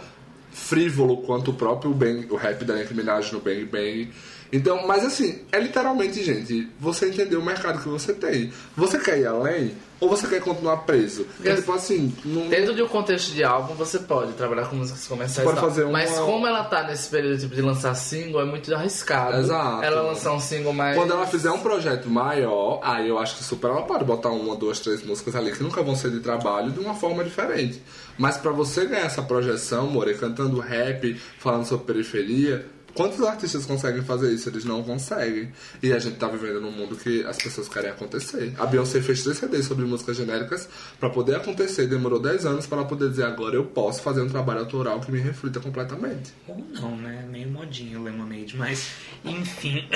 [0.51, 4.11] frívolo quanto o próprio bang, o rap da Nicki Minaj no Bang Bang.
[4.53, 8.53] Então, mas assim, é literalmente, gente, você entender o mercado que você tem.
[8.77, 11.25] Você quer ir além ou você quer continuar preso?
[11.37, 11.61] Porque, Yes.
[11.61, 15.49] tipo assim, não, Dentro de um contexto de álbum, você pode trabalhar com músicas comerciais.
[15.49, 18.73] Pode fazer uma- Mas como ela tá nesse período tipo, de lançar single, é muito
[18.75, 19.39] arriscado.
[19.39, 19.83] Exato.
[19.83, 20.97] Ela lançar um single mais.
[20.97, 24.55] Quando ela fizer um projeto maior, aí eu acho que super ela pode botar uma,
[24.55, 27.83] duas, três músicas ali que nunca vão ser de trabalho de uma forma diferente.
[28.19, 34.03] Mas pra você ganhar essa projeção, More, cantando rap, falando sobre periferia, Quantos artistas conseguem
[34.03, 34.49] fazer isso?
[34.49, 35.53] Eles não conseguem.
[35.83, 38.53] E a gente tá vivendo num mundo que as pessoas querem acontecer.
[38.59, 40.69] A Beyoncé fez três CDs sobre músicas genéricas
[41.01, 41.87] pra poder acontecer.
[41.87, 45.11] Demorou 10 anos para ela poder dizer agora eu posso fazer um trabalho autoral que
[45.11, 46.33] me reflita completamente.
[46.47, 47.25] Ou não, né?
[47.31, 48.93] Meio modinho o Lemonade, mas
[49.25, 49.85] enfim.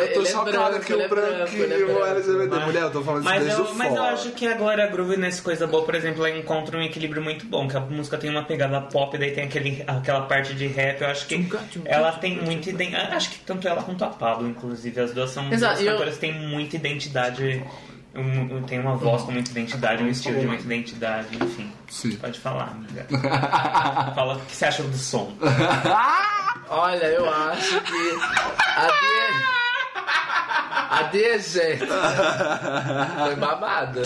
[0.00, 2.04] Eu tô é chocada que o é branco, branquinho é branco.
[2.04, 2.64] LGBT.
[2.66, 4.12] Mulher, eu tô falando isso Mas desde eu, o mas eu fora.
[4.12, 7.46] acho que a Glória Groove nessa coisa boa, por exemplo, ela encontra um equilíbrio muito
[7.46, 11.00] bom, que a música tem uma pegada pop, daí tem aquele, aquela parte de rap,
[11.00, 11.48] eu acho que
[11.84, 15.52] ela tem muita identidade, acho que tanto ela quanto a Pablo, inclusive, as duas são
[15.52, 17.64] Exato, duas eu- cantoras que têm muita identidade,
[18.14, 21.72] um- tem uma voz com muita identidade, um estilo de muita identidade, enfim.
[21.88, 22.16] Sim.
[22.16, 23.06] Pode falar, amiga.
[24.14, 25.32] Fala o que você acha do som.
[26.68, 28.18] Olha, eu acho que
[28.76, 29.60] a Die...
[30.92, 31.86] A Diegeta
[33.24, 34.02] foi babada.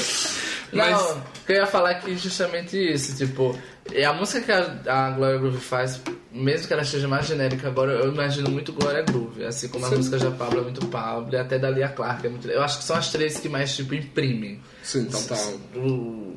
[0.72, 3.58] Não, Mas- o que eu ia falar aqui é justamente isso, tipo,
[3.92, 6.00] é a música que a, a Gloria Groove faz,
[6.32, 9.90] mesmo que ela esteja mais genérica agora, eu imagino muito Gloria Groove, assim como a
[9.90, 12.48] música da Pablo é muito Pablo, e até da Lia Clark é muito...
[12.48, 15.36] Eu acho que são as três que mais, tipo, imprimem Sim, então tá.
[15.76, 16.34] o...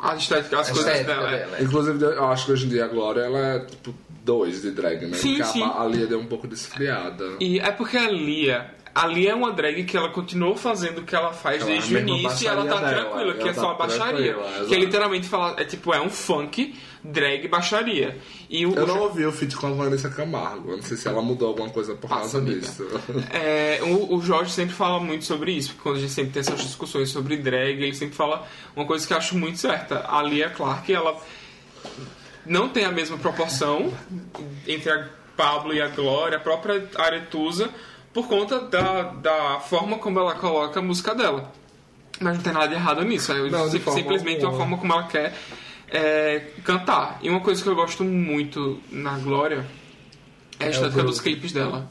[0.00, 1.30] A estética, as a coisas estética dela.
[1.30, 1.38] é.
[1.38, 1.62] dela.
[1.62, 3.94] Inclusive, eu acho que hoje em dia a Glória ela é tipo
[4.24, 5.16] dois de drag, né?
[5.16, 5.62] Sim, Porque sim.
[5.62, 7.24] A, a Lia deu um pouco desfriada.
[7.40, 8.74] E é porque a Lia.
[8.94, 11.74] A Lia é uma drag que ela continuou fazendo o que ela faz Ela é
[11.74, 14.34] desde o início e ela tá dela, tranquila, que é só tá a baixaria.
[14.34, 18.18] tranquila, que é literalmente falar, é tipo, é um funk, drag, baixaria.
[18.50, 20.76] E o, Eu não ouvi o feat com a Vanessa Camargo.
[20.76, 22.60] Não sei se ela mudou alguma coisa por causa amiga.
[22.60, 22.86] disso.
[23.32, 26.40] É, o, o Jorge sempre fala muito sobre isso, porque quando a gente sempre tem
[26.40, 28.46] essas discussões sobre drag, ele sempre fala
[28.76, 30.04] uma coisa que eu acho muito certa.
[30.06, 31.16] A Lia Clark, ela
[32.44, 33.92] não tem a mesma proporção
[34.66, 37.70] entre a Pablo e a Glória, a própria Aretusa,
[38.12, 41.52] por conta da, da forma como ela coloca a música dela.
[42.20, 44.52] Mas não tem nada de errado nisso, é Não, sim- simplesmente alguma.
[44.54, 45.34] a forma como ela quer
[45.90, 47.18] é, cantar.
[47.22, 49.66] E uma coisa que eu gosto muito na Glória
[50.60, 51.08] é a estética groove.
[51.08, 51.90] dos clipes dela.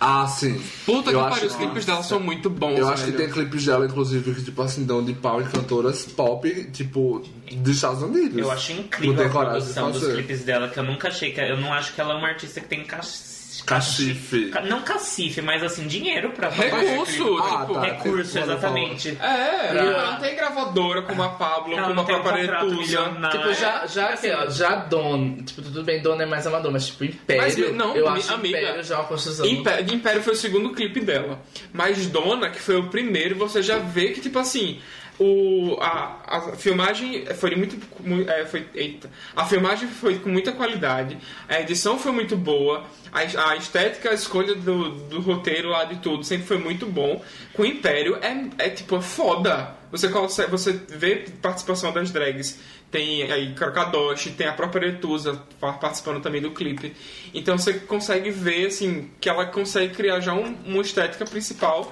[0.00, 0.60] Ah, sim.
[0.84, 2.76] Puta que Eu pariu, acho os clipes que- dela são muito bons.
[2.76, 3.22] Eu acho que velho.
[3.24, 7.22] tem clipes dela, inclusive, que, tipo assim, dão de pau em cantoras pop, tipo,
[7.52, 8.36] dos Estados Unidos.
[8.36, 11.40] Eu acho incrível a produção dos clipes dela, que eu nunca achei que.
[11.40, 13.31] Eu não acho que ela é uma artista que tem cacife.
[13.64, 14.48] Cacife.
[14.50, 17.42] Ca- Não cacife, mas assim, dinheiro pra fazer Recurso, clipe.
[17.42, 17.74] Ah, tipo.
[17.74, 17.80] tá.
[17.80, 19.08] Recurso, eu exatamente.
[19.10, 22.40] É, Pra- ela não tem gravadora como a Pablo, Ela como não a tem própria
[22.44, 22.80] contrato Aretusa.
[22.82, 23.38] milionário.
[23.40, 26.72] Tipo, já, É, já, assim, ó, já Dona, tipo, tudo bem, Dona é mais amador,
[26.72, 29.46] mas tipo, Império, Mas, não, eu mi- acho amiga, Império já uma construção.
[29.46, 31.40] Império, Império foi o segundo clipe dela.
[31.72, 34.80] Mas Dona, que foi o primeiro, você já vê que, tipo assim,
[35.18, 37.76] o, a, a filmagem foi muito.
[38.00, 39.10] mu- é, foi, eita.
[39.36, 41.18] A filmagem foi com muita qualidade,
[41.48, 45.96] a edição foi muito boa, a, a estética, a escolha do, do roteiro lá de
[45.96, 47.22] tudo sempre foi muito bom.
[47.52, 49.76] Com Império é, é tipo, é foda.
[49.90, 52.58] Você, consegue, você vê participação das drags.
[52.90, 56.94] Tem aí Kadoshi, tem a própria Etusa participando também do clipe.
[57.32, 61.90] Então você consegue ver assim que ela consegue criar já um- uma estética principal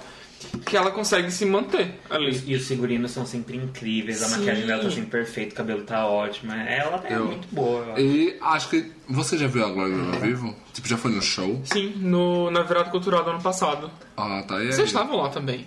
[0.66, 2.42] que ela consegue se manter ali.
[2.46, 4.36] E os figurinos são sempre incríveis, a Sim.
[4.38, 6.52] maquiagem dela tá sempre perfeita, o cabelo tá ótimo.
[6.52, 8.00] Ela é Eu- muito boa, eu acho.
[8.02, 8.92] E acho que.
[9.08, 10.54] Você já viu a Glória ao vivo?
[10.72, 11.60] Tipo, já foi no show?
[11.64, 13.90] Sim, no, na virada cultural do ano passado.
[14.16, 14.54] Ah, tá.
[14.58, 14.72] E aí?
[14.72, 15.66] Vocês estavam lá também.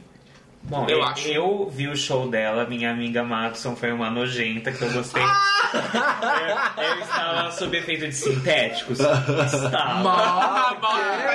[0.65, 1.27] Bom, eu eu, acho.
[1.27, 5.21] eu vi o show dela, minha amiga Madison foi uma nojenta que eu gostei.
[6.77, 8.99] eu, eu estava sob efeito de sintéticos.
[8.99, 10.77] Estava.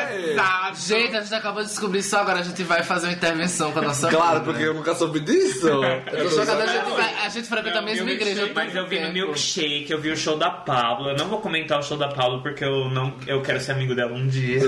[0.08, 0.76] Pesado.
[0.78, 3.80] Gente, a gente acabou de descobrir isso agora, a gente vai fazer uma intervenção com
[3.80, 4.68] a nossa Claro, porque né?
[4.68, 5.68] eu nunca soube disso.
[5.68, 8.50] Eu tô chocada, a gente, vai, a gente frequenta a mesma igreja.
[8.54, 11.10] Mas eu vi no Milkshake, eu vi o show da Pablo.
[11.10, 13.94] Eu não vou comentar o show da Pablo porque eu não eu quero ser amigo
[13.94, 14.60] dela um dia.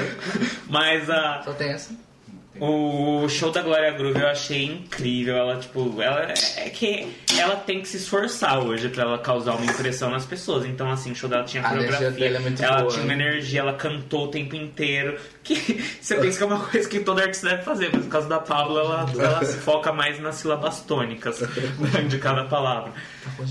[0.68, 1.42] Mas a.
[1.44, 2.09] Só tem essa.
[2.58, 5.36] O show da Glória Groove eu achei incrível.
[5.36, 7.06] Ela, tipo, ela é que
[7.38, 10.66] ela tem que se esforçar hoje pra ela causar uma impressão nas pessoas.
[10.66, 13.04] Então, assim, o show dela tinha A energia coreografia, dela é muito ela boa, tinha
[13.04, 13.24] uma né?
[13.24, 15.16] energia, ela cantou o tempo inteiro.
[15.44, 15.54] Que
[16.00, 18.40] você pensa que é uma coisa que todo artista deve fazer, mas no caso da
[18.40, 21.38] Pablo, ela, ela se foca mais nas sílabas tônicas
[22.08, 22.92] de cada palavra.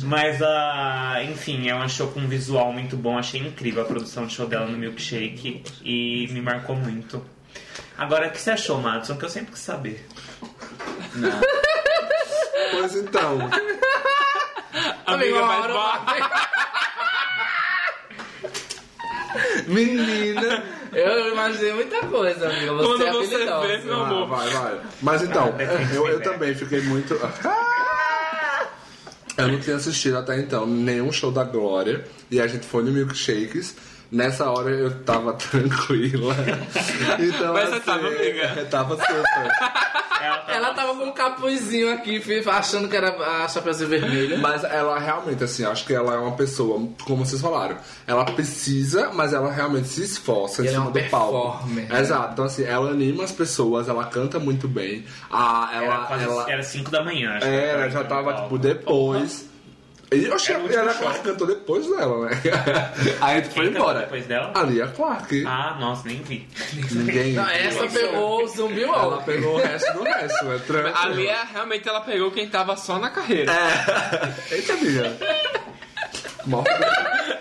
[0.03, 3.17] Mas, ah, enfim, é um show com um visual muito bom.
[3.17, 7.23] Achei incrível a produção de show dela no Milkshake e me marcou muito.
[7.99, 9.17] Agora, o que você achou, Madison?
[9.17, 10.05] Que eu sempre quis saber.
[12.71, 13.39] Pois então.
[15.07, 16.05] Amiga, hora ba-
[19.67, 20.63] Menina,
[20.93, 22.73] eu imaginei muita coisa, amiga.
[22.73, 23.67] Você Quando é você habilidosa.
[23.67, 24.27] vê, meu Ah, amor.
[24.27, 24.79] vai, vai.
[25.01, 27.15] Mas então, Ah, eu, eu também fiquei muito.
[29.37, 32.05] Eu não tinha assistido até então nenhum show da Glória.
[32.29, 33.73] E a gente foi no Milkshakes.
[34.11, 36.35] Nessa hora eu tava tranquila.
[37.19, 38.53] Então, Mas você assim, tava, amiga?
[38.57, 39.51] Eu tava super.
[40.21, 43.09] Ela tá Ela tava com um capuzinho aqui, achando que era
[43.43, 44.39] a Chapeuzinho Vermelho.
[44.39, 49.11] Mas ela realmente, assim, acho que ela é uma pessoa, como vocês falaram, ela precisa,
[49.13, 51.67] mas ela realmente se esforça em E ela é cima uma do palco.
[51.67, 51.87] né?
[51.99, 55.05] Exato, então assim, ela anima as pessoas, ela canta muito bem.
[55.31, 58.03] A, Era, ela, quase, ela, era 5 da manhã, acho que é, ela ela já
[58.03, 59.48] tava, no tipo, depois.
[60.11, 61.23] E eu achei Era que último ela show.
[61.23, 62.41] cantou depois dela, né?
[63.21, 63.99] Aí a gente foi Quem embora.
[63.99, 64.51] depois dela?
[64.55, 65.43] Ali a Clark.
[65.45, 66.47] Ah, nossa, nem vi.
[66.91, 67.33] Ninguém.
[67.33, 69.25] Não, essa pegou o Zumbi Ela Walk.
[69.25, 70.59] pegou o resto do resto, né?
[70.65, 70.97] Tranquilo.
[70.97, 73.51] Ali é, realmente ela pegou quem tava só na carreira.
[73.53, 74.55] É.
[74.55, 75.15] Eita, amiga.
[76.47, 76.69] Morre.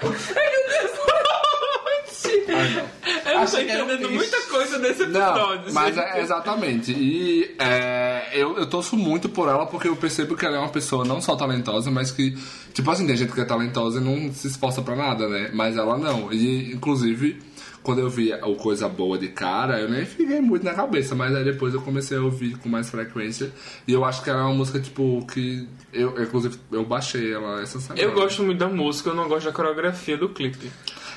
[0.03, 0.11] Eu
[2.53, 2.98] não
[3.33, 5.75] tô Achei um entendendo muita coisa nesse Não, episódio.
[5.75, 6.19] mas assim.
[6.19, 6.93] é exatamente.
[6.93, 10.69] E é, eu, eu torço muito por ela porque eu percebo que ela é uma
[10.69, 12.37] pessoa não só talentosa, mas que,
[12.73, 15.51] tipo assim, tem gente que é talentosa e não se esforça pra nada, né?
[15.53, 16.33] Mas ela não.
[16.33, 17.41] E, inclusive,
[17.83, 21.35] quando eu vi o Coisa Boa de cara, eu nem fiquei muito na cabeça, mas
[21.35, 23.51] aí depois eu comecei a ouvir com mais frequência.
[23.87, 25.67] E eu acho que ela é uma música, tipo, que.
[25.93, 28.01] Eu, inclusive, eu baixei ela essa semana.
[28.01, 30.71] Eu gosto muito da música, eu não gosto da coreografia do clipe.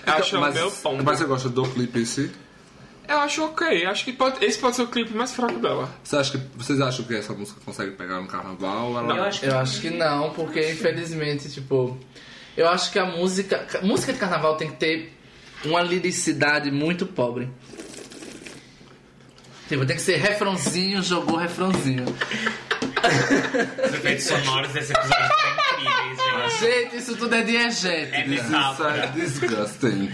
[0.06, 1.04] Eu acho mas, meio pombo.
[1.04, 2.32] mas você gosta do clipe em si?
[3.08, 5.90] Eu acho ok, acho que pode- esse pode ser o clipe mais fraco dela.
[6.04, 8.98] Você acha que, vocês acham que essa música consegue pegar no carnaval?
[8.98, 9.16] Ela...
[9.18, 11.98] Eu acho que Eu acho que não, porque infelizmente, tipo.
[12.56, 13.60] Eu acho que a música.
[13.60, 15.18] ca- Música de carnaval tem que ter
[15.66, 17.50] uma liricidade muito pobre.
[19.68, 22.06] Tipo, tem que ser refrãozinho, jogou refrãozinho.
[22.82, 25.52] Os efeitos sonoros desse episódio estão
[25.82, 26.60] incríveis, gente.
[26.60, 28.16] Gente, isso tudo é diegético.
[28.16, 28.88] É Isso bizarro.
[28.90, 30.12] é disgusting.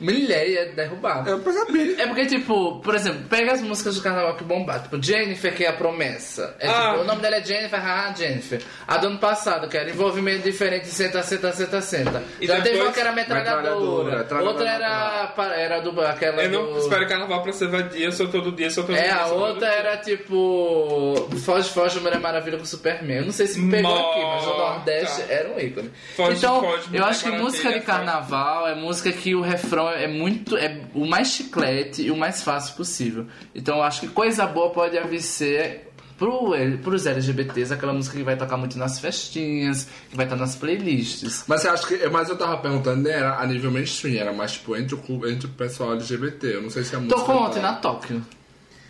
[0.00, 1.28] Milhei é derrubado.
[1.30, 1.94] Eu percebi.
[1.98, 4.82] É porque, tipo, por exemplo, pega as músicas do carnaval que bombaram.
[4.82, 6.54] Tipo, Jennifer, que é a promessa.
[6.58, 6.90] É, Ah.
[6.90, 8.60] tipo, o nome dela é Jennifer, ah, Jennifer.
[8.86, 12.22] A do ano passado, que era envolvimento diferente, senta, senta, senta, senta.
[12.40, 14.18] E Já teve depois- uma que era metralhadora.
[14.18, 16.78] Metralhadora, Outra era, pa- era do, aquela Eu não do...
[16.80, 19.14] espero carnaval pra ser vadia, sou todo dia, sou todo É, dia.
[19.14, 19.78] a sou todo outra dia.
[19.78, 21.28] era tipo.
[21.44, 23.18] Foge, foge, Mulher Maravilha com Superman.
[23.18, 24.56] Eu não sei se pegou aqui, mas o.
[24.58, 25.90] Nordeste era um ícone.
[26.16, 27.86] Foge, então, foge, eu acho que música de foge.
[27.86, 30.56] carnaval é música que o refrão é muito.
[30.56, 33.26] é o mais chiclete e o mais fácil possível.
[33.54, 35.82] Então eu acho que coisa boa pode vir ser.
[36.18, 36.52] Pro,
[36.82, 41.44] pros LGBTs, aquela música que vai tocar muito nas festinhas, que vai estar nas playlists.
[41.46, 42.08] Mas você acha que.
[42.08, 45.46] Mas eu tava perguntando, né, era a nível mainstream, era mais tipo entre o, entre
[45.46, 46.54] o pessoal LGBT.
[46.54, 47.20] Eu não sei se a música.
[47.20, 48.24] Tocou tá- ontem na Tóquio.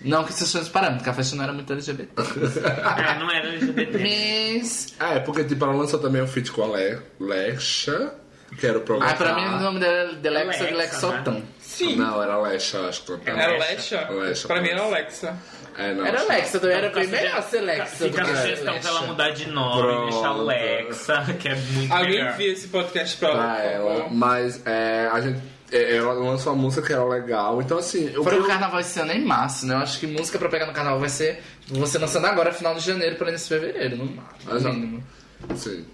[0.03, 2.09] Não que vocês estejam parando, porque a festa não era muito LGBT.
[2.17, 3.99] É, não era LGBT.
[3.99, 4.95] Mas.
[5.01, 6.99] É, porque tipo, ela lançou também um feat com a Le...
[7.19, 8.15] Lexa,
[8.59, 9.13] que era o programa.
[9.13, 11.43] Ah, pra mim o nome dela é Delexa de Alexa, Lexotan.
[11.61, 11.97] Sim.
[11.97, 13.97] Não, era Lexa, acho que Era Era Alexa.
[13.99, 14.13] Alexa?
[14.13, 15.37] Alexa, pra mim era Alexa.
[15.79, 18.89] É, não, Era Alexa, então era bem melhor ser Lexa do Fica a sugestão pra
[18.89, 19.07] ela Lexa.
[19.13, 20.09] mudar de nome Pronto.
[20.09, 22.33] e deixar Alexa, que é muito Alguém melhor.
[22.33, 23.95] envia esse podcast pra, Pra por ela.
[23.97, 24.13] favor.
[24.15, 25.56] Mas é, a gente.
[25.73, 28.11] É, Ela lançou uma música que era legal, então assim.
[28.13, 29.75] Eu Foi o carnaval esse ano é em março, né?
[29.75, 32.81] Eu acho que música pra pegar no carnaval vai ser você lançando agora, final de
[32.81, 34.05] janeiro pra início de fevereiro, no
[34.73, 35.03] mínimo.
[35.57, 35.85] Sim.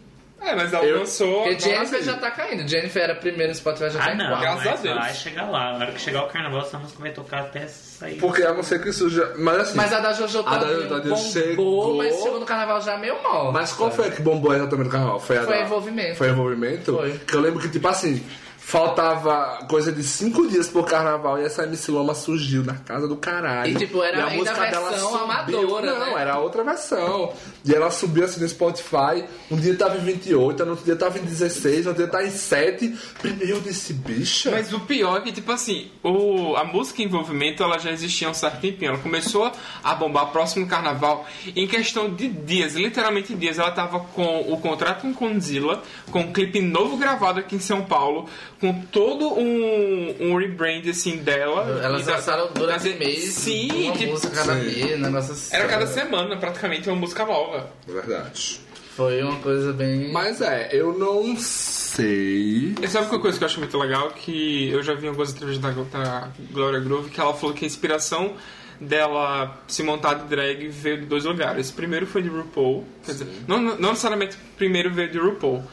[0.44, 1.44] É, mas ela Eu- lançou.
[1.44, 2.66] Porque Jennifer já tá caindo.
[2.68, 4.40] Jennifer era primeiro no Spotify, já tá Ah, em não, quarto.
[4.42, 4.98] Graças a mas Deus.
[4.98, 5.72] vai chegar lá.
[5.78, 8.16] Na hora que chegar o carnaval, essa música vai tocar até sair.
[8.18, 9.32] Porque a não ser que surja.
[9.38, 9.76] Mas assim.
[9.76, 13.22] Mas a da Jojo A da Jojo bombou, chegou- mas chegou no carnaval já meio
[13.22, 13.52] mal.
[13.52, 15.20] Mas qual foi a que bombou exatamente no carnaval?
[15.20, 16.16] Foi a Foi da- envolvimento.
[16.16, 16.92] Foi envolvimento?
[16.96, 17.12] Foi.
[17.18, 18.20] Que eu lembro que, tipo assim,
[18.64, 23.16] faltava coisa de cinco dias pro carnaval e essa MC Loma surgiu na casa do
[23.16, 23.72] caralho.
[23.72, 25.24] E, tipo, era a ainda música a dela versão subiu.
[25.24, 26.20] amadora, Não, né?
[26.22, 27.32] era outra versão.
[27.64, 29.24] E ela subiu assim no Spotify.
[29.50, 32.24] Um dia tava em 28, no outro dia tava em 16, no outro dia tava
[32.24, 32.96] em 7.
[33.20, 34.50] Primeiro eu disse, bicha.
[34.52, 38.28] Mas o pior é que, tipo assim, o, a música em envolvimento ela já existia
[38.28, 38.92] há um certo tempinho.
[38.92, 39.50] Ela começou
[39.82, 41.26] a bombar próximo do carnaval.
[41.54, 46.32] Em questão de dias, literalmente dias, ela tava com o contrato com Condzilla, com um
[46.32, 48.28] clipe novo gravado aqui em São Paulo,
[48.62, 51.80] com todo um, um rebrand assim dela.
[51.82, 54.64] Elas da- lançaram durante um mês Sim, uma tipo, música cada sim.
[54.66, 55.56] mês, um negócio assim.
[55.56, 57.68] era cada semana praticamente uma música nova.
[57.84, 58.60] Verdade.
[58.94, 60.12] Foi uma coisa bem...
[60.12, 62.72] Mas é, eu não sei.
[62.80, 64.10] E sabe uma coisa que eu acho muito legal?
[64.10, 67.66] Que eu já vi algumas entrevistas da, da Gloria Groove que ela falou que a
[67.66, 68.34] inspiração
[68.80, 71.68] dela se montar de drag veio de dois lugares.
[71.72, 75.64] Primeiro foi de RuPaul, quer dizer, não, não não necessariamente primeiro veio de RuPaul,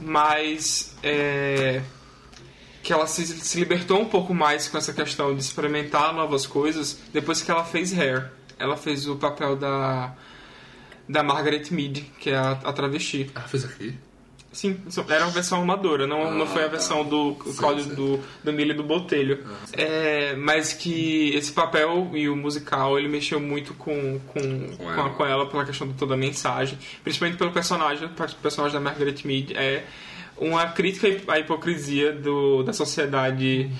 [0.00, 1.80] mas é,
[2.86, 6.96] que ela se, se libertou um pouco mais com essa questão de experimentar novas coisas
[7.12, 8.30] depois que ela fez Hair.
[8.56, 10.14] Ela fez o papel da
[11.08, 13.28] da Margaret Mead, que é a, a travesti.
[13.34, 13.94] Ah, fez aqui?
[14.52, 18.52] Sim, era uma versão amadora, não, não foi a versão do Sim, código do, do
[18.52, 19.44] Milho e do Botelho.
[19.72, 25.06] É, mas que esse papel e o musical, ele mexeu muito com, com, com, ela.
[25.06, 26.78] a, com ela pela questão de toda a mensagem.
[27.02, 29.54] Principalmente pelo personagem, o personagem da Margaret Mead.
[29.56, 29.84] É
[30.38, 33.70] uma crítica à hipocrisia do, da sociedade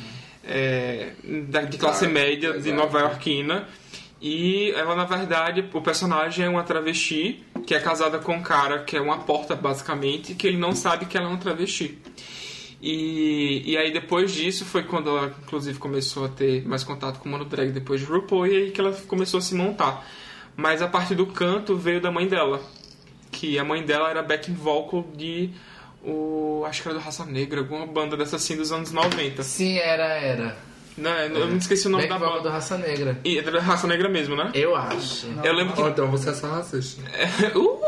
[0.44, 1.12] é,
[1.48, 2.72] da- de classe Claro, média de.
[2.72, 3.66] Nova Yorkina
[4.20, 8.78] E ela, na verdade, o personagem é uma travesti que é casada com um cara
[8.84, 11.98] que é uma porta, basicamente, que ele não sabe que ela é uma travesti.
[12.80, 17.28] E, e aí depois disso foi quando ela inclusive começou a ter mais contato com
[17.28, 20.06] o mundo drag depois de RuPaul e aí que ela começou a se montar.
[20.56, 22.60] Mas a parte do canto veio da mãe dela,
[23.32, 25.50] que a mãe dela era backing vocal de
[26.06, 29.42] o acho que era do Raça Negra, alguma banda dessa assim dos anos 90.
[29.42, 30.56] Sim, era, era.
[30.96, 32.50] Não, eu não esqueci o nome da vocal do banda.
[32.50, 33.18] Raça Negra.
[33.22, 34.50] E era da Raça Negra mesmo, né?
[34.54, 35.26] Eu acho.
[35.44, 37.02] Eu lembro que Ou então você é só racista.
[37.54, 37.86] uh!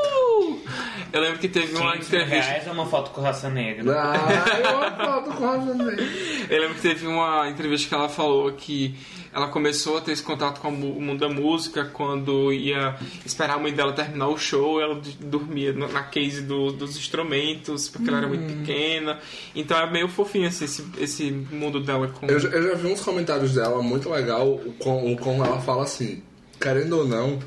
[1.10, 3.98] Eu lembro que teve uma 500 mil entrevista reais é uma foto com raça negra.
[3.98, 6.04] Ah, eu aposto com Rosa Negra.
[6.50, 8.94] Eu lembro que teve uma entrevista que ela falou que
[9.38, 12.96] ela começou a ter esse contato com o mu- o mundo da música quando ia
[13.24, 18.08] esperar a mãe dela terminar o show, ela dormia na case do- dos instrumentos, porque
[18.08, 19.18] ela era muito pequena.
[19.54, 22.26] Então é meio fofinho assim, esse, esse mundo dela com.
[22.26, 25.60] Eu, já- eu já vi uns comentários dela muito legal o com, o com ela
[25.60, 26.22] fala assim,
[26.60, 27.38] querendo ou não,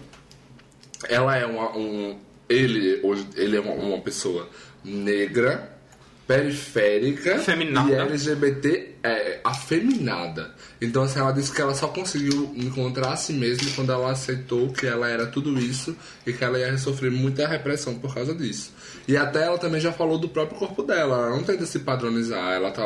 [1.09, 2.17] ela é uma, um.
[2.49, 4.49] Ele, hoje, ele é uma, uma pessoa
[4.83, 5.71] negra,
[6.27, 7.89] periférica Afeminada.
[7.91, 10.53] e LGBT é, afeminada.
[10.81, 14.73] Então assim, ela disse que ela só conseguiu encontrar a si mesma quando ela aceitou
[14.73, 15.95] que ela era tudo isso
[16.25, 18.73] e que ela ia sofrer muita repressão por causa disso.
[19.07, 22.53] E até ela também já falou do próprio corpo dela, ela não tenta se padronizar,
[22.53, 22.83] ela tá.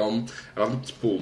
[0.55, 1.21] Ela, tipo,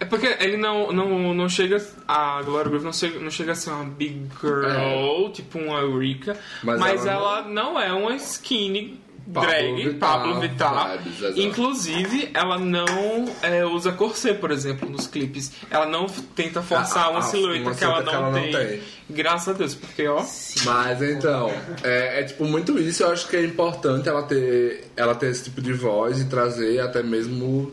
[0.00, 1.80] É porque ele não, não, não chega.
[2.08, 6.36] A Gloria Groove não chega, não chega a ser uma big girl, tipo uma Eureka.
[6.64, 9.00] Mas, Mas ela, ela não é uma skinny
[9.32, 10.98] Pablo drag, Vittar, Pablo Vittar.
[10.98, 11.36] vibes.
[11.36, 15.52] Inclusive, ela não é, usa corset, por exemplo, nos clipes.
[15.70, 18.52] Ela não tenta forçar Ah, uma ah, silhueta uma que, ela silhueta não, que ela
[18.54, 18.78] não tem.
[18.78, 18.82] tem.
[19.10, 20.24] Graças a Deus, porque ó.
[20.64, 21.50] Mas então,
[21.82, 23.02] é, é, tipo muito isso.
[23.02, 26.80] Eu acho que é importante ela ter, ela ter esse tipo de voz e trazer
[26.80, 27.72] até mesmo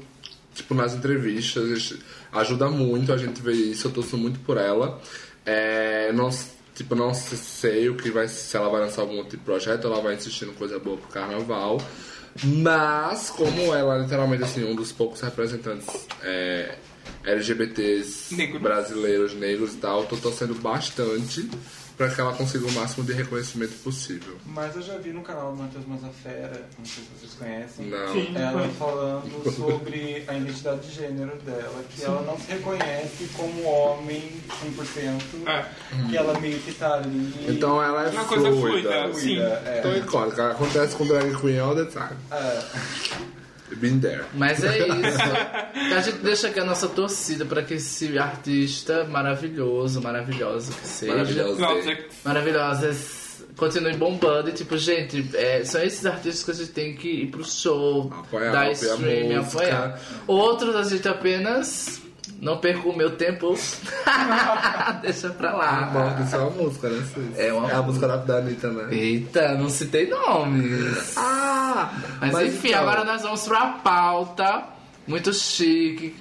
[0.53, 1.93] tipo nas entrevistas.
[2.33, 3.87] Ajuda muito a gente ver isso.
[3.87, 4.99] Eu torço muito por ela.
[5.45, 6.29] É, não,
[6.75, 9.87] tipo, não sei o que vai se ela vai lançar algum outro projeto.
[9.87, 11.81] Ela vai insistir em coisa boa pro carnaval.
[12.43, 16.75] Mas como ela é literalmente assim um dos poucos representantes é,
[17.23, 18.59] LGBTs Negro.
[18.59, 21.49] brasileiros, negros e tal, tô torcendo bastante
[21.97, 24.35] pra que ela consiga o máximo de reconhecimento possível.
[24.45, 28.41] Mas eu já vi no canal do Matheus Mazafera, não sei se vocês conhecem, Não.
[28.41, 34.21] ela falando sobre a identidade de gênero dela, que ela não se reconhece como homem
[34.77, 35.65] 100%, É.
[36.09, 37.33] que ela meio que tá ali.
[37.47, 38.89] Então ela é Uma coisa fluida.
[39.09, 39.39] fluida, sim.
[39.39, 40.51] é, Então icônica.
[40.51, 42.17] Acontece com drag queen all the time.
[42.31, 43.35] é.
[43.77, 44.23] Been there.
[44.33, 45.95] Mas é isso.
[45.95, 51.13] A gente deixa aqui a nossa torcida para que esse artista maravilhoso, maravilhoso que seja.
[51.13, 51.59] Maravilhoso.
[51.59, 53.25] Nossa, Maravilhosas.
[53.57, 57.27] Continue bombando e tipo, gente, é, são esses artistas que a gente tem que ir
[57.27, 59.99] pro show, Apoiar, dar stream, apoiar.
[60.27, 62.01] Outros a gente apenas
[62.41, 63.55] não perco o meu tempo.
[65.01, 65.89] Deixa pra lá.
[65.93, 67.05] Bom, isso é uma música, né?
[67.37, 68.87] É uma a música da, da Anitta, né?
[68.95, 71.17] Eita, não citei nomes.
[71.17, 71.91] Ah!
[72.19, 74.75] Mas, enfim, então, agora nós vamos pra pauta
[75.07, 76.15] muito chique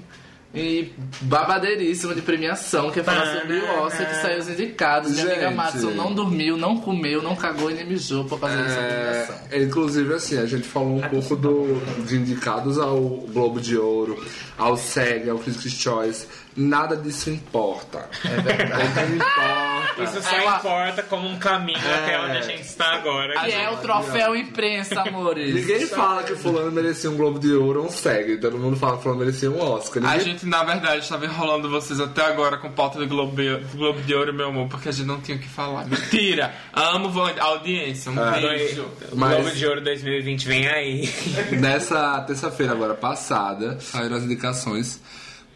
[0.54, 5.12] e babadeiríssima de premiação, que é falar sobre o Oscar que saiu os indicados.
[5.12, 5.50] Minha amiga.
[5.50, 9.36] Matson não dormiu, não comeu, não cagou e nem mijou pra fazer essa premiação.
[9.50, 14.22] É, inclusive, assim, a gente falou um pouco do, de indicados ao Globo de Ouro,
[14.56, 16.26] ao SEG, ao Critics' Choice.
[16.56, 18.08] Nada disso importa.
[18.24, 19.12] É verdade.
[19.12, 20.02] O importa.
[20.04, 23.40] Isso só Ela- importa como um caminho até onde a gente está agora.
[23.40, 25.54] Que é o troféu imprensa, amores.
[25.54, 28.36] Ninguém fala que fulano merecia um Globo de Ouro ou um SEG.
[28.38, 30.04] Todo mundo fala que fulano merecia um Oscar.
[30.04, 30.32] A Ninguém...
[30.32, 33.34] gente, na verdade, estava enrolando vocês até agora com pauta do Globo,
[33.74, 35.86] Globo de Ouro, meu amor, porque a gente não tinha o que falar.
[35.86, 36.54] Mentira!
[36.72, 38.10] Amo a audiência.
[38.12, 38.40] Um É.
[38.40, 38.86] beijo.
[39.12, 41.08] O Mas- Globo de Ouro 2020 vem aí.
[41.52, 45.00] Nessa terça-feira agora passada, saíram as indicações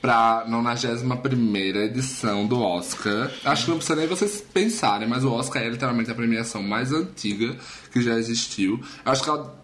[0.01, 3.31] pra 91 edição do Oscar.
[3.45, 6.93] Acho que não precisa nem vocês pensarem, mas o Oscar é literalmente a premiação mais
[6.93, 7.57] antiga
[7.93, 8.81] que já existiu.
[9.05, 9.61] Acho que ela,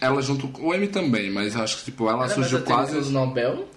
[0.00, 2.96] ela junto com o Emmy também, mas acho que tipo, ela Era surgiu quase.
[2.96, 3.68] o Nobel?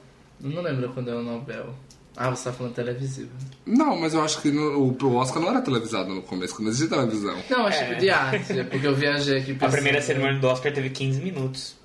[0.44, 1.73] Eu não lembro quando é o Nobel.
[2.18, 3.30] Ah, você tá falando televisivo.
[3.65, 6.68] Não, mas eu acho que no- o, o Oscar não era televisado no começo, quando
[6.68, 7.38] existia televisão.
[7.49, 10.45] Não, mas tipo de arte, é porque eu viajei aqui A pensando- primeira cerimônia do
[10.48, 11.76] Oscar teve 15 minutos.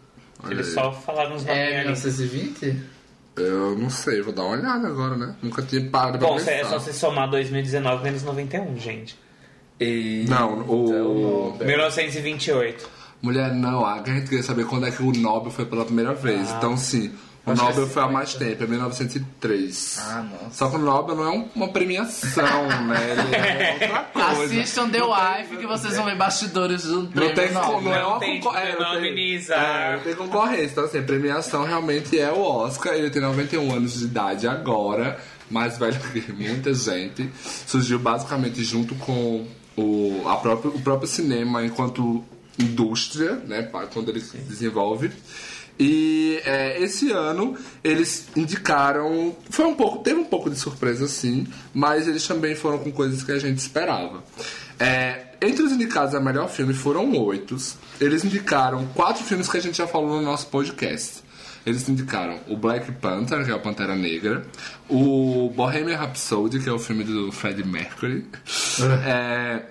[0.43, 0.75] Olha Eles aí.
[0.75, 1.79] só falaram uns nomes É ali.
[1.85, 2.77] 1920?
[3.37, 5.35] Eu não sei, vou dar uma olhada agora, né?
[5.43, 6.53] Nunca tinha parado pra Bom, pensar.
[6.53, 9.19] é só se somar 2019 menos 91, gente.
[9.79, 10.25] E...
[10.29, 11.15] Não, o- Então,
[11.51, 11.67] Nobel.
[11.67, 12.89] 1928.
[13.21, 16.51] Mulher, não, a gente queria saber quando é que o Nobel foi pela primeira vez.
[16.51, 16.55] Ah.
[16.57, 17.13] Então, sim,
[17.47, 19.99] o Acho Nobel é foi há mais tempo, é 1903.
[20.01, 20.51] Ah, nossa.
[20.55, 23.11] Só que o Nobel não é um- uma premiação, né?
[23.13, 24.03] Ele é outra
[24.35, 24.61] coisa.
[24.61, 27.81] Assistam The Wife que vocês vão ver bastidores do Não prêmio tem, Nobel.
[27.83, 30.65] não é uma tem concor- é, não tem- é, não tem concorrência.
[30.73, 32.95] Então, assim, a premiação realmente é o Oscar.
[32.95, 35.19] Ele tem 91 anos de idade agora.
[35.49, 37.31] mais velho que muita gente.
[37.67, 39.47] Surgiu basicamente junto com
[39.77, 42.25] o, a próprio, o próprio cinema enquanto
[42.59, 43.63] indústria, né?
[43.93, 45.13] Quando ele se desenvolve.
[45.79, 49.37] E é, esse ano eles indicaram.
[49.51, 50.03] Foi um pouco.
[50.03, 53.59] Teve um pouco de surpresa, sim, mas eles também foram com coisas que a gente
[53.59, 54.25] esperava.
[54.79, 57.57] É, entre os indicados a melhor filme foram oito.
[58.01, 61.25] Eles indicaram quatro filmes que a gente já falou no nosso podcast.
[61.67, 64.47] Eles indicaram o Black Panther, que é o Pantera Negra,
[64.89, 68.25] o Bohemian Rhapsody, que é o filme do Freddie Mercury,
[69.05, 69.63] é,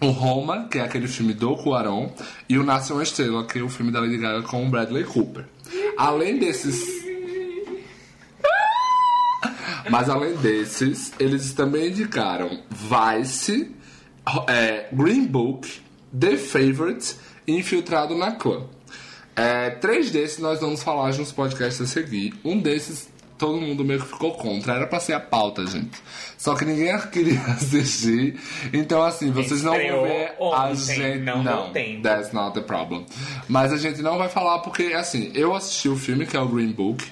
[0.00, 2.10] o Roma, que é aquele filme do Cuarón,
[2.48, 5.04] e o Nasce uma Estrela, que é o filme da Lady Gaga com o Bradley
[5.04, 5.44] Cooper.
[5.96, 7.04] Além desses
[9.90, 13.70] mas além desses, eles também indicaram Vice,
[14.48, 15.82] é, Green Book,
[16.18, 17.16] The Favourite
[17.46, 18.64] e Infiltrado na Clã.
[19.36, 22.34] É, três desses nós vamos falar nos podcasts a seguir.
[22.44, 23.08] Um desses
[23.38, 24.74] todo mundo meio que ficou contra.
[24.74, 26.00] Era pra ser a pauta, gente.
[26.38, 28.38] Só que ninguém queria assistir.
[28.72, 31.18] Então, assim, vocês não vão ver a ontem, gente.
[31.20, 32.02] não deu tempo.
[32.02, 33.06] That's not the problem.
[33.48, 36.48] Mas a gente não vai falar porque, assim, eu assisti o filme, que é o
[36.48, 37.04] Green Book.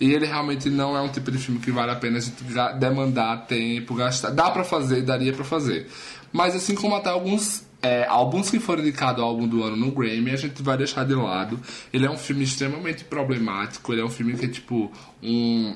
[0.00, 2.42] E ele realmente não é um tipo de filme que vale a pena a gente
[2.78, 4.30] demandar tempo, gastar.
[4.30, 5.86] Dá pra fazer, daria pra fazer.
[6.32, 9.90] Mas assim como até alguns é, álbuns que foram indicados ao álbum do ano no
[9.90, 11.58] Grammy, a gente vai deixar de lado.
[11.92, 14.90] Ele é um filme extremamente problemático, ele é um filme que é tipo
[15.22, 15.74] um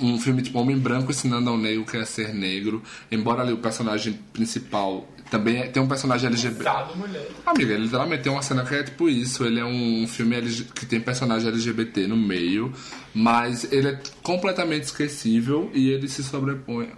[0.00, 3.58] um filme tipo Homem Branco ensinando ao negro que é ser negro, embora ali o
[3.58, 6.62] personagem principal também é- tem um personagem LGBT.
[6.62, 7.28] Dado mulher.
[7.46, 9.44] Amiga, ele literalmente tem uma cena que é tipo isso.
[9.44, 12.72] Ele é um filme LG que tem personagem LGBT no meio,
[13.14, 16.90] mas ele é completamente esquecível e ele se sobrepõe.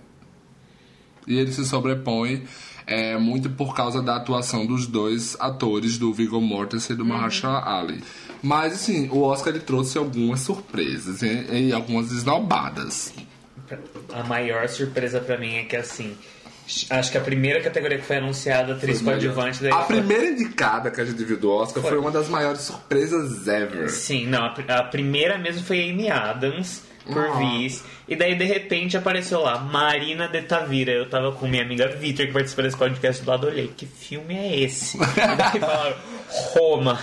[1.26, 2.42] E ele se sobrepõe
[2.86, 7.62] é, muito por causa da atuação dos dois atores, do Viggo Mortensen e do Mahershala
[7.80, 8.02] Ali.
[8.42, 13.12] Mas, assim, o Oscar ele trouxe algumas surpresas e, e algumas esnobadas.
[14.12, 16.14] A maior surpresa pra mim é que assim.
[16.88, 20.90] Acho que a primeira categoria que foi anunciada, atriz coadjuvante, daí A foi- primeira indicada
[20.90, 22.00] que a gente viu do Oscar foi, Foi.
[22.00, 23.90] uma das maiores surpresas ever.
[23.90, 27.32] Sim, não, a primeira mesmo foi Amy Adams, por Ah.
[27.38, 27.84] Viz.
[28.06, 30.92] E daí, de repente, apareceu lá, Marina de Tavira.
[30.92, 34.34] Eu tava com minha amiga Vitor, que participa desse podcast do lado, olhei, que filme
[34.36, 34.96] é esse?
[35.00, 35.00] e
[35.36, 35.96] daí falaram,
[36.54, 37.00] Roma.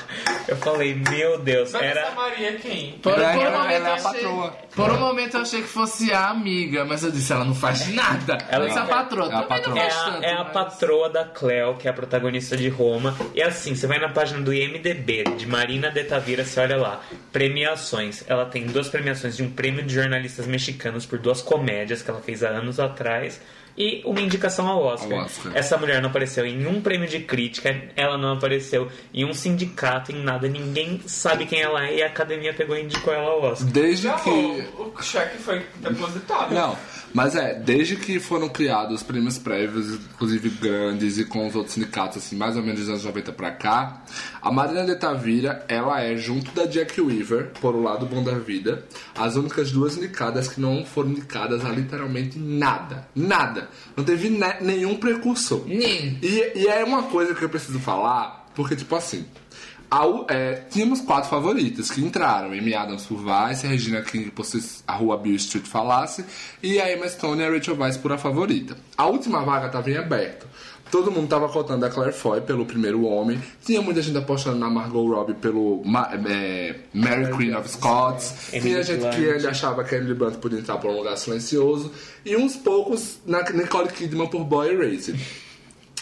[0.48, 2.12] Eu falei, meu Deus, Mas essa era...
[2.12, 2.92] Maria é quem?
[3.02, 6.14] Por, Ela- por um momento é eu achei, por um momento eu achei que fosse
[6.14, 8.38] a amiga, mas eu disse, ela não faz nada.
[8.50, 9.32] Ela disse a é- patroa.
[9.32, 9.80] é a patroa.
[9.80, 13.16] É a, tanto, é a mas- patroa da Cleo, que é a protagonista de Roma.
[13.34, 17.02] E assim, você vai na página do IMDB, de Marina de Tavira, você olha lá.
[17.32, 18.24] Premiações.
[18.28, 22.22] Ela tem duas premiações de um prêmio de jornalistas mexicanos por duas comédias que ela
[22.22, 23.40] fez há anos atrás.
[23.78, 25.20] E uma indicação ao Oscar.
[25.20, 25.52] Ao Oscar.
[25.56, 30.12] Essa mulher não apareceu em um prêmio de crítica, ela não apareceu em um sindicato,
[30.12, 30.48] em nada.
[30.48, 33.72] Ninguém sabe quem ela é e a academia pegou e indicou ela ao Oscar.
[33.72, 34.30] Desde Já que.
[34.30, 36.54] o, o cheque foi depositado.
[36.54, 36.78] Não,
[37.14, 41.74] mas é, desde que foram criados os prêmios prévios, inclusive grandes e com os outros
[41.76, 44.04] sindicatos, assim, mais ou menos dos anos 90 pra cá,
[44.42, 48.34] a Marina de Tavira, ela é, junto da Jack Weaver, por o lado bom da
[48.38, 48.86] vida,
[49.16, 53.08] as únicas duas indicadas que não foram indicadas a literalmente nada.
[53.16, 53.70] Nada.
[53.96, 55.64] Não teve ne- nenhum precursor.
[55.68, 56.20] Nem.
[56.22, 59.26] E, e é uma coisa que eu preciso falar, porque, tipo assim,
[59.92, 64.46] a U- é, tínhamos quatro favoritas que entraram: Amy Adams por Vice, Regina King por
[64.46, 66.24] se a rua Bill Street falasse,
[66.64, 68.76] e a Emma Stone e a Rachel Weisz por a favorita.
[68.98, 70.48] A última vaga estava em aberto.
[70.90, 73.42] Todo mundo tava cotando a Claire Foy pelo primeiro homem.
[73.64, 78.34] Tinha muita gente apostando na Margot Robbie pelo Ma- é, Mary Queen of Scots.
[78.52, 81.94] Tinha gente que ainda achava que a Emily Blunt podia entrar por um lugar silencioso.
[82.26, 85.16] E uns poucos na Nicole Kidman por Boy Erased.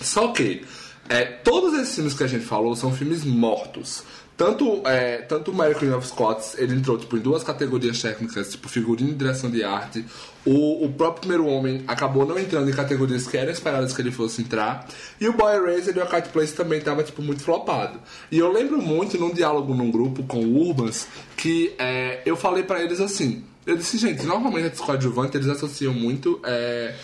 [0.02, 0.64] Só que
[1.10, 4.04] é, todos esses filmes que a gente falou são filmes mortos.
[4.38, 8.50] Tanto, é, tanto o Mary Queen of Scots, ele entrou tipo, em duas categorias técnicas,
[8.50, 10.06] tipo figurino e direção de arte.
[10.46, 14.12] O, o próprio Primeiro Homem acabou não entrando em categorias que eram esperadas que ele
[14.12, 14.88] fosse entrar.
[15.20, 18.00] E o Boy Erased e o A Quiet Place também tava tipo, muito flopado.
[18.32, 21.06] E eu lembro muito num diálogo num grupo com o Urbans
[21.36, 23.44] que é, eu falei pra eles assim.
[23.66, 26.96] Eu disse, gente, normalmente os coadjuvantes eles associam muito é,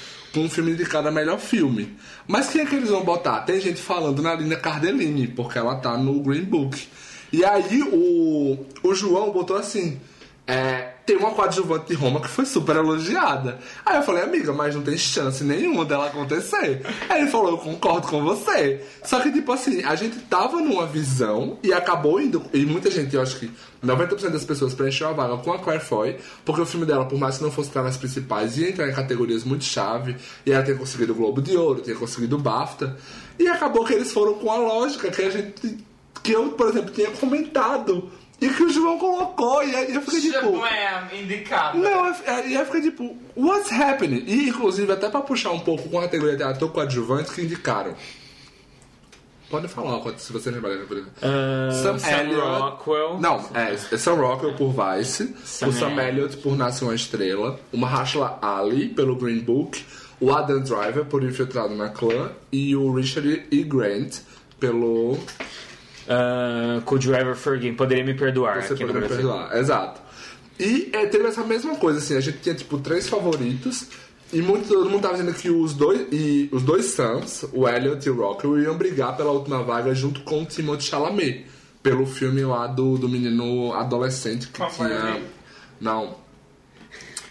[0.43, 1.95] um filme indicado a melhor filme.
[2.27, 3.41] Mas quem é que eles vão botar?
[3.41, 6.87] Tem gente falando na Linda Cardellini, porque ela tá no Green Book.
[7.31, 9.99] E aí o, o João botou assim.
[10.47, 13.59] É, tem uma coadjuvante de Roma que foi super elogiada.
[13.85, 16.81] Aí eu falei, amiga, mas não tem chance nenhuma dela acontecer.
[17.09, 18.83] Aí ele falou, eu concordo com você.
[19.03, 22.43] Só que, tipo assim, a gente tava numa visão e acabou indo.
[22.53, 23.51] E muita gente, eu acho que
[23.83, 27.17] 90% das pessoas preencheu a vaga com a Claire Foy, porque o filme dela, por
[27.17, 30.15] mais que não fosse estar nas principais, ia entrar em categorias muito chave.
[30.45, 32.97] E ela tinha conseguido o Globo de Ouro, tinha conseguido o BAFTA.
[33.39, 35.85] E acabou que eles foram com a lógica que a gente
[36.23, 38.09] que eu, por exemplo, tinha comentado
[38.41, 40.33] E que o João colocou, e aí eu fiquei tipo.
[40.41, 41.77] Shablam, indicado.
[41.77, 44.23] Não, eu- é, e aí fica tipo, what's happening?
[44.27, 47.95] E inclusive, até pra puxar um pouco com a categoria de ator coadjuvante que indicaram.
[49.49, 50.71] Pode falar se você lembrar.
[51.21, 52.59] Ah, Sam Sam.
[52.59, 53.19] Rockwell.
[53.21, 57.59] Não, é, é Sam Rockwell por Vice, Sam o Sam Elliott por Nasce uma Estrela,
[57.71, 59.85] o Mahershala Ali pelo Green Book,
[60.19, 63.63] o Adam Driver por Infiltrado na Clã e o Richard E.
[63.63, 64.17] Grant
[64.59, 65.17] pelo
[66.07, 67.75] Uh, Could You Ever Forgive?
[67.75, 69.15] Poderia me perdoar Você poderia Brasil.
[69.15, 70.01] perdoar, exato.
[70.59, 73.87] E é, teve essa mesma coisa, assim, a gente tinha tipo três favoritos
[74.33, 78.05] e muito, todo mundo tava dizendo que os dois, e os dois Sams, o Elliot
[78.05, 81.45] e o Rockwell, iam brigar pela última vaga junto com o Timothée Chalamet,
[81.83, 85.21] pelo filme lá do, do menino adolescente que Qual foi tinha...
[85.79, 86.15] Não.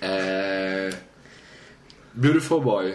[0.01, 0.91] É...
[2.15, 2.95] Beautiful Boy.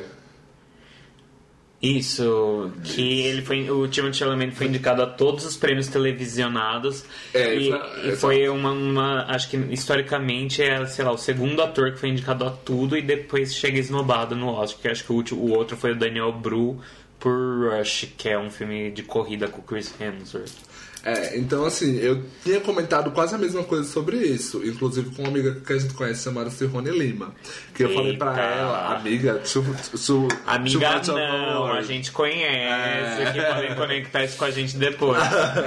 [1.81, 7.05] Isso, que ele foi, o Timothée Chalamet foi indicado a todos os prêmios televisionados.
[7.33, 11.61] É, e, foi- e foi uma, uma- acho que historicamente é, sei lá, o segundo
[11.61, 15.11] ator que foi indicado a tudo e depois chega esnobado no Oscar, que acho que
[15.13, 16.81] o, último, o outro foi o Daniel Bru
[17.17, 20.51] por Rush, que é um filme de corrida com o Chris Hemsworth.
[21.17, 25.29] É, então assim, eu tinha comentado quase a mesma coisa sobre isso, inclusive com uma
[25.29, 27.33] amiga que a gente conhece chamada Cirrone Lima.
[27.73, 28.41] Que eu falei pra Eita.
[28.41, 29.63] ela, amiga, su,
[29.95, 33.31] su, Amiga, não, a gente conhece, É.
[33.33, 35.19] que podem conectar isso com a gente depois.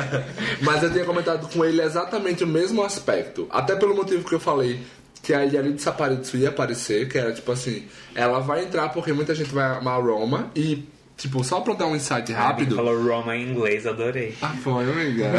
[0.62, 3.46] Mas eu tinha comentado com ele exatamente o mesmo aspecto.
[3.50, 4.80] Até pelo motivo que eu falei
[5.22, 9.12] que a Yali de Saparitsu ia aparecer, que era tipo assim, ela vai entrar porque
[9.12, 10.84] muita gente vai amar Roma e,
[11.16, 12.76] tipo, só pra dar um insight rápido.
[12.76, 14.34] Falou Roma em inglês, adorei.
[14.40, 15.32] Ah, foi, amiga.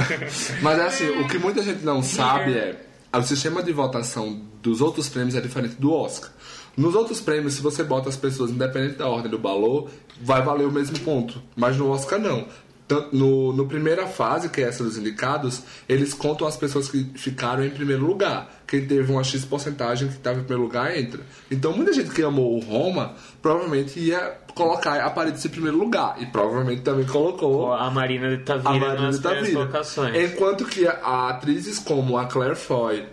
[0.61, 2.77] Mas é assim, o que muita gente não sabe é
[3.17, 6.31] o sistema de votação dos outros prêmios é diferente do Oscar.
[6.75, 9.89] Nos outros prêmios, se você bota as pessoas independente da ordem do valor,
[10.19, 11.39] vai valer o mesmo ponto.
[11.55, 12.47] Mas no Oscar não.
[12.93, 17.03] Tan- No, no primeira fase, que é essa dos indicados, eles contam as pessoas que
[17.15, 18.49] ficaram em primeiro lugar.
[18.67, 21.21] Quem teve uma X porcentagem que estava em primeiro lugar entra.
[21.49, 26.15] Então muita gente que amou o Roma provavelmente ia colocar a Paris em primeiro lugar.
[26.19, 29.59] E provavelmente também colocou A Marina de a Tavira Marina nas primeiras vida.
[29.59, 30.15] colocações.
[30.31, 33.05] Enquanto que a- atrizes como a Claire Foy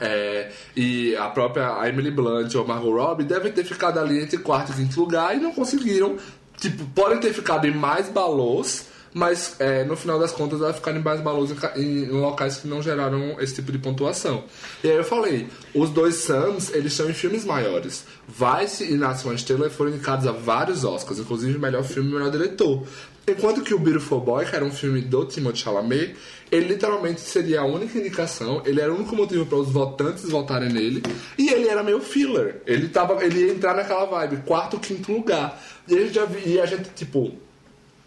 [0.00, 4.70] é, e a própria Emily Blunt ou Margot Robbie devem ter ficado ali entre quarto
[4.72, 6.16] e quinto lugar e não conseguiram.
[6.58, 10.92] Tipo, podem ter ficado em mais balões, mas é, no final das contas vai ficar
[10.94, 14.44] em mais balões em, ca- em locais que não geraram esse tipo de pontuação.
[14.84, 18.04] E aí eu falei, os dois Sams, eles estão em filmes maiores.
[18.28, 19.36] Vice e Nasce uma
[19.70, 22.84] foram indicados a vários Oscars, inclusive melhor filme e melhor diretor.
[23.26, 26.16] Enquanto que o Beautiful Boy, que era um filme do Timothée Chalamet,
[26.50, 30.68] ele literalmente seria a única indicação, ele era o único motivo para os votantes votarem
[30.68, 31.02] nele,
[31.38, 32.62] e ele era meio filler.
[32.66, 35.62] Ele, tava, ele ia entrar naquela vibe, quarto, quinto lugar.
[35.86, 37.32] E a gente já e a gente, tipo,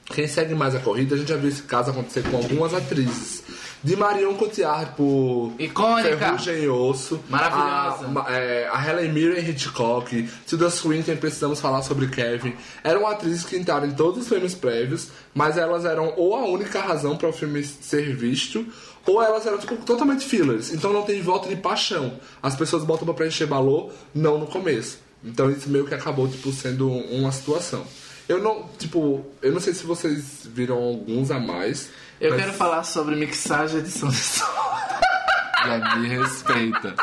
[0.05, 3.43] quem segue mais a corrida, a gente já viu esse caso acontecer com algumas atrizes.
[3.83, 6.17] De Marion Cotillard por Icônica.
[6.17, 7.19] Ferrugem e Osso.
[7.29, 8.23] Maravilhosa.
[8.25, 10.29] A, é, a Helen Mirren em Hitchcock.
[10.47, 12.55] Tilda Swinton, precisamos falar sobre Kevin.
[12.81, 16.79] Eram atrizes que entraram em todos os filmes prévios, mas elas eram ou a única
[16.79, 18.65] razão para o filme ser visto,
[19.05, 20.73] ou elas eram tipo, totalmente fillers.
[20.73, 22.13] Então não tem voto de paixão.
[22.41, 24.99] As pessoas botam pra preencher valor, não no começo.
[25.21, 27.85] Então isso meio que acabou tipo, sendo uma situação.
[28.27, 31.89] Eu não, tipo, eu não sei se vocês viram alguns a mais.
[32.21, 34.45] Eu mas- quero falar sobre mixagem e edição de som.
[35.65, 36.95] Já me respeita.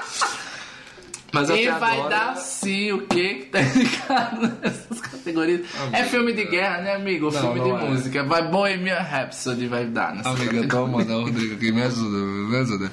[1.33, 2.09] Mas E vai agora...
[2.09, 5.61] dar sim o que que tá indicado nessas categorias.
[5.93, 7.31] é filme de guerra, né, amigo?
[7.31, 7.73] Filme de é.
[7.89, 8.25] música.
[8.25, 12.91] Vai Bohemian Rhapsody vai dar nessa Amiga, calma, não, Rodrigo, aqui me ajuda, me ajuda.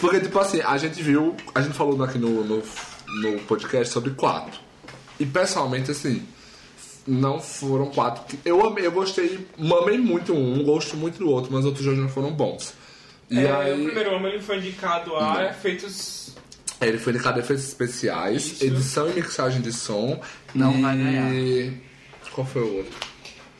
[0.00, 2.62] Porque, tipo assim, a gente viu, a gente falou aqui no, no,
[3.22, 4.58] no podcast sobre quatro.
[5.20, 6.26] E pessoalmente, assim,
[7.06, 8.24] não foram quatro.
[8.24, 12.00] que- Eu amei, eu gostei, amei muito um, gosto muito do outro, mas outros jogos
[12.00, 12.74] não foram bons.
[13.30, 16.34] E É, aí, O primeiro homem ele foi indicado a efeitos.
[16.80, 18.64] ele foi indicado a efeitos especiais, Isso.
[18.64, 20.20] edição e mixagem de som.
[20.54, 20.82] Não e...
[20.82, 21.72] vai ganhar.
[22.32, 22.92] Qual foi o outro?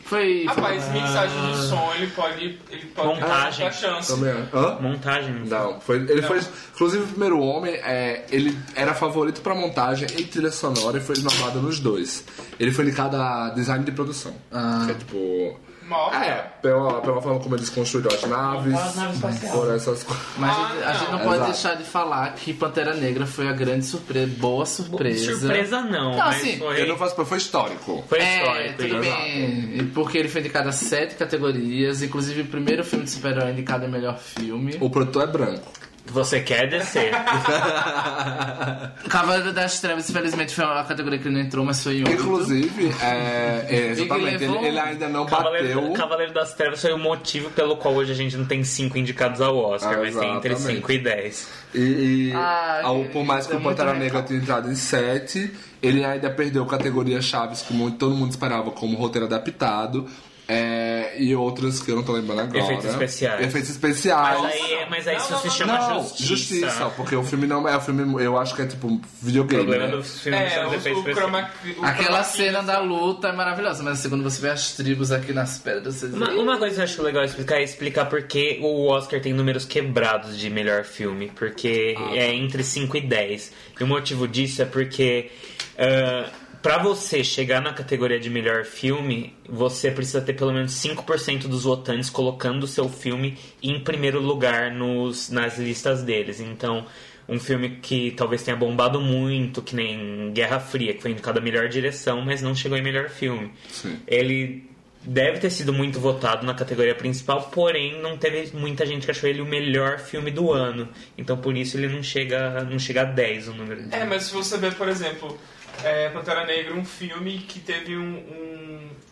[0.07, 0.45] Foi.
[0.47, 2.59] Rapaz, mixagem de som ele pode.
[2.71, 3.73] Ele pode Montagem.
[3.73, 4.15] chance.
[4.15, 4.35] Também.
[4.55, 4.79] Hã?
[4.81, 5.35] Montagem.
[5.47, 6.41] Não, foi, ele foi.
[6.75, 11.17] Inclusive, o primeiro homem, é, ele era favorito pra montagem e trilha sonora e foi
[11.17, 12.25] esnobado nos dois.
[12.59, 14.33] Ele foi indicado a design de produção.
[14.53, 14.85] Ah.
[14.87, 15.61] Que é tipo.
[15.89, 16.13] Mal.
[16.15, 18.75] É, pela, pela forma como eles construíram as naves.
[18.75, 19.51] As naves.
[19.51, 20.25] Por essas coisas.
[20.39, 21.19] Mas Ah, a gente- a gente não não.
[21.25, 21.53] pode Exato.
[21.53, 25.39] deixar de falar que Pantera Negra foi a grande surpresa, boa surpresa.
[25.39, 28.05] Surpresa não, Não, mas assim, foi, Eu não faço, foi histórico.
[28.09, 28.83] foi É, histórico.
[28.83, 29.77] tudo bem.
[29.79, 33.85] E Porque ele foi indicado a sete categorias, inclusive o primeiro filme de super-herói indicado
[33.85, 34.77] a melhor filme.
[34.81, 35.73] O produtor é branco.
[36.13, 37.11] Você quer descer.
[39.09, 42.15] Cavaleiro das Trevas, infelizmente, foi uma categoria que ele não entrou, mas foi em outro.
[42.15, 45.93] Inclusive, é, é, exatamente, ele, ele ainda não Cavaleiro, bateu.
[45.95, 49.41] Cavaleiro das Trevas foi o motivo pelo qual hoje a gente não tem cinco indicados
[49.41, 50.77] ao Oscar, Ah, mas tem entre exatamente.
[50.81, 51.49] 5 e 10.
[51.75, 53.95] E, e Ah, ao- por mais que é o Pantera.
[53.95, 55.53] Negra tenha entrado em 7,
[55.83, 60.07] ele ainda perdeu categorias chaves que todo mundo esperava, como roteiro adaptado.
[60.49, 62.59] É, e outras que eu não tô lembrando agora.
[62.59, 63.41] Efeitos especiais.
[63.47, 64.41] Efeitos especiais.
[64.41, 66.25] Mas aí, mas aí Não, isso não, se não, chama Não, justiça.
[66.25, 66.93] justiça.
[66.97, 69.65] porque o filme não é o filme, eu acho que é tipo um O videogame.
[69.65, 69.97] problema né?
[69.97, 71.49] dos filmes são É, os o, efeitos o especiais.
[71.79, 75.33] o Aquela cena da luta é maravilhosa, mas assim, quando você vê as tribos aqui
[75.33, 78.61] nas pedras, você Uma, uma coisa que eu acho legal explicar é explicar por que
[78.63, 81.33] o Oscar tem números quebrados de melhor filme.
[81.35, 83.53] Porque é entre 5 e 10.
[83.81, 85.31] E o motivo disso é porque.
[85.79, 86.29] ah,
[86.67, 91.63] Pra você chegar na categoria de melhor filme, você precisa ter pelo menos 5% dos
[91.63, 96.41] votantes colocando o seu filme em primeiro lugar nos, nas listas deles.
[96.41, 96.85] Então,
[97.29, 101.41] um filme que talvez tenha bombado muito, que nem Guerra Fria, que foi indicado a
[101.41, 103.53] melhor direção, mas não chegou em melhor filme.
[103.69, 104.01] Sim.
[104.05, 104.69] Ele
[105.03, 109.31] deve ter sido muito votado na categoria principal, porém não teve muita gente que achou
[109.31, 110.89] ele o melhor filme do ano.
[111.17, 113.95] Então por isso ele não chega, não chega a 10 o número de.
[113.95, 115.39] É, mas se você ver, por exemplo,
[115.85, 118.17] é, Pantera Negra, um filme que teve um,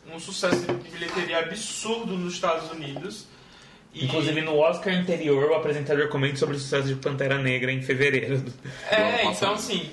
[0.09, 3.27] um, um sucesso de bilheteria absurdo nos Estados Unidos.
[3.93, 7.83] E- Inclusive no Oscar anterior, o apresentador comenta sobre o sucesso de Pantera Negra em
[7.83, 8.39] fevereiro.
[8.39, 8.53] do
[8.91, 9.91] É, então assim,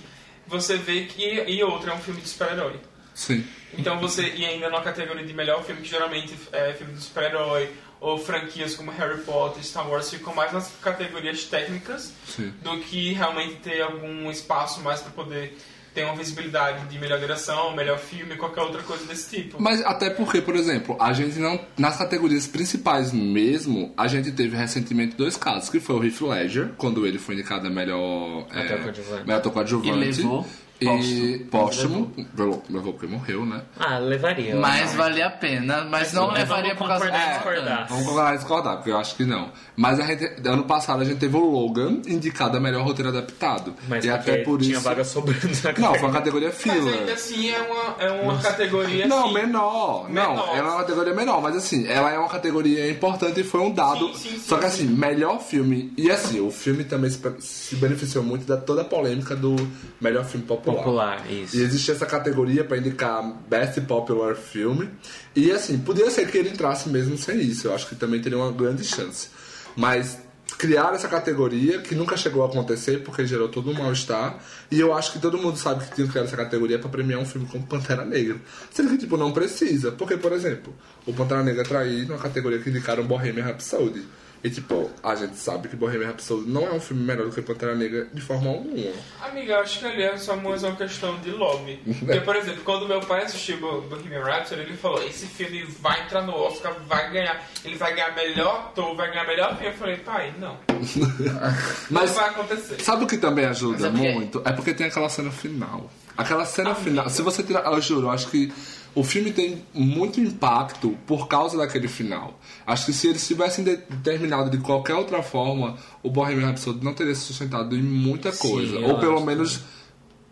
[0.47, 1.23] você vê que.
[1.23, 2.79] E outro é um filme de super-herói.
[3.13, 3.45] Sim.
[3.77, 4.23] Então você.
[4.35, 7.69] E ainda na categoria de melhor filme, que geralmente é filme de super-herói,
[7.99, 12.51] ou franquias como Harry Potter, Star Wars, ficam mais nas categorias técnicas Sim.
[12.63, 15.55] do que realmente ter algum espaço mais para poder
[15.93, 19.61] ter uma visibilidade de melhor direção, melhor filme, qualquer outra coisa desse tipo.
[19.61, 21.59] Mas até porque, por exemplo, a gente não.
[21.77, 26.69] Nas categorias principais mesmo, a gente teve recentemente dois casos, que foi o Heath Ledger,
[26.77, 28.45] quando ele foi indicado a melhor.
[28.49, 29.25] Ator é, coadjuvante.
[29.25, 29.89] melhor ator coadjuvante.
[29.89, 30.45] E levou
[30.81, 32.11] E póstumo.
[32.35, 33.61] Levou, levou porque morreu, né?
[33.79, 34.55] Ah, levaria.
[34.55, 34.97] Mas acho.
[34.97, 37.87] valia a pena, mas não levaria por causa concordar e discordar.
[37.87, 39.51] Vamos concordar e discordar, porque eu acho que não.
[39.75, 43.75] Mas a gente, ano passado a gente teve o Logan indicado a melhor roteiro adaptado.
[43.87, 44.81] Mas e até por tinha isso.
[44.83, 49.07] vaga sobrando na Não, foi uma categoria Mas ainda assim é uma, é uma categoria
[49.07, 50.09] Não, assim, menor.
[50.09, 50.57] Não, Menor.
[50.57, 53.71] ela é uma categoria menor, mas assim, ela é uma categoria importante e foi um
[53.71, 54.07] dado.
[54.09, 54.85] Sim, sim, sim, Só que sim.
[54.85, 55.93] assim, melhor filme.
[55.95, 59.55] E assim, o filme também se, se beneficiou muito da toda a polêmica do
[59.99, 60.70] melhor filme popular.
[60.77, 61.57] Popular, isso.
[61.57, 64.87] E existe essa categoria pra indicar Best Popular Film.
[65.35, 67.67] E assim, podia ser que ele entrasse mesmo sem isso.
[67.67, 69.29] Eu acho que também teria uma grande chance.
[69.75, 70.17] Mas
[70.57, 74.39] criaram essa categoria que nunca chegou a acontecer porque gerou todo um mal-estar.
[74.69, 77.19] E eu acho que todo mundo sabe que tinha que criar essa categoria pra premiar
[77.19, 78.37] um filme como Pantera Negra.
[78.71, 79.91] Sendo que, tipo, não precisa.
[79.91, 80.73] Porque, por exemplo,
[81.05, 84.03] o Pantera Negra traiu numa categoria que indicaram Bohemian Rhapsody.
[84.43, 87.41] E, tipo, a gente sabe que Bohemian Rhapsody não é um filme melhor do que
[87.43, 88.91] Pantera Negra de forma alguma.
[89.21, 91.79] Amiga, eu acho que ali é só mais uma questão de lobby.
[91.99, 96.01] Porque, por exemplo, quando meu pai assistiu Bo- Bohemian Rhapsody, ele falou, esse filme vai
[96.03, 99.67] entrar no Oscar, vai ganhar, ele vai ganhar melhor ator, vai ganhar melhor filme.
[99.73, 100.57] Eu falei, pai, não.
[101.89, 102.81] Mas não vai acontecer.
[102.81, 104.41] Sabe o que também ajuda é muito?
[104.45, 105.89] É porque tem aquela cena final.
[106.17, 107.09] Aquela cena final.
[107.09, 107.63] Se você tirar.
[107.71, 108.51] Eu juro, eu acho que
[108.93, 112.39] o filme tem muito impacto por causa daquele final.
[112.67, 116.93] Acho que se eles tivessem de- terminado de qualquer outra forma, o Bohemian Rhapsody não
[116.93, 118.75] teria se sustentado em muita Sim, coisa.
[118.75, 119.61] eu Ou pelo acho menos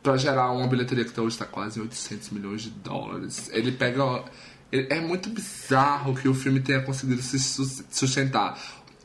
[0.03, 3.49] pra gerar uma bilheteria que hoje está quase em 800 milhões de dólares.
[3.53, 4.23] Ele pega.
[4.71, 8.55] É muito bizarro que o filme tenha conseguido se sus- sustentar.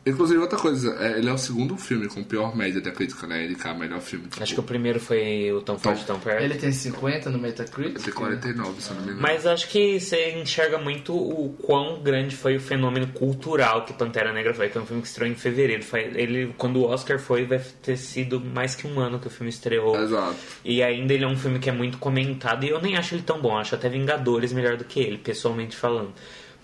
[0.07, 3.43] Inclusive, outra coisa, é, ele é o segundo filme com pior média da crítica, né?
[3.43, 4.27] Ele é melhor filme.
[4.29, 6.43] Tipo, Acho que o primeiro foi o Tão Forte Tão Perto.
[6.43, 8.03] Ele tem 50 no Metacritic.
[8.03, 9.23] Tem 49, se eu não me engano.
[9.23, 14.33] Mas acho que você enxerga muito o quão grande foi o fenômeno cultural que Pantera
[14.33, 15.83] Negra foi, que é um filme que estreou em fevereiro.
[15.83, 19.31] Foi- Ele, quando o Oscar foi, vai ter sido mais que um ano que o
[19.31, 19.97] filme estreou.
[19.99, 20.37] Exato.
[20.65, 23.23] E ainda ele é um filme que é muito comentado e eu nem acho ele
[23.23, 26.13] tão bom, acho até Vingadores melhor do que ele, pessoalmente falando.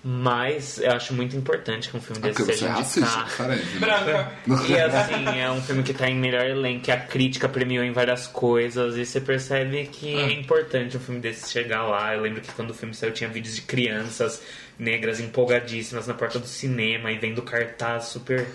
[0.02, 3.48] Mas eu acho muito importante que um filme É desse seja é indicado.
[3.50, 3.62] né?
[3.78, 4.36] Branca.
[4.66, 7.92] E assim, é um filme que tá em melhor elenco, que a crítica premiou em
[7.92, 10.20] várias coisas, e você percebe que Ah.
[10.30, 12.14] é importante um filme desse chegar lá.
[12.14, 14.40] Eu lembro que quando o filme saiu tinha vídeos de crianças
[14.78, 18.46] negras empolgadíssimas na porta do cinema e vendo cartaz super.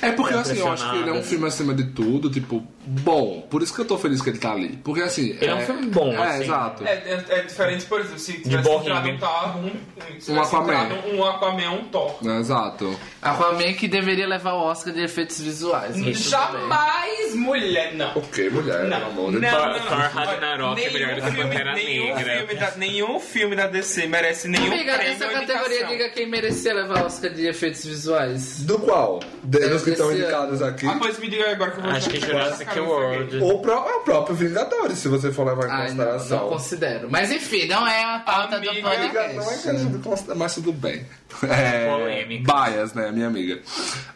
[0.00, 3.46] É porque assim, eu acho que ele é um filme acima de tudo, tipo, bom.
[3.50, 4.78] Por isso que eu tô feliz que ele tá ali.
[4.84, 5.30] Porque assim.
[5.40, 6.44] Ele é um filme bom, É, assim.
[6.44, 6.84] exato.
[6.86, 10.88] É, é, é diferente, por exemplo, se tivesse entrado um Thor, um, Um Aquaman.
[11.12, 12.16] um Aquaman, um Thor.
[12.40, 12.98] Exato.
[13.22, 15.94] Aquaman que deveria levar o Oscar de efeitos visuais.
[15.96, 16.14] bem.
[16.14, 18.12] Jamais mulher, não.
[18.16, 18.80] O que, mulher?
[18.82, 19.80] Pelo amor de Não, Deus.
[19.82, 22.30] não, Thor Ragnarok é melhor do que nenhum Pantera nenhum Negra.
[22.46, 26.74] Filme da, nenhum filme da DC merece nenhum Amiga, prêmio essa categoria diga quem merecia
[26.74, 28.60] levar o Oscar de efeitos visuais.
[28.62, 29.20] Do qual?
[29.42, 30.86] Dos que estão indicados aqui?
[30.86, 33.38] Ah, pois me diga agora que eu vou Acho que Jurassic cara, World.
[33.38, 36.38] Ou pro- é o próprio Vingadores, se você for levar em Ai, não, consideração.
[36.40, 37.08] não considero.
[37.10, 39.66] Mas enfim, não é a pauta do Amiga, Amiga, podcast.
[39.68, 41.06] não é de considerar, mas tudo bem.
[41.48, 42.52] É, Polêmica.
[42.52, 43.60] Bias, né, minha amiga.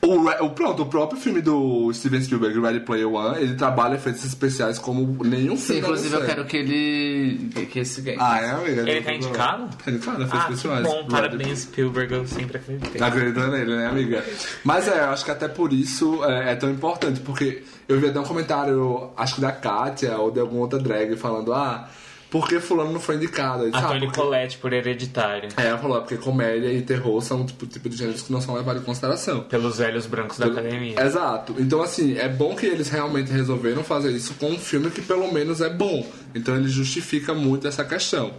[0.02, 4.24] O, o, pronto, o próprio filme do Steven Spielberg, Ready Player One, ele trabalha efeitos
[4.24, 7.50] especiais como nenhum Sim, filme inclusive eu quero que ele.
[7.70, 8.18] que- esse ganhe.
[8.20, 8.82] Ah, é, amiga?
[8.90, 9.68] Ele tá indicado?
[9.84, 10.82] Tá indicado, efeitos Ah, especiais.
[10.82, 10.94] bom.
[10.96, 12.14] Ready Parabéns, Spielberg.
[12.14, 13.02] Eu sempre acreditei.
[13.02, 14.24] Acredita nele, né, amiga?
[14.62, 18.06] Mas é, eu acho que até por isso é, é tão importante, porque eu vi
[18.08, 21.88] até um comentário, acho que da Kátia ou de alguma outra drag, falando, ah,
[22.34, 23.66] por que fulano não foi indicado?
[23.66, 25.50] A sabe, Toni porque- Collette por hereditário.
[25.56, 28.40] É, ela falou, é porque comédia e terror são tipo, tipo de gêneros que não
[28.40, 29.42] são levados em consideração.
[29.42, 31.00] Pelos velhos brancos da academia.
[31.00, 31.54] Exato.
[31.60, 35.32] Então, assim, é bom que eles realmente resolveram fazer isso com um filme que pelo
[35.32, 36.04] menos é bom.
[36.34, 38.32] Então, ele justifica muito essa questão.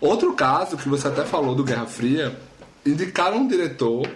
[0.00, 2.36] Outro caso, que você até falou do Guerra Fria,
[2.84, 4.08] indicaram um diretor,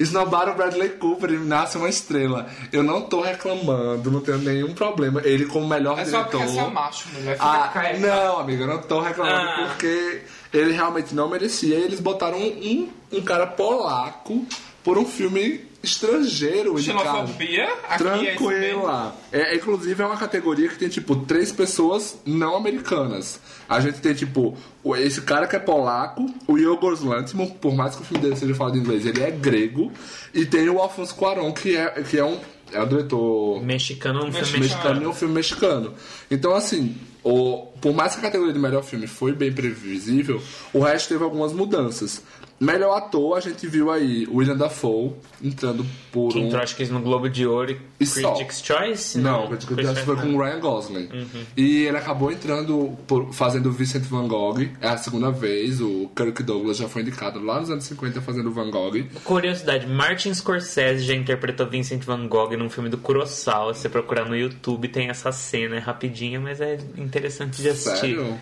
[0.00, 2.46] esnobaram o Bradley Cooper e nasce uma estrela.
[2.72, 5.20] Eu não tô reclamando, não tenho nenhum problema.
[5.24, 6.46] Ele como melhor É só diretor...
[6.46, 7.34] você é macho, mulher.
[7.34, 9.66] Fica Ah, não, amigo, eu não tô reclamando Ah.
[9.68, 11.76] porque ele realmente não merecia.
[11.78, 14.44] E eles botaram um, um, um cara polaco
[14.82, 17.04] por um filme estrangeiro indicado.
[17.28, 17.64] Xenofobia?
[17.88, 18.34] Aqui é.
[18.34, 19.16] Tranquila.
[19.32, 23.40] É, inclusive é uma categoria que tem, tipo, três pessoas não americanas.
[23.68, 27.94] A gente tem, tipo, o- esse cara que é polaco, o Yorgos Lanthimos, por mais
[27.94, 29.92] que o filme dele seja falado em inglês, ele é grego.
[30.32, 32.38] E tem o Alfonso Cuarón, que é, que é um...
[32.72, 34.60] É um diretor Mexicano é um filme Mexicano.
[34.62, 35.02] mexicano mexicano.
[35.04, 35.94] e um filme mexicano.
[36.30, 40.42] Então, assim, o, por mais que a categoria de melhor filme foi bem previsível,
[40.72, 42.22] o resto teve algumas mudanças.
[42.60, 45.12] Melhor ator, a gente viu aí William Dafoe
[45.42, 46.46] entrando por Que um...
[46.46, 48.32] entrou, acho que no Globo de Ouro e E só.
[48.34, 49.18] Critics' Choice?
[49.18, 51.08] Não, digo que acho que foi com o Ryan Gosling.
[51.56, 54.60] E ele acabou entrando por, fazendo o Vincent Van Gogh.
[54.80, 55.80] É a segunda vez.
[55.80, 59.04] O Kirk Douglas já foi indicado lá nos anos 50 fazendo o Van Gogh.
[59.24, 63.74] Curiosidade, Martin Scorsese já interpretou Vincent Van Gogh num filme do Kurosawa.
[63.74, 65.76] Se você procurar no YouTube, tem essa cena.
[65.76, 68.16] É rapidinha, mas é interessante de assistir.
[68.16, 68.38] Sério?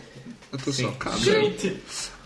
[0.53, 0.85] Eu tô Sim.
[0.85, 1.19] chocado.
[1.19, 1.77] Gente,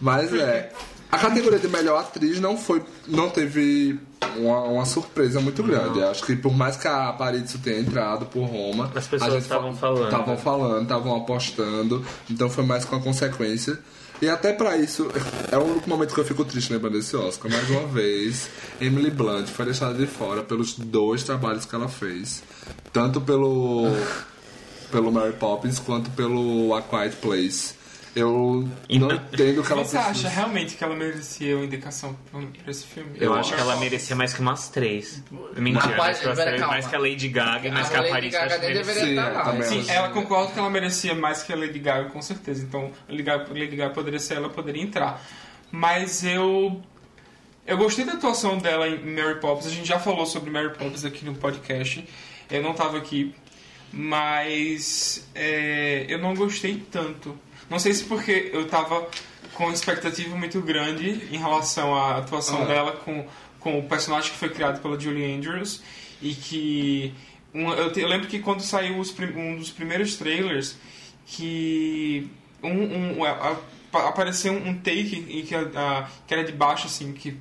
[0.00, 0.72] Mas é.
[1.10, 2.82] A categoria de melhor atriz não foi.
[3.06, 3.98] não teve
[4.36, 5.98] uma, uma surpresa muito grande.
[6.00, 8.90] Eu acho que por mais que a Paris tenha entrado por Roma.
[8.94, 10.04] As pessoas estavam fa- falando.
[10.04, 12.04] Estavam falando, estavam apostando.
[12.28, 13.78] Então foi mais com a consequência.
[14.20, 15.08] E até pra isso,
[15.52, 17.50] é o único momento que eu fico triste lembrando desse Oscar.
[17.52, 18.48] Mais uma vez,
[18.80, 22.42] Emily Blunt foi deixada de fora pelos dois trabalhos que ela fez.
[22.92, 23.84] Tanto pelo.
[24.90, 27.74] pelo Mary Poppins quanto pelo A Quiet Place.
[28.16, 30.00] Eu não entendo o que ela você precisa.
[30.00, 33.10] acha realmente que ela merecia uma indicação pra esse filme?
[33.20, 35.22] Eu acho que ela merecia mais que umas três.
[35.54, 36.58] Mentira, Mas, mais que umas três.
[36.60, 36.72] calma.
[36.74, 38.34] Mais que a Lady Gaga e mais A que a Lady Paris.
[38.34, 38.84] eu Gaga acho que merecia.
[38.94, 39.44] deveria Sim, estar lá.
[39.44, 39.90] também Sim, acho.
[39.92, 42.62] Ela concorda que ela merecia mais que a Lady Gaga, com certeza.
[42.64, 45.22] Então, a Lady Gaga, Lady Gaga poderia ser ela, poderia entrar.
[45.70, 46.80] Mas eu.
[47.66, 49.66] Eu gostei da atuação dela em Mary Poppins.
[49.66, 52.02] A gente já falou sobre Mary Poppins aqui no podcast.
[52.50, 53.34] Eu não tava aqui,
[53.92, 57.36] mas é, eu não gostei tanto.
[57.70, 59.06] Não sei se porque eu tava
[59.54, 62.66] com expectativa muito grande em relação à atuação Ah.
[62.66, 63.26] dela com,
[63.58, 65.82] com o personagem que foi criado pela Julie Andrews
[66.22, 67.14] e que
[67.54, 70.76] eu, te- eu lembro que quando saiu os um dos primeiros trailers
[71.26, 72.30] que
[72.62, 73.56] um, um- a-
[73.98, 77.36] apareceu um take em que, a- que era de baixo assim que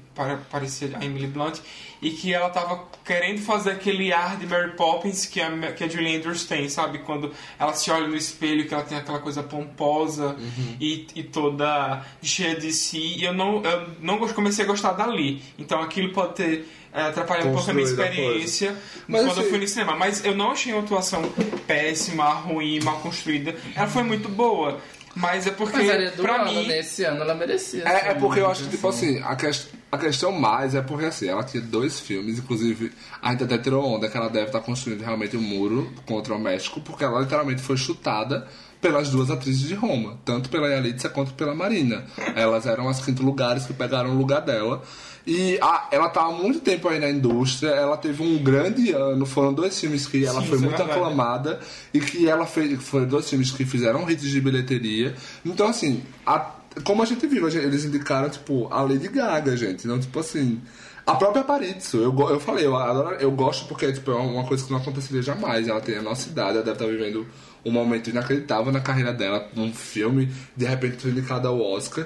[0.49, 1.59] parecia a Emily Blunt
[2.01, 5.87] e que ela tava querendo fazer aquele ar de Mary Poppins que a, que a
[5.87, 6.99] Julie Andrews tem, sabe?
[6.99, 10.35] Quando ela se olha no espelho, que ela tem aquela coisa pomposa
[10.79, 13.15] e, e toda cheia de si.
[13.17, 15.41] E eu não, eu não comecei a gostar dali.
[15.57, 18.77] Então aquilo pode ter é, atrapalhado um pouco a minha experiência
[19.07, 19.95] Mas quando eu assim- fui no cinema.
[19.95, 21.23] Mas eu não achei uma atuação
[21.65, 23.55] péssima, ruim, mal construída.
[23.75, 24.79] Ela foi muito boa.
[25.15, 27.83] Mas é porque, Mas ela é do pra ano, mim, nesse ano ela merecia.
[27.87, 29.17] É, é porque eu acho que, tipo assim.
[29.19, 33.31] assim, a, quest- a questão mais é porque, assim, ela tinha dois filmes, inclusive, a
[33.31, 36.81] gente até tirou onda que ela deve estar construindo realmente um muro contra o México,
[36.81, 38.45] porque ela literalmente foi chutada
[38.81, 42.03] pelas duas atrizes de Roma, tanto pela Yalitza quanto pela Marina.
[42.35, 44.83] Elas eram as quinto lugares que pegaram o lugar dela.
[45.27, 49.25] E a- ela tá há muito tempo aí na indústria, ela teve um grande ano,
[49.25, 50.91] foram dois filmes que ela Sim, foi é muito verdade.
[50.99, 51.59] aclamada
[51.93, 55.15] e que ela fez, foram dois filmes que fizeram hits de bilheteria.
[55.43, 56.51] Então, assim, a-
[56.83, 59.85] como a gente viu, eles indicaram, tipo, a Lady Gaga, gente.
[59.85, 60.61] Então, tipo assim,
[61.07, 64.63] a própria Parizzo, eu, eu falei, eu, adoro, eu gosto porque tipo, é uma coisa
[64.63, 65.67] que não aconteceria jamais.
[65.67, 67.25] Ela tem a nossa idade, ela deve estar vivendo
[67.65, 72.05] um momento inacreditável na carreira dela, um filme, de repente, foi indicado ao Oscar.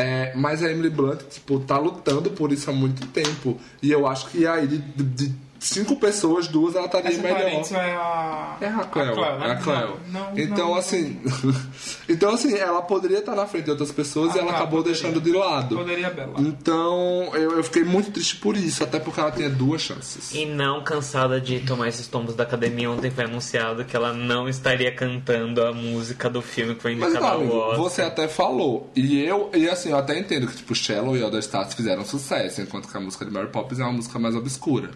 [0.00, 3.58] É, mas a Emily Blunt, tipo, tá lutando por isso há muito tempo.
[3.82, 7.38] E eu acho que aí, de, de- cinco pessoas, duas ela estaria Essa melhor.
[7.40, 8.56] parente é a.
[8.60, 9.12] É a Cleo.
[9.14, 9.48] Cleo, né?
[9.48, 10.00] É a Cleo.
[10.08, 10.74] Não, não, então, não.
[10.76, 11.20] assim.
[12.08, 14.78] então, assim, ela poderia estar na frente de outras pessoas e Ah, ela tá, acabou
[14.82, 15.00] poderia.
[15.00, 15.76] deixando de lado.
[15.76, 16.34] Poderia Bela.
[16.38, 20.32] Então, eu, eu fiquei muito triste por isso, até porque ela tinha duas chances.
[20.34, 24.48] E não cansada de tomar esses tombos da academia, ontem foi anunciado que ela não
[24.48, 27.76] estaria cantando a música do filme que foi Mas indicada ao Oscar.
[27.78, 28.90] você até falou.
[28.96, 32.60] E eu, e assim, eu até entendo que, tipo, Shallow e Other Stars fizeram sucesso,
[32.62, 34.90] enquanto que a música de Mary Poppins é uma música mais obscura.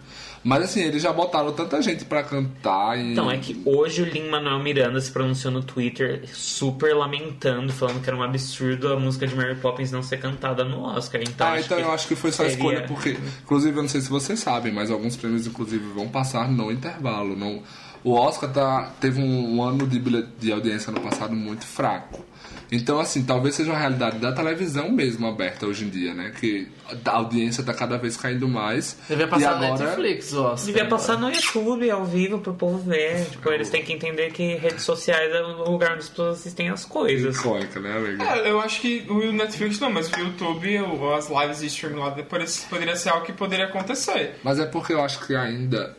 [0.44, 3.12] Mas assim, eles já botaram tanta gente pra cantar e.
[3.12, 8.08] Então, é que hoje o Lin-Manuel Miranda se pronunciou no Twitter super lamentando, falando que
[8.10, 11.20] era um absurdo a música de Mary Poppins não ser cantada no Oscar.
[11.22, 14.00] Então, Ah, então eu acho que foi só seria- escolha porque, inclusive, eu não sei
[14.00, 17.36] se vocês sabem, mas alguns prêmios, inclusive, vão passar no intervalo.
[17.36, 17.62] Não...
[18.04, 22.24] O Oscar tá, teve um, um ano de, bilhe- de audiência no passado muito fraco.
[22.70, 26.32] Então, assim, talvez seja uma realidade da televisão mesmo aberta hoje em dia, né?
[26.38, 26.68] Que
[27.04, 28.96] a audiência tá cada vez caindo mais.
[29.08, 29.84] Devia e passar na agora...
[29.84, 30.54] Netflix, ó.
[30.54, 33.26] Devia passar no YouTube, ao vivo, pro povo ver.
[33.30, 36.70] Tipo, eles têm que entender que redes sociais é o lugar onde as pessoas assistem
[36.70, 37.36] as coisas.
[37.36, 38.24] Icônica, né, amiga?
[38.24, 40.78] É, eu acho que o Netflix não, mas o YouTube,
[41.16, 44.36] as lives de streaming lá depois poderia ser algo que poderia acontecer.
[44.42, 45.96] Mas é porque eu acho que ainda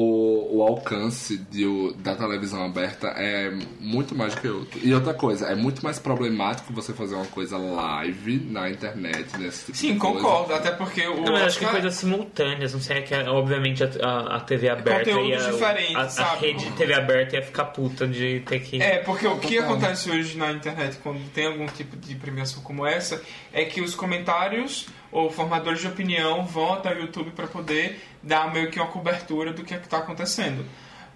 [0.00, 3.50] o, o alcance de, o- da televisão aberta é
[3.80, 4.80] muito mais do que outro.
[4.82, 9.66] E outra coisa, é muito mais problemático você fazer uma coisa live na internet, nesse
[9.66, 10.16] tipo Sim, de coisa.
[10.18, 13.14] concordo, até porque o Não, mas acho que Oscar- coisas simultâneas, não sei, é que
[13.14, 16.46] obviamente a, a, a TV aberta conteúdos ia, diferentes, a, a sabe?
[16.46, 18.80] rede de TV aberta ia ficar puta de ter que...
[18.82, 22.86] É, porque o que acontece hoje na internet quando tem algum tipo de premiação como
[22.86, 23.20] essa
[23.52, 28.52] é que os comentários ou formadores de opinião vão até o YouTube para poder dar
[28.52, 30.64] meio que uma cobertura do que é está acontecendo.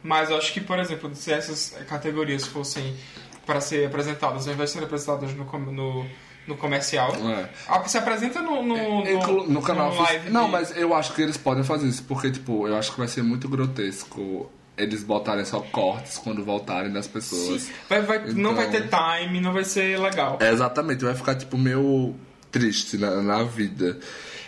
[0.02, 2.96] Mas eu acho que, por exemplo, se essas categorias fossem
[3.46, 6.06] para ser apresentadas, ao invés de ser apresentadas no, no,
[6.46, 7.48] no comercial, É.
[7.88, 8.76] se apresenta no, no,
[9.08, 10.30] Inclu- no canal no ofici- live.
[10.30, 12.98] Não, de- mas eu acho que eles podem fazer isso, porque, tipo, eu acho que
[12.98, 17.70] vai ser muito grotesco eles botarem só cortes quando voltarem das pessoas.
[17.88, 20.38] Vai, vai- Não vai ter Então- time, não vai ser legal.
[20.40, 22.14] É, exatamente, vai ficar, tipo, meio
[22.52, 23.98] triste na, na vida.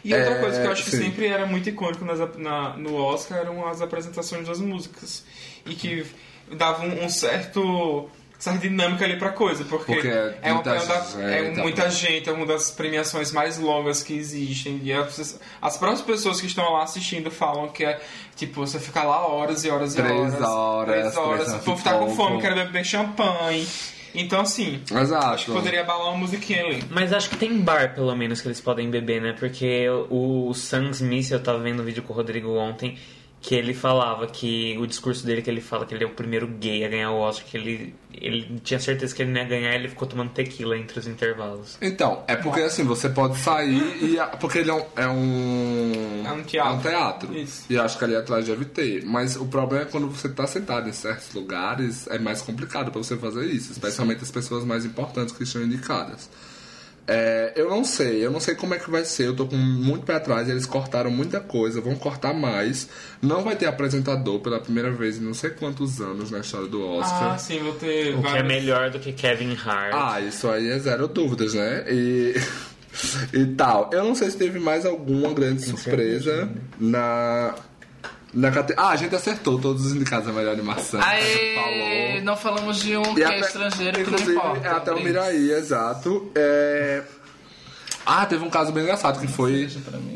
[0.05, 0.99] E outra É, coisa que eu acho que sim.
[1.03, 5.25] sempre era muito icônico nas, na- no Oscar eram as apresentações das músicas.
[5.67, 6.05] E que
[6.53, 8.09] davam um certo
[8.39, 11.51] certa dinâmica ali pra coisa, porque, Porque é é, uma, muita é, da- gente, é
[11.55, 14.79] tá muita gente, é uma das premiações mais longas que existem.
[14.85, 17.99] E as, as próprias pessoas que estão lá assistindo falam que é
[18.37, 20.43] tipo, você fica lá horas e horas e Três horas.
[20.43, 21.37] horas, Três horas.
[21.37, 23.67] três O horas povo e tá com fome, quer beber champanhe.
[24.15, 25.27] Então, assim, Exato.
[25.27, 26.85] acho que poderia abalar uma musiquinha ali.
[26.91, 29.35] Mas acho que tem bar, pelo menos, que eles podem beber, né?
[29.39, 32.97] Porque o Sam Smith, eu tava vendo um vídeo com o Rodrigo ontem,
[33.45, 36.47] que ele falava que o discurso dele, que ele fala que ele é o primeiro
[36.47, 39.75] gay a ganhar o Oscar, que ele, ele tinha certeza que ele não ia ganhar,
[39.75, 41.77] ele ficou tomando tequila entre os intervalos.
[41.83, 44.17] Então, é porque assim, você pode sair e.
[44.41, 44.87] Porque ele é um.
[44.97, 46.73] É um, É um teatro.
[46.73, 47.37] é um teatro.
[47.37, 47.67] Isso.
[47.69, 49.05] E acho que ali atrás deve ter.
[49.05, 53.03] Mas o problema é quando você tá sentado em certos lugares, é mais complicado pra
[53.03, 53.73] você fazer isso.
[53.73, 56.31] Especialmente as pessoas mais importantes que estão indicadas.
[57.07, 59.27] É, eu não sei, eu não sei como é que vai ser.
[59.27, 60.49] Eu tô com muito pé atrás.
[60.49, 62.89] Eles cortaram muita coisa, vão cortar mais.
[63.21, 66.83] Não vai ter apresentador pela primeira vez em não sei quantos anos na história do
[66.83, 67.35] Oscar.
[67.35, 69.93] Ah, sim, vou ter O que é vários- melhor do que Kevin Hart.
[69.95, 71.85] Ah, isso aí é zero dúvidas, né?
[71.89, 72.35] E,
[73.35, 73.91] e tal.
[73.93, 76.49] Eu não sei se teve mais alguma grande surpresa
[76.81, 77.55] na.
[78.35, 78.75] Na cate...
[78.77, 81.01] Ah, a gente acertou todos os indicados da melhor animação.
[81.01, 82.23] Aê, Falou.
[82.25, 84.67] não falamos de um E que é até- estrangeiro que não importa.
[84.67, 85.01] é até o.
[85.03, 86.31] Miraí, exato.
[86.35, 87.03] É...
[88.07, 89.69] Ah, teve um caso bem engraçado que foi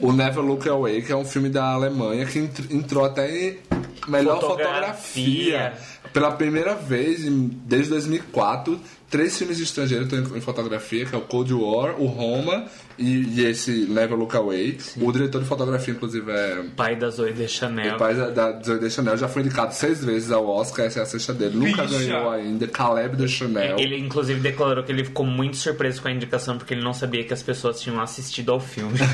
[0.02, 3.58] o Never Look Away, que é um filme da Alemanha que entr- entrou até em
[4.06, 4.92] melhor Fotografia.
[4.92, 5.72] fotografia.
[6.12, 8.78] Pela primeira vez desde 2004,
[9.10, 12.66] três filmes estrangeiros estão em, fotografia, que é o Cold War, o Roma
[12.98, 14.78] e, e esse Never Look Away.
[15.00, 17.94] O diretor de fotografia, inclusive, é Pai da Zoe de Chanel.
[17.94, 21.00] o pai da, da Zoe de Chanel já foi indicado seis vezes ao Oscar, essa
[21.00, 21.56] é a sexta dele.
[21.56, 22.66] Nunca ganhou ainda.
[22.68, 23.78] Caleb de Chanel.
[23.78, 27.24] Ele, inclusive, declarou que ele ficou muito surpreso com a indicação porque ele não sabia
[27.24, 28.98] que as pessoas tinham assistido ao filme.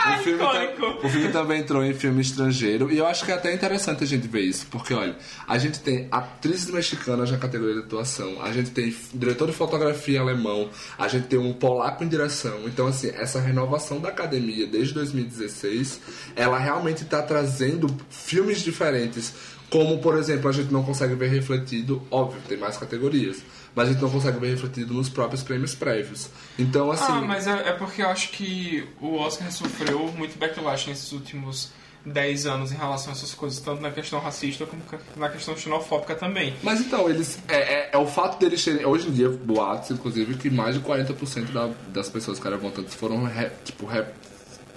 [0.00, 1.06] O filme, icônico.
[1.06, 4.06] o filme também entrou em filme estrangeiro e eu acho que é até interessante a
[4.06, 5.14] gente ver isso, porque olha,
[5.46, 10.20] a gente tem atrizes mexicanas na categoria de atuação, a gente tem diretor de fotografia
[10.20, 10.68] alemão,
[10.98, 12.60] a gente tem um polaco em direção.
[12.66, 16.00] Então, assim, essa renovação da academia desde 2016,
[16.36, 19.32] ela realmente está trazendo filmes diferentes.
[19.70, 23.40] Como, por exemplo, a gente não consegue ver refletido, óbvio, tem mais categorias,
[23.72, 26.28] mas a gente não consegue ver refletido nos próprios prêmios prévios.
[26.58, 27.04] Então, assim.
[27.06, 31.70] Ah, mas é, é porque eu acho que o Oscar sofreu muito backlash nesses últimos
[32.04, 34.82] 10 anos em relação a essas coisas, tanto na questão racista como
[35.16, 36.54] na questão xenofóbica também.
[36.62, 37.38] Mas então, eles.
[37.48, 38.86] É, é, é o fato deles terem.
[38.86, 42.94] Hoje em dia, boatos, inclusive, que mais de 40% da, das pessoas que eram votantes
[42.94, 44.06] foram, re- tipo, re-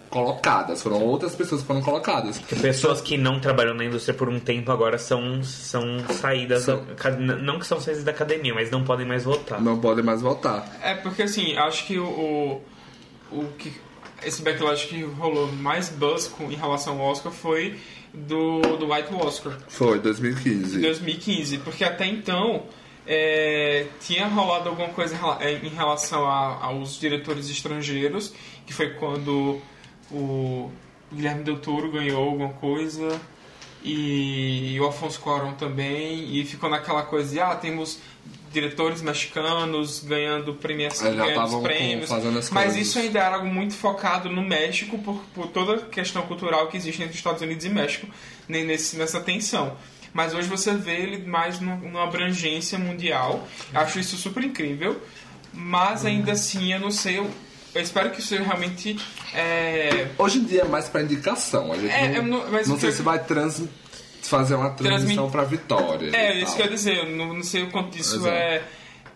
[0.10, 2.38] colocadas, foram outras pessoas que foram colocadas.
[2.62, 6.84] Pessoas que não trabalham na indústria por um tempo agora são, são saídas São.
[6.86, 7.36] da.
[7.38, 9.60] Não que são saídas da academia, mas não podem mais votar.
[9.62, 10.68] Não podem mais voltar.
[10.84, 12.62] É, porque assim, acho que o, o,
[13.32, 13.74] o que
[14.26, 17.80] esse backlash que rolou mais buzz com, em relação ao Oscar foi
[18.14, 20.80] do, do White Oscar Foi, de 2015.
[20.82, 22.64] 2015, porque até então
[23.08, 28.34] é, tinha rolado alguma coisa em é, em relação a- aos diretores estrangeiros,
[28.66, 29.60] que foi quando
[30.12, 30.70] o
[31.12, 33.20] Guilherme Del Toro ganhou alguma coisa
[33.84, 38.00] e o Alfonso Cuarón também, e ficou naquela coisa de, ah, temos
[38.54, 42.88] diretores mexicanos ganhando premiação, É, já ganhando estavam com- prêmios, fazendo as mas coisas.
[42.88, 46.78] isso ainda era algo muito focado no México por, por toda a questão cultural que
[46.78, 48.08] existe entre Estados Unidos e México
[48.48, 49.76] ne- nesse, nessa tensão.
[50.14, 53.48] Mas hoje você vê ele mais numa, abrangência mundial.
[53.74, 55.02] Acho isso super incrível.
[55.52, 57.18] Mas ainda assim, eu não sei.
[57.18, 57.30] Eu,
[57.74, 58.96] eu espero que isso realmente.
[59.34, 61.72] É, Hoje em dia é mais pra indicação.
[61.72, 63.64] A gente É, não, eu não- não sei que- se vai trans,
[64.30, 66.16] fazer uma transição Transmi- pra vitória.
[66.16, 66.98] é isso que eu ia dizer.
[66.98, 68.30] Eu não, não sei o quanto isso Exato.
[68.30, 68.62] é,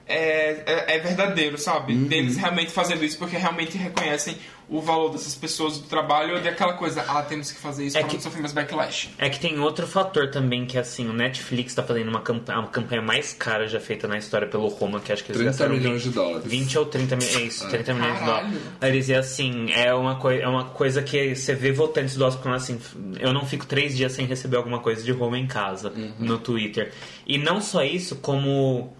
[0.07, 0.95] é, é.
[0.95, 1.93] é verdadeiro, sabe?
[1.93, 2.05] Uhum.
[2.05, 4.38] Deles realmente fazendo isso porque realmente reconhecem
[4.69, 8.01] o valor dessas pessoas do trabalho ou daquela coisa, ah, temos que fazer isso É
[8.01, 9.09] para que- não sofrer mais backlash.
[9.17, 12.67] É que tem outro fator também, que assim, o Netflix tá fazendo uma campanha, a
[12.67, 15.73] campanha mais cara já feita na história pelo Roma, que acho que eles 30 gastaram
[15.73, 16.51] milhões 20 de dólares.
[16.51, 17.35] 20 ou 30 milhões.
[17.38, 18.59] É isso, 30 milhões de Caralho.
[18.81, 19.07] dólares.
[19.07, 22.57] E assim, é uma, coi é uma coisa que você vê votantes do Oscar falando
[22.57, 22.77] assim:
[23.21, 26.91] eu não fico três dias sem receber alguma coisa de Roma em casa, no Twitter.
[27.25, 28.93] E não só isso, como.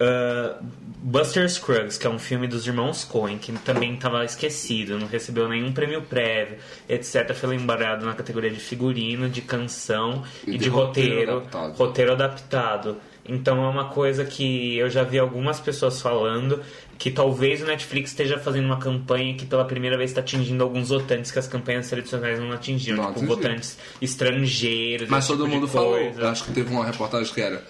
[0.00, 0.64] Uh,
[1.02, 5.48] Buster Scruggs, que é um filme dos irmãos Coen, que também estava esquecido, não recebeu
[5.48, 6.56] nenhum prêmio prévio,
[6.88, 7.32] etc.
[7.34, 11.76] Foi lembrado na categoria de figurino, de canção e, E de, de roteiro roteiro, adaptado.
[11.76, 12.96] roteiro adaptado.
[13.26, 16.60] Então é uma coisa que eu já vi algumas pessoas falando
[16.98, 20.88] que talvez o Netflix esteja fazendo uma campanha que pela primeira vez está atingindo alguns
[20.90, 23.36] votantes que as campanhas tradicionais não atingiam, Não tipo atingiam.
[23.36, 25.08] votantes estrangeiros.
[25.08, 25.96] Mas todo tipo mundo falou.
[26.28, 27.64] acho que teve uma reportagem que era.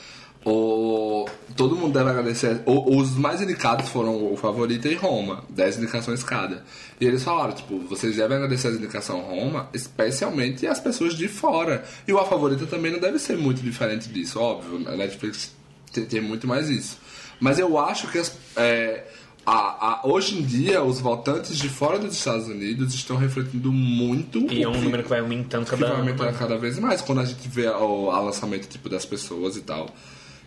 [0.45, 2.63] O, todo mundo deve agradecer.
[2.65, 6.65] o- os mais indicados foram o Favorita e Roma, 10 indicações cada.
[7.01, 11.85] E eles falaram, tipo, vocês devem agradecer as indicações Roma, especialmente as pessoas de fora.
[12.09, 14.89] E o A Favorita também não deve ser muito diferente disso, óbvio.
[14.89, 15.53] A Netflix
[15.93, 16.99] tem, tem muito mais isso.
[17.39, 19.05] Mas eu acho que as- é,
[19.45, 24.39] a- a- hoje em dia os votantes de fora dos Estados Unidos estão refletindo muito
[24.51, 26.01] E é o um que- número que vai aumentando que cada vai ano.
[26.01, 29.61] aumentando cada vez mais quando a gente vê o a lançamento tipo das pessoas e
[29.63, 29.89] tal.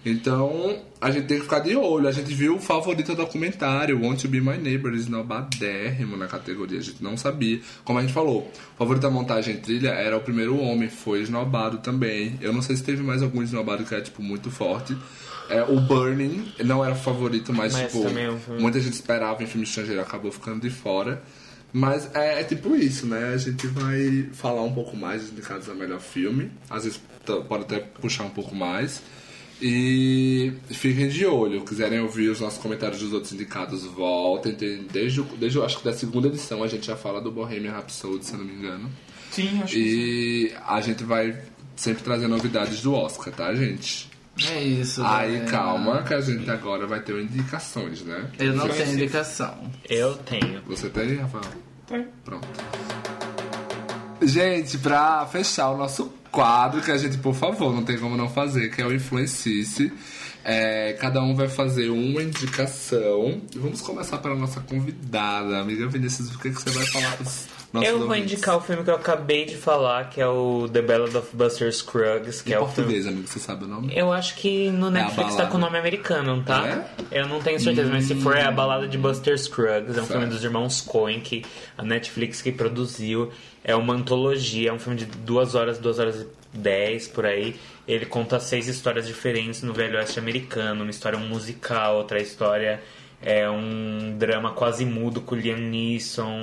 [0.06, 2.08] Então, a gente tem que ficar de olho.
[2.08, 6.80] A gente viu o favorito documentário, Want to Be My Neighbor, esnobadérrimo na categoria.
[6.80, 7.62] A gente não sabia.
[7.86, 11.78] Como a gente falou, o favorito da montagem trilha era o primeiro homem, foi esnobado
[11.78, 12.38] também.
[12.42, 14.96] Eu não sei se teve mais algum esnobado que era, tipo, muito forte.
[15.50, 19.44] É, o Burning não era o favorito, mas, Mas tipo, é um muita gente esperava
[19.44, 21.22] em filme estrangeiro, acabou ficando de fora.
[21.72, 23.34] Mas é, é tipo isso, né?
[23.34, 26.52] A gente vai falar um pouco mais dos indicados a melhor filme.
[26.70, 27.02] Às vezes
[27.48, 29.02] pode até puxar um pouco mais.
[29.62, 31.64] E fiquem de olho.
[31.64, 34.54] Quiserem ouvir os nossos comentários dos outros indicados, voltem.
[34.54, 37.72] Tem- Desde, o- desde acho que da segunda edição a gente já fala do Bohemian
[37.72, 38.90] Rhapsody, se eu não me engano.
[39.32, 41.38] Sim, acho que E a gente vai
[41.76, 44.12] sempre trazer novidades do Oscar, tá, gente?
[44.52, 45.04] É isso.
[45.06, 45.52] Aí galera.
[45.52, 48.30] calma que a gente agora vai ter indicações, né?
[48.40, 48.78] Eu não Sim.
[48.78, 49.72] tenho indicação.
[49.88, 50.62] Eu tenho.
[50.68, 51.44] Você tem, Rafael?
[51.88, 52.08] Tem.
[52.26, 52.48] Pronto.
[54.22, 58.28] Gente, pra fechar o nosso quadro, que a gente, por favor, não tem como não
[58.28, 59.94] fazer, que é o Influencice.
[60.44, 63.40] É, cada um vai fazer uma indicação.
[63.56, 66.34] Vamos começar pela nossa convidada, amiga Vinícius.
[66.34, 69.46] O que, que você vai falar pros eu vou indicar o filme que eu acabei
[69.46, 72.76] de falar, que é o The Ballad of Buster Scruggs, que Em é o filme
[72.94, 73.92] português, amigo, você sabe o nome?
[73.96, 75.52] Eu acho que no Netflix tá balada.
[75.52, 76.86] com o nome americano, tá?
[77.12, 77.20] É?
[77.20, 80.06] Eu não tenho certeza, mas se for é a balada de Buster Scruggs, é um
[80.06, 80.08] Certo.
[80.12, 81.44] filme dos irmãos Coen que
[81.78, 83.32] a Netflix que produziu.
[83.64, 86.28] É uma antologia, é um filme de duas horas, duas horas e
[86.58, 87.56] dez por aí.
[87.88, 92.82] Ele conta seis histórias diferentes no Velho Oeste americano, uma história musical, outra história
[93.24, 96.42] é um drama quase mudo com Liam Neeson.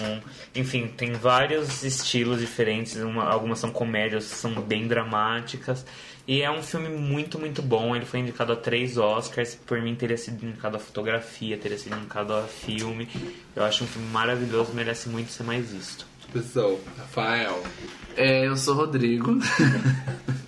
[0.54, 2.96] Enfim, tem vários estilos diferentes.
[2.96, 5.84] uma- algumas são comédias, são bem dramáticas.
[6.28, 7.94] E é um filme muito, muito bom.
[7.96, 9.54] Ele foi indicado a três Oscars.
[9.54, 13.08] Por mim, teria sido indicado a fotografia, teria sido indicado a filme.
[13.56, 16.06] Eu acho um filme maravilhoso, merece muito ser mais visto.
[16.32, 17.60] Pessoal, Rafael.
[18.16, 19.38] É, eu sou Rodrigo.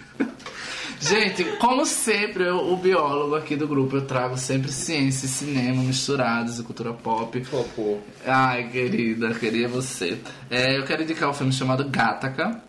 [1.03, 5.83] Gente, como sempre, eu, o biólogo aqui do grupo, eu trago sempre ciência e cinema
[5.83, 7.43] misturados e cultura pop.
[7.43, 8.01] Fofo.
[8.25, 10.17] Ai, querida, queria você.
[10.49, 12.63] É, eu quero indicar um filme chamado Gattaca.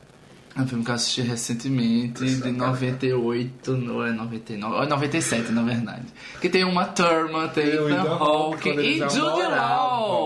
[0.55, 5.63] É um filme que eu assisti recentemente, de 98, não é 99, é 97 na
[5.63, 6.03] verdade.
[6.39, 9.49] Que tem uma Thurman, tem o Ethan Hawke e Jude namoravam.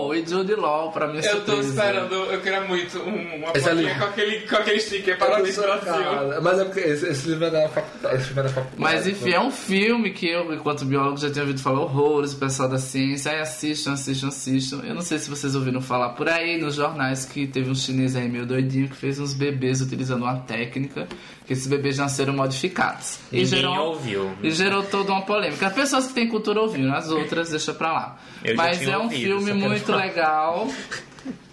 [0.04, 0.14] Law.
[0.14, 3.90] E Jude Law, pra mim Eu tô esperando, eu queria muito um- uma Esse plaquinha
[3.90, 3.98] ali.
[3.98, 6.42] com aquele, com aquele sticker Parabéns Brasil.
[6.42, 8.16] Mas é porque esse, esse livro é da faculdade.
[8.16, 8.76] Esse livro é da faculdade.
[8.82, 12.36] Mas enfim, é um filme que eu, enquanto biólogo, já tinha ouvido falar horrores, o
[12.36, 14.80] pessoal da ciência, aí assistam, assistam, assistam.
[14.84, 18.14] Eu não sei se vocês ouviram falar por aí nos jornais que teve um chinês
[18.14, 21.08] aí meio doidinho que fez uns bebês utilizando uma técnica,
[21.46, 23.18] que esses bebês nasceram modificados.
[23.32, 24.32] E Ninguém gerou, ouviu.
[24.42, 25.66] E gerou toda uma polêmica.
[25.66, 28.18] As pessoas que têm cultura ouviram, as outras deixa pra lá.
[28.44, 30.68] Eu Mas é um ouvido, filme muito legal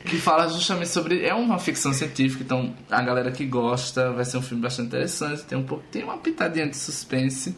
[0.05, 1.25] que fala justamente sobre.
[1.25, 5.43] É uma ficção científica, então a galera que gosta vai ser um filme bastante interessante.
[5.43, 7.55] Tem, um pouco, tem uma pitadinha de suspense,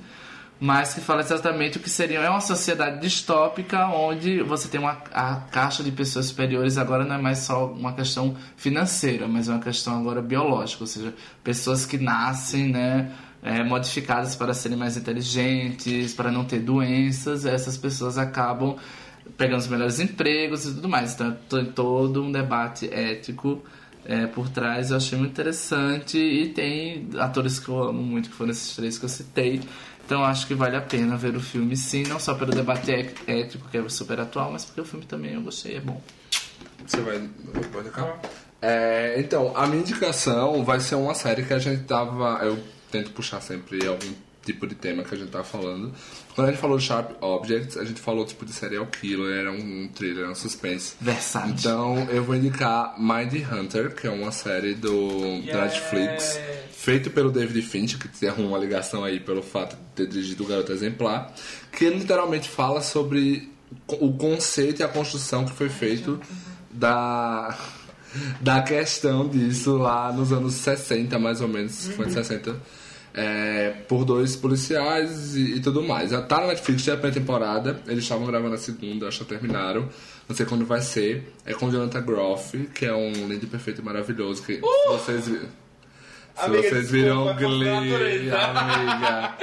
[0.60, 2.20] mas que fala exatamente o que seria.
[2.20, 7.16] É uma sociedade distópica onde você tem uma a caixa de pessoas superiores agora não
[7.16, 11.14] é mais só uma questão financeira, mas é uma questão agora biológica, ou seja,
[11.44, 13.12] pessoas que nascem, né?
[13.42, 18.76] é, modificadas para serem mais inteligentes, para não ter doenças, essas pessoas acabam
[19.38, 21.14] pegando os melhores empregos e tudo mais.
[21.14, 23.64] Então tem todo um debate ético
[24.06, 28.36] é, por trás, eu achei muito interessante e tem atores que eu amo muito, que
[28.36, 29.62] foram esses três que eu citei.
[30.08, 33.14] Então acho que vale a pena ver o filme sim, não só pelo debate é-
[33.28, 36.02] ético, que é super atual, mas porque o filme também eu gostei, é bom.
[36.86, 37.30] Você vai.
[37.74, 38.18] Pode cá?
[38.62, 42.40] É, então, a minha indicação vai ser uma série que a gente tava.
[42.42, 42.58] Eu
[42.90, 44.14] tento puxar sempre algum
[44.48, 45.94] tipo de tema que a gente tava falando.
[46.34, 49.52] Quando a gente falou de Sharp Objects, a gente falou tipo de serial killer, era
[49.52, 50.96] um thriller, era um suspense.
[51.02, 51.52] Versátil.
[51.52, 56.40] Então eu vou indicar Mind Hunter, que é uma série do da Netflix,
[56.72, 60.48] feito pelo David Fincher, que tem uma ligação aí pelo fato de ter dirigido o
[60.48, 61.34] Garoto Exemplar,
[61.72, 63.52] que literalmente fala sobre
[63.88, 66.20] o conceito e a construção que foi feito
[66.72, 67.58] da
[68.40, 72.56] da questão disso lá nos anos 60, mais ou menos, 50, 60,
[73.18, 76.12] é, por dois policiais e, e tudo mais.
[76.12, 79.20] Já Tá na Netflix, já é a primeira temporada, eles estavam gravando a segunda, acho
[79.20, 79.90] que terminaram.
[80.30, 81.34] Não sei quando vai ser.
[81.44, 84.44] É com Jonathan Groff, que é um lindo, perfeito e maravilhoso.
[84.44, 85.32] Que se vocês
[86.40, 89.34] Amiga, vocês viram Glee, amiga.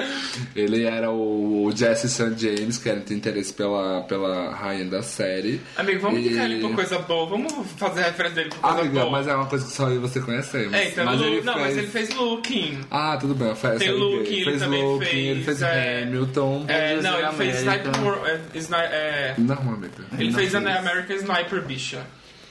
[0.55, 2.35] Ele era o, Jesse St.
[2.37, 5.61] James, que era tem interesse pela, pela rainha da série.
[5.77, 7.27] Amigo, vamos E- indicar ele por coisa boa.
[7.27, 9.11] Vamos fazer a referência dele por coisa Amiga, boa.
[9.11, 10.73] mas é uma coisa que só eu e você conhecemos.
[10.73, 11.67] É, então, mas Lu- ele não, fez...
[11.67, 12.81] mas ele fez Looking.
[12.91, 13.55] Ah, tudo bem.
[13.55, 16.65] Fez, Tem Looking, ele fez também Looking, fez, ele fez é, Hamilton.
[16.69, 17.57] É, não, ele fez.
[17.59, 17.91] Sniper...
[18.27, 19.91] É, Sni- é, Não, amiga.
[20.19, 20.77] ele não fez a fez.
[20.77, 22.03] American Sniper Bicha.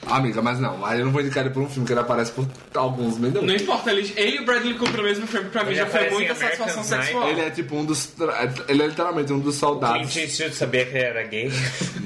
[0.06, 0.84] Amiga, mas não.
[0.84, 3.42] Aí eu não vou indicar ele por um filme que ele aparece por alguns minutos.
[3.46, 5.86] Não importa, ele, ele e o Bradley Cooper no mesmo filme, pra mim Ele já
[5.86, 7.04] foi aparece em muita American satisfação Sniper.
[7.06, 7.28] sexual.
[7.30, 8.12] Ele é tipo um dos.
[8.68, 10.12] Ele é literalmente um dos soldados.
[10.12, 11.50] Clint Eastwood sabia que ele era gay.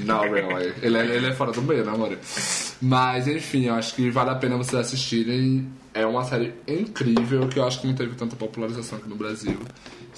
[0.05, 0.73] Não, really.
[0.83, 2.17] Ele é, ele é fora do meio, né, amor?
[2.81, 5.69] Mas, enfim, eu acho que vale a pena vocês assistirem.
[5.95, 9.59] É uma série incrível que eu acho que não teve tanta popularização aqui no Brasil.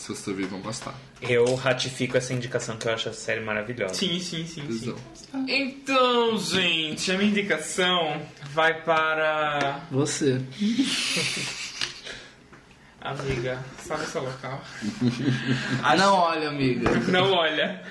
[0.01, 0.94] Se vocês ouvirem, vão gostar.
[1.20, 3.93] Eu ratifico essa indicação que eu acho a série maravilhosa.
[3.93, 4.97] Sim, sim, sim, sim.
[5.47, 9.82] Então, gente, a minha indicação vai para...
[9.90, 10.40] Você.
[12.98, 14.62] Amiga, sabe seu local?
[15.82, 16.90] Ah, não olha, amiga.
[17.09, 17.82] Não olha.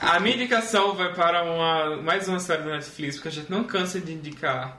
[0.00, 3.64] A minha indicação vai para uma, mais uma série da Netflix, porque a gente não
[3.64, 4.78] cansa de indicar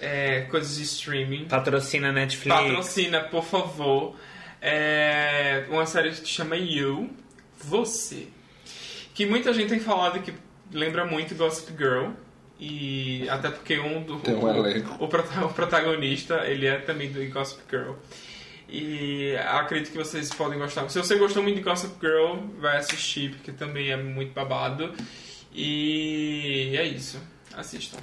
[0.00, 1.46] é, coisas de streaming.
[1.46, 2.56] Patrocina Netflix.
[2.56, 4.16] Patrocina, por favor.
[4.60, 7.10] É uma série que se chama You,
[7.58, 8.28] Você.
[9.14, 10.32] Que muita gente tem falado que
[10.72, 12.10] lembra muito Gossip Girl.
[12.60, 14.18] E até porque um do.
[14.18, 17.92] Tem um o, o protagonista, ele é também do Gossip Girl.
[18.68, 20.88] E acredito que vocês podem gostar.
[20.90, 24.92] Se você gostou muito de Gossip Girl, vai assistir, porque também é muito babado.
[25.54, 27.18] E é isso.
[27.56, 27.98] Assistam.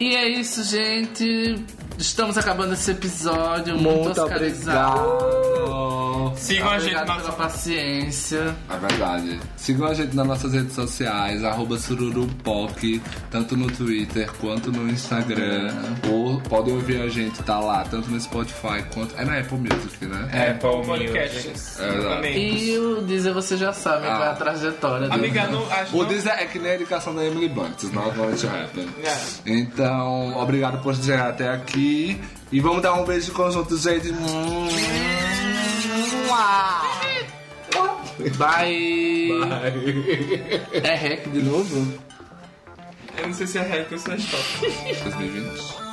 [0.00, 1.62] E é isso, gente.
[1.98, 3.76] Estamos acabando esse episódio.
[3.78, 5.64] Muito, Muito obrigado.
[6.36, 8.56] Sigam a gente na pela nossa É paciência.
[8.80, 9.38] verdade.
[9.56, 13.00] Sigam a gente nas nossas redes sociais, arroba sururupoc,
[13.30, 15.72] tanto no Twitter quanto no Instagram.
[16.10, 19.14] Ou podem ouvir a gente, tá lá, tanto no Spotify quanto.
[19.16, 20.50] É na Apple Music, né?
[20.50, 21.06] Apple Music.
[21.12, 21.78] podcasts.
[21.80, 22.32] É.
[22.38, 24.16] E o Deezer você já sabe Ah.
[24.16, 25.20] qual é a trajetória dele.
[25.26, 27.92] Amiga, não, acho O não- Deezer é que nem a indicação da Emily Blunt, it's
[27.92, 28.88] not going to happen.
[29.04, 29.33] É.
[29.46, 32.20] Então, obrigado por chegar até aqui.
[32.50, 34.12] E vamos dar um beijo conjunto, gente.
[38.36, 39.30] Bye.
[40.72, 41.98] É hack de novo?
[43.18, 44.44] Eu não sei se é hack ou se é stop.
[45.04, 45.74] 2020.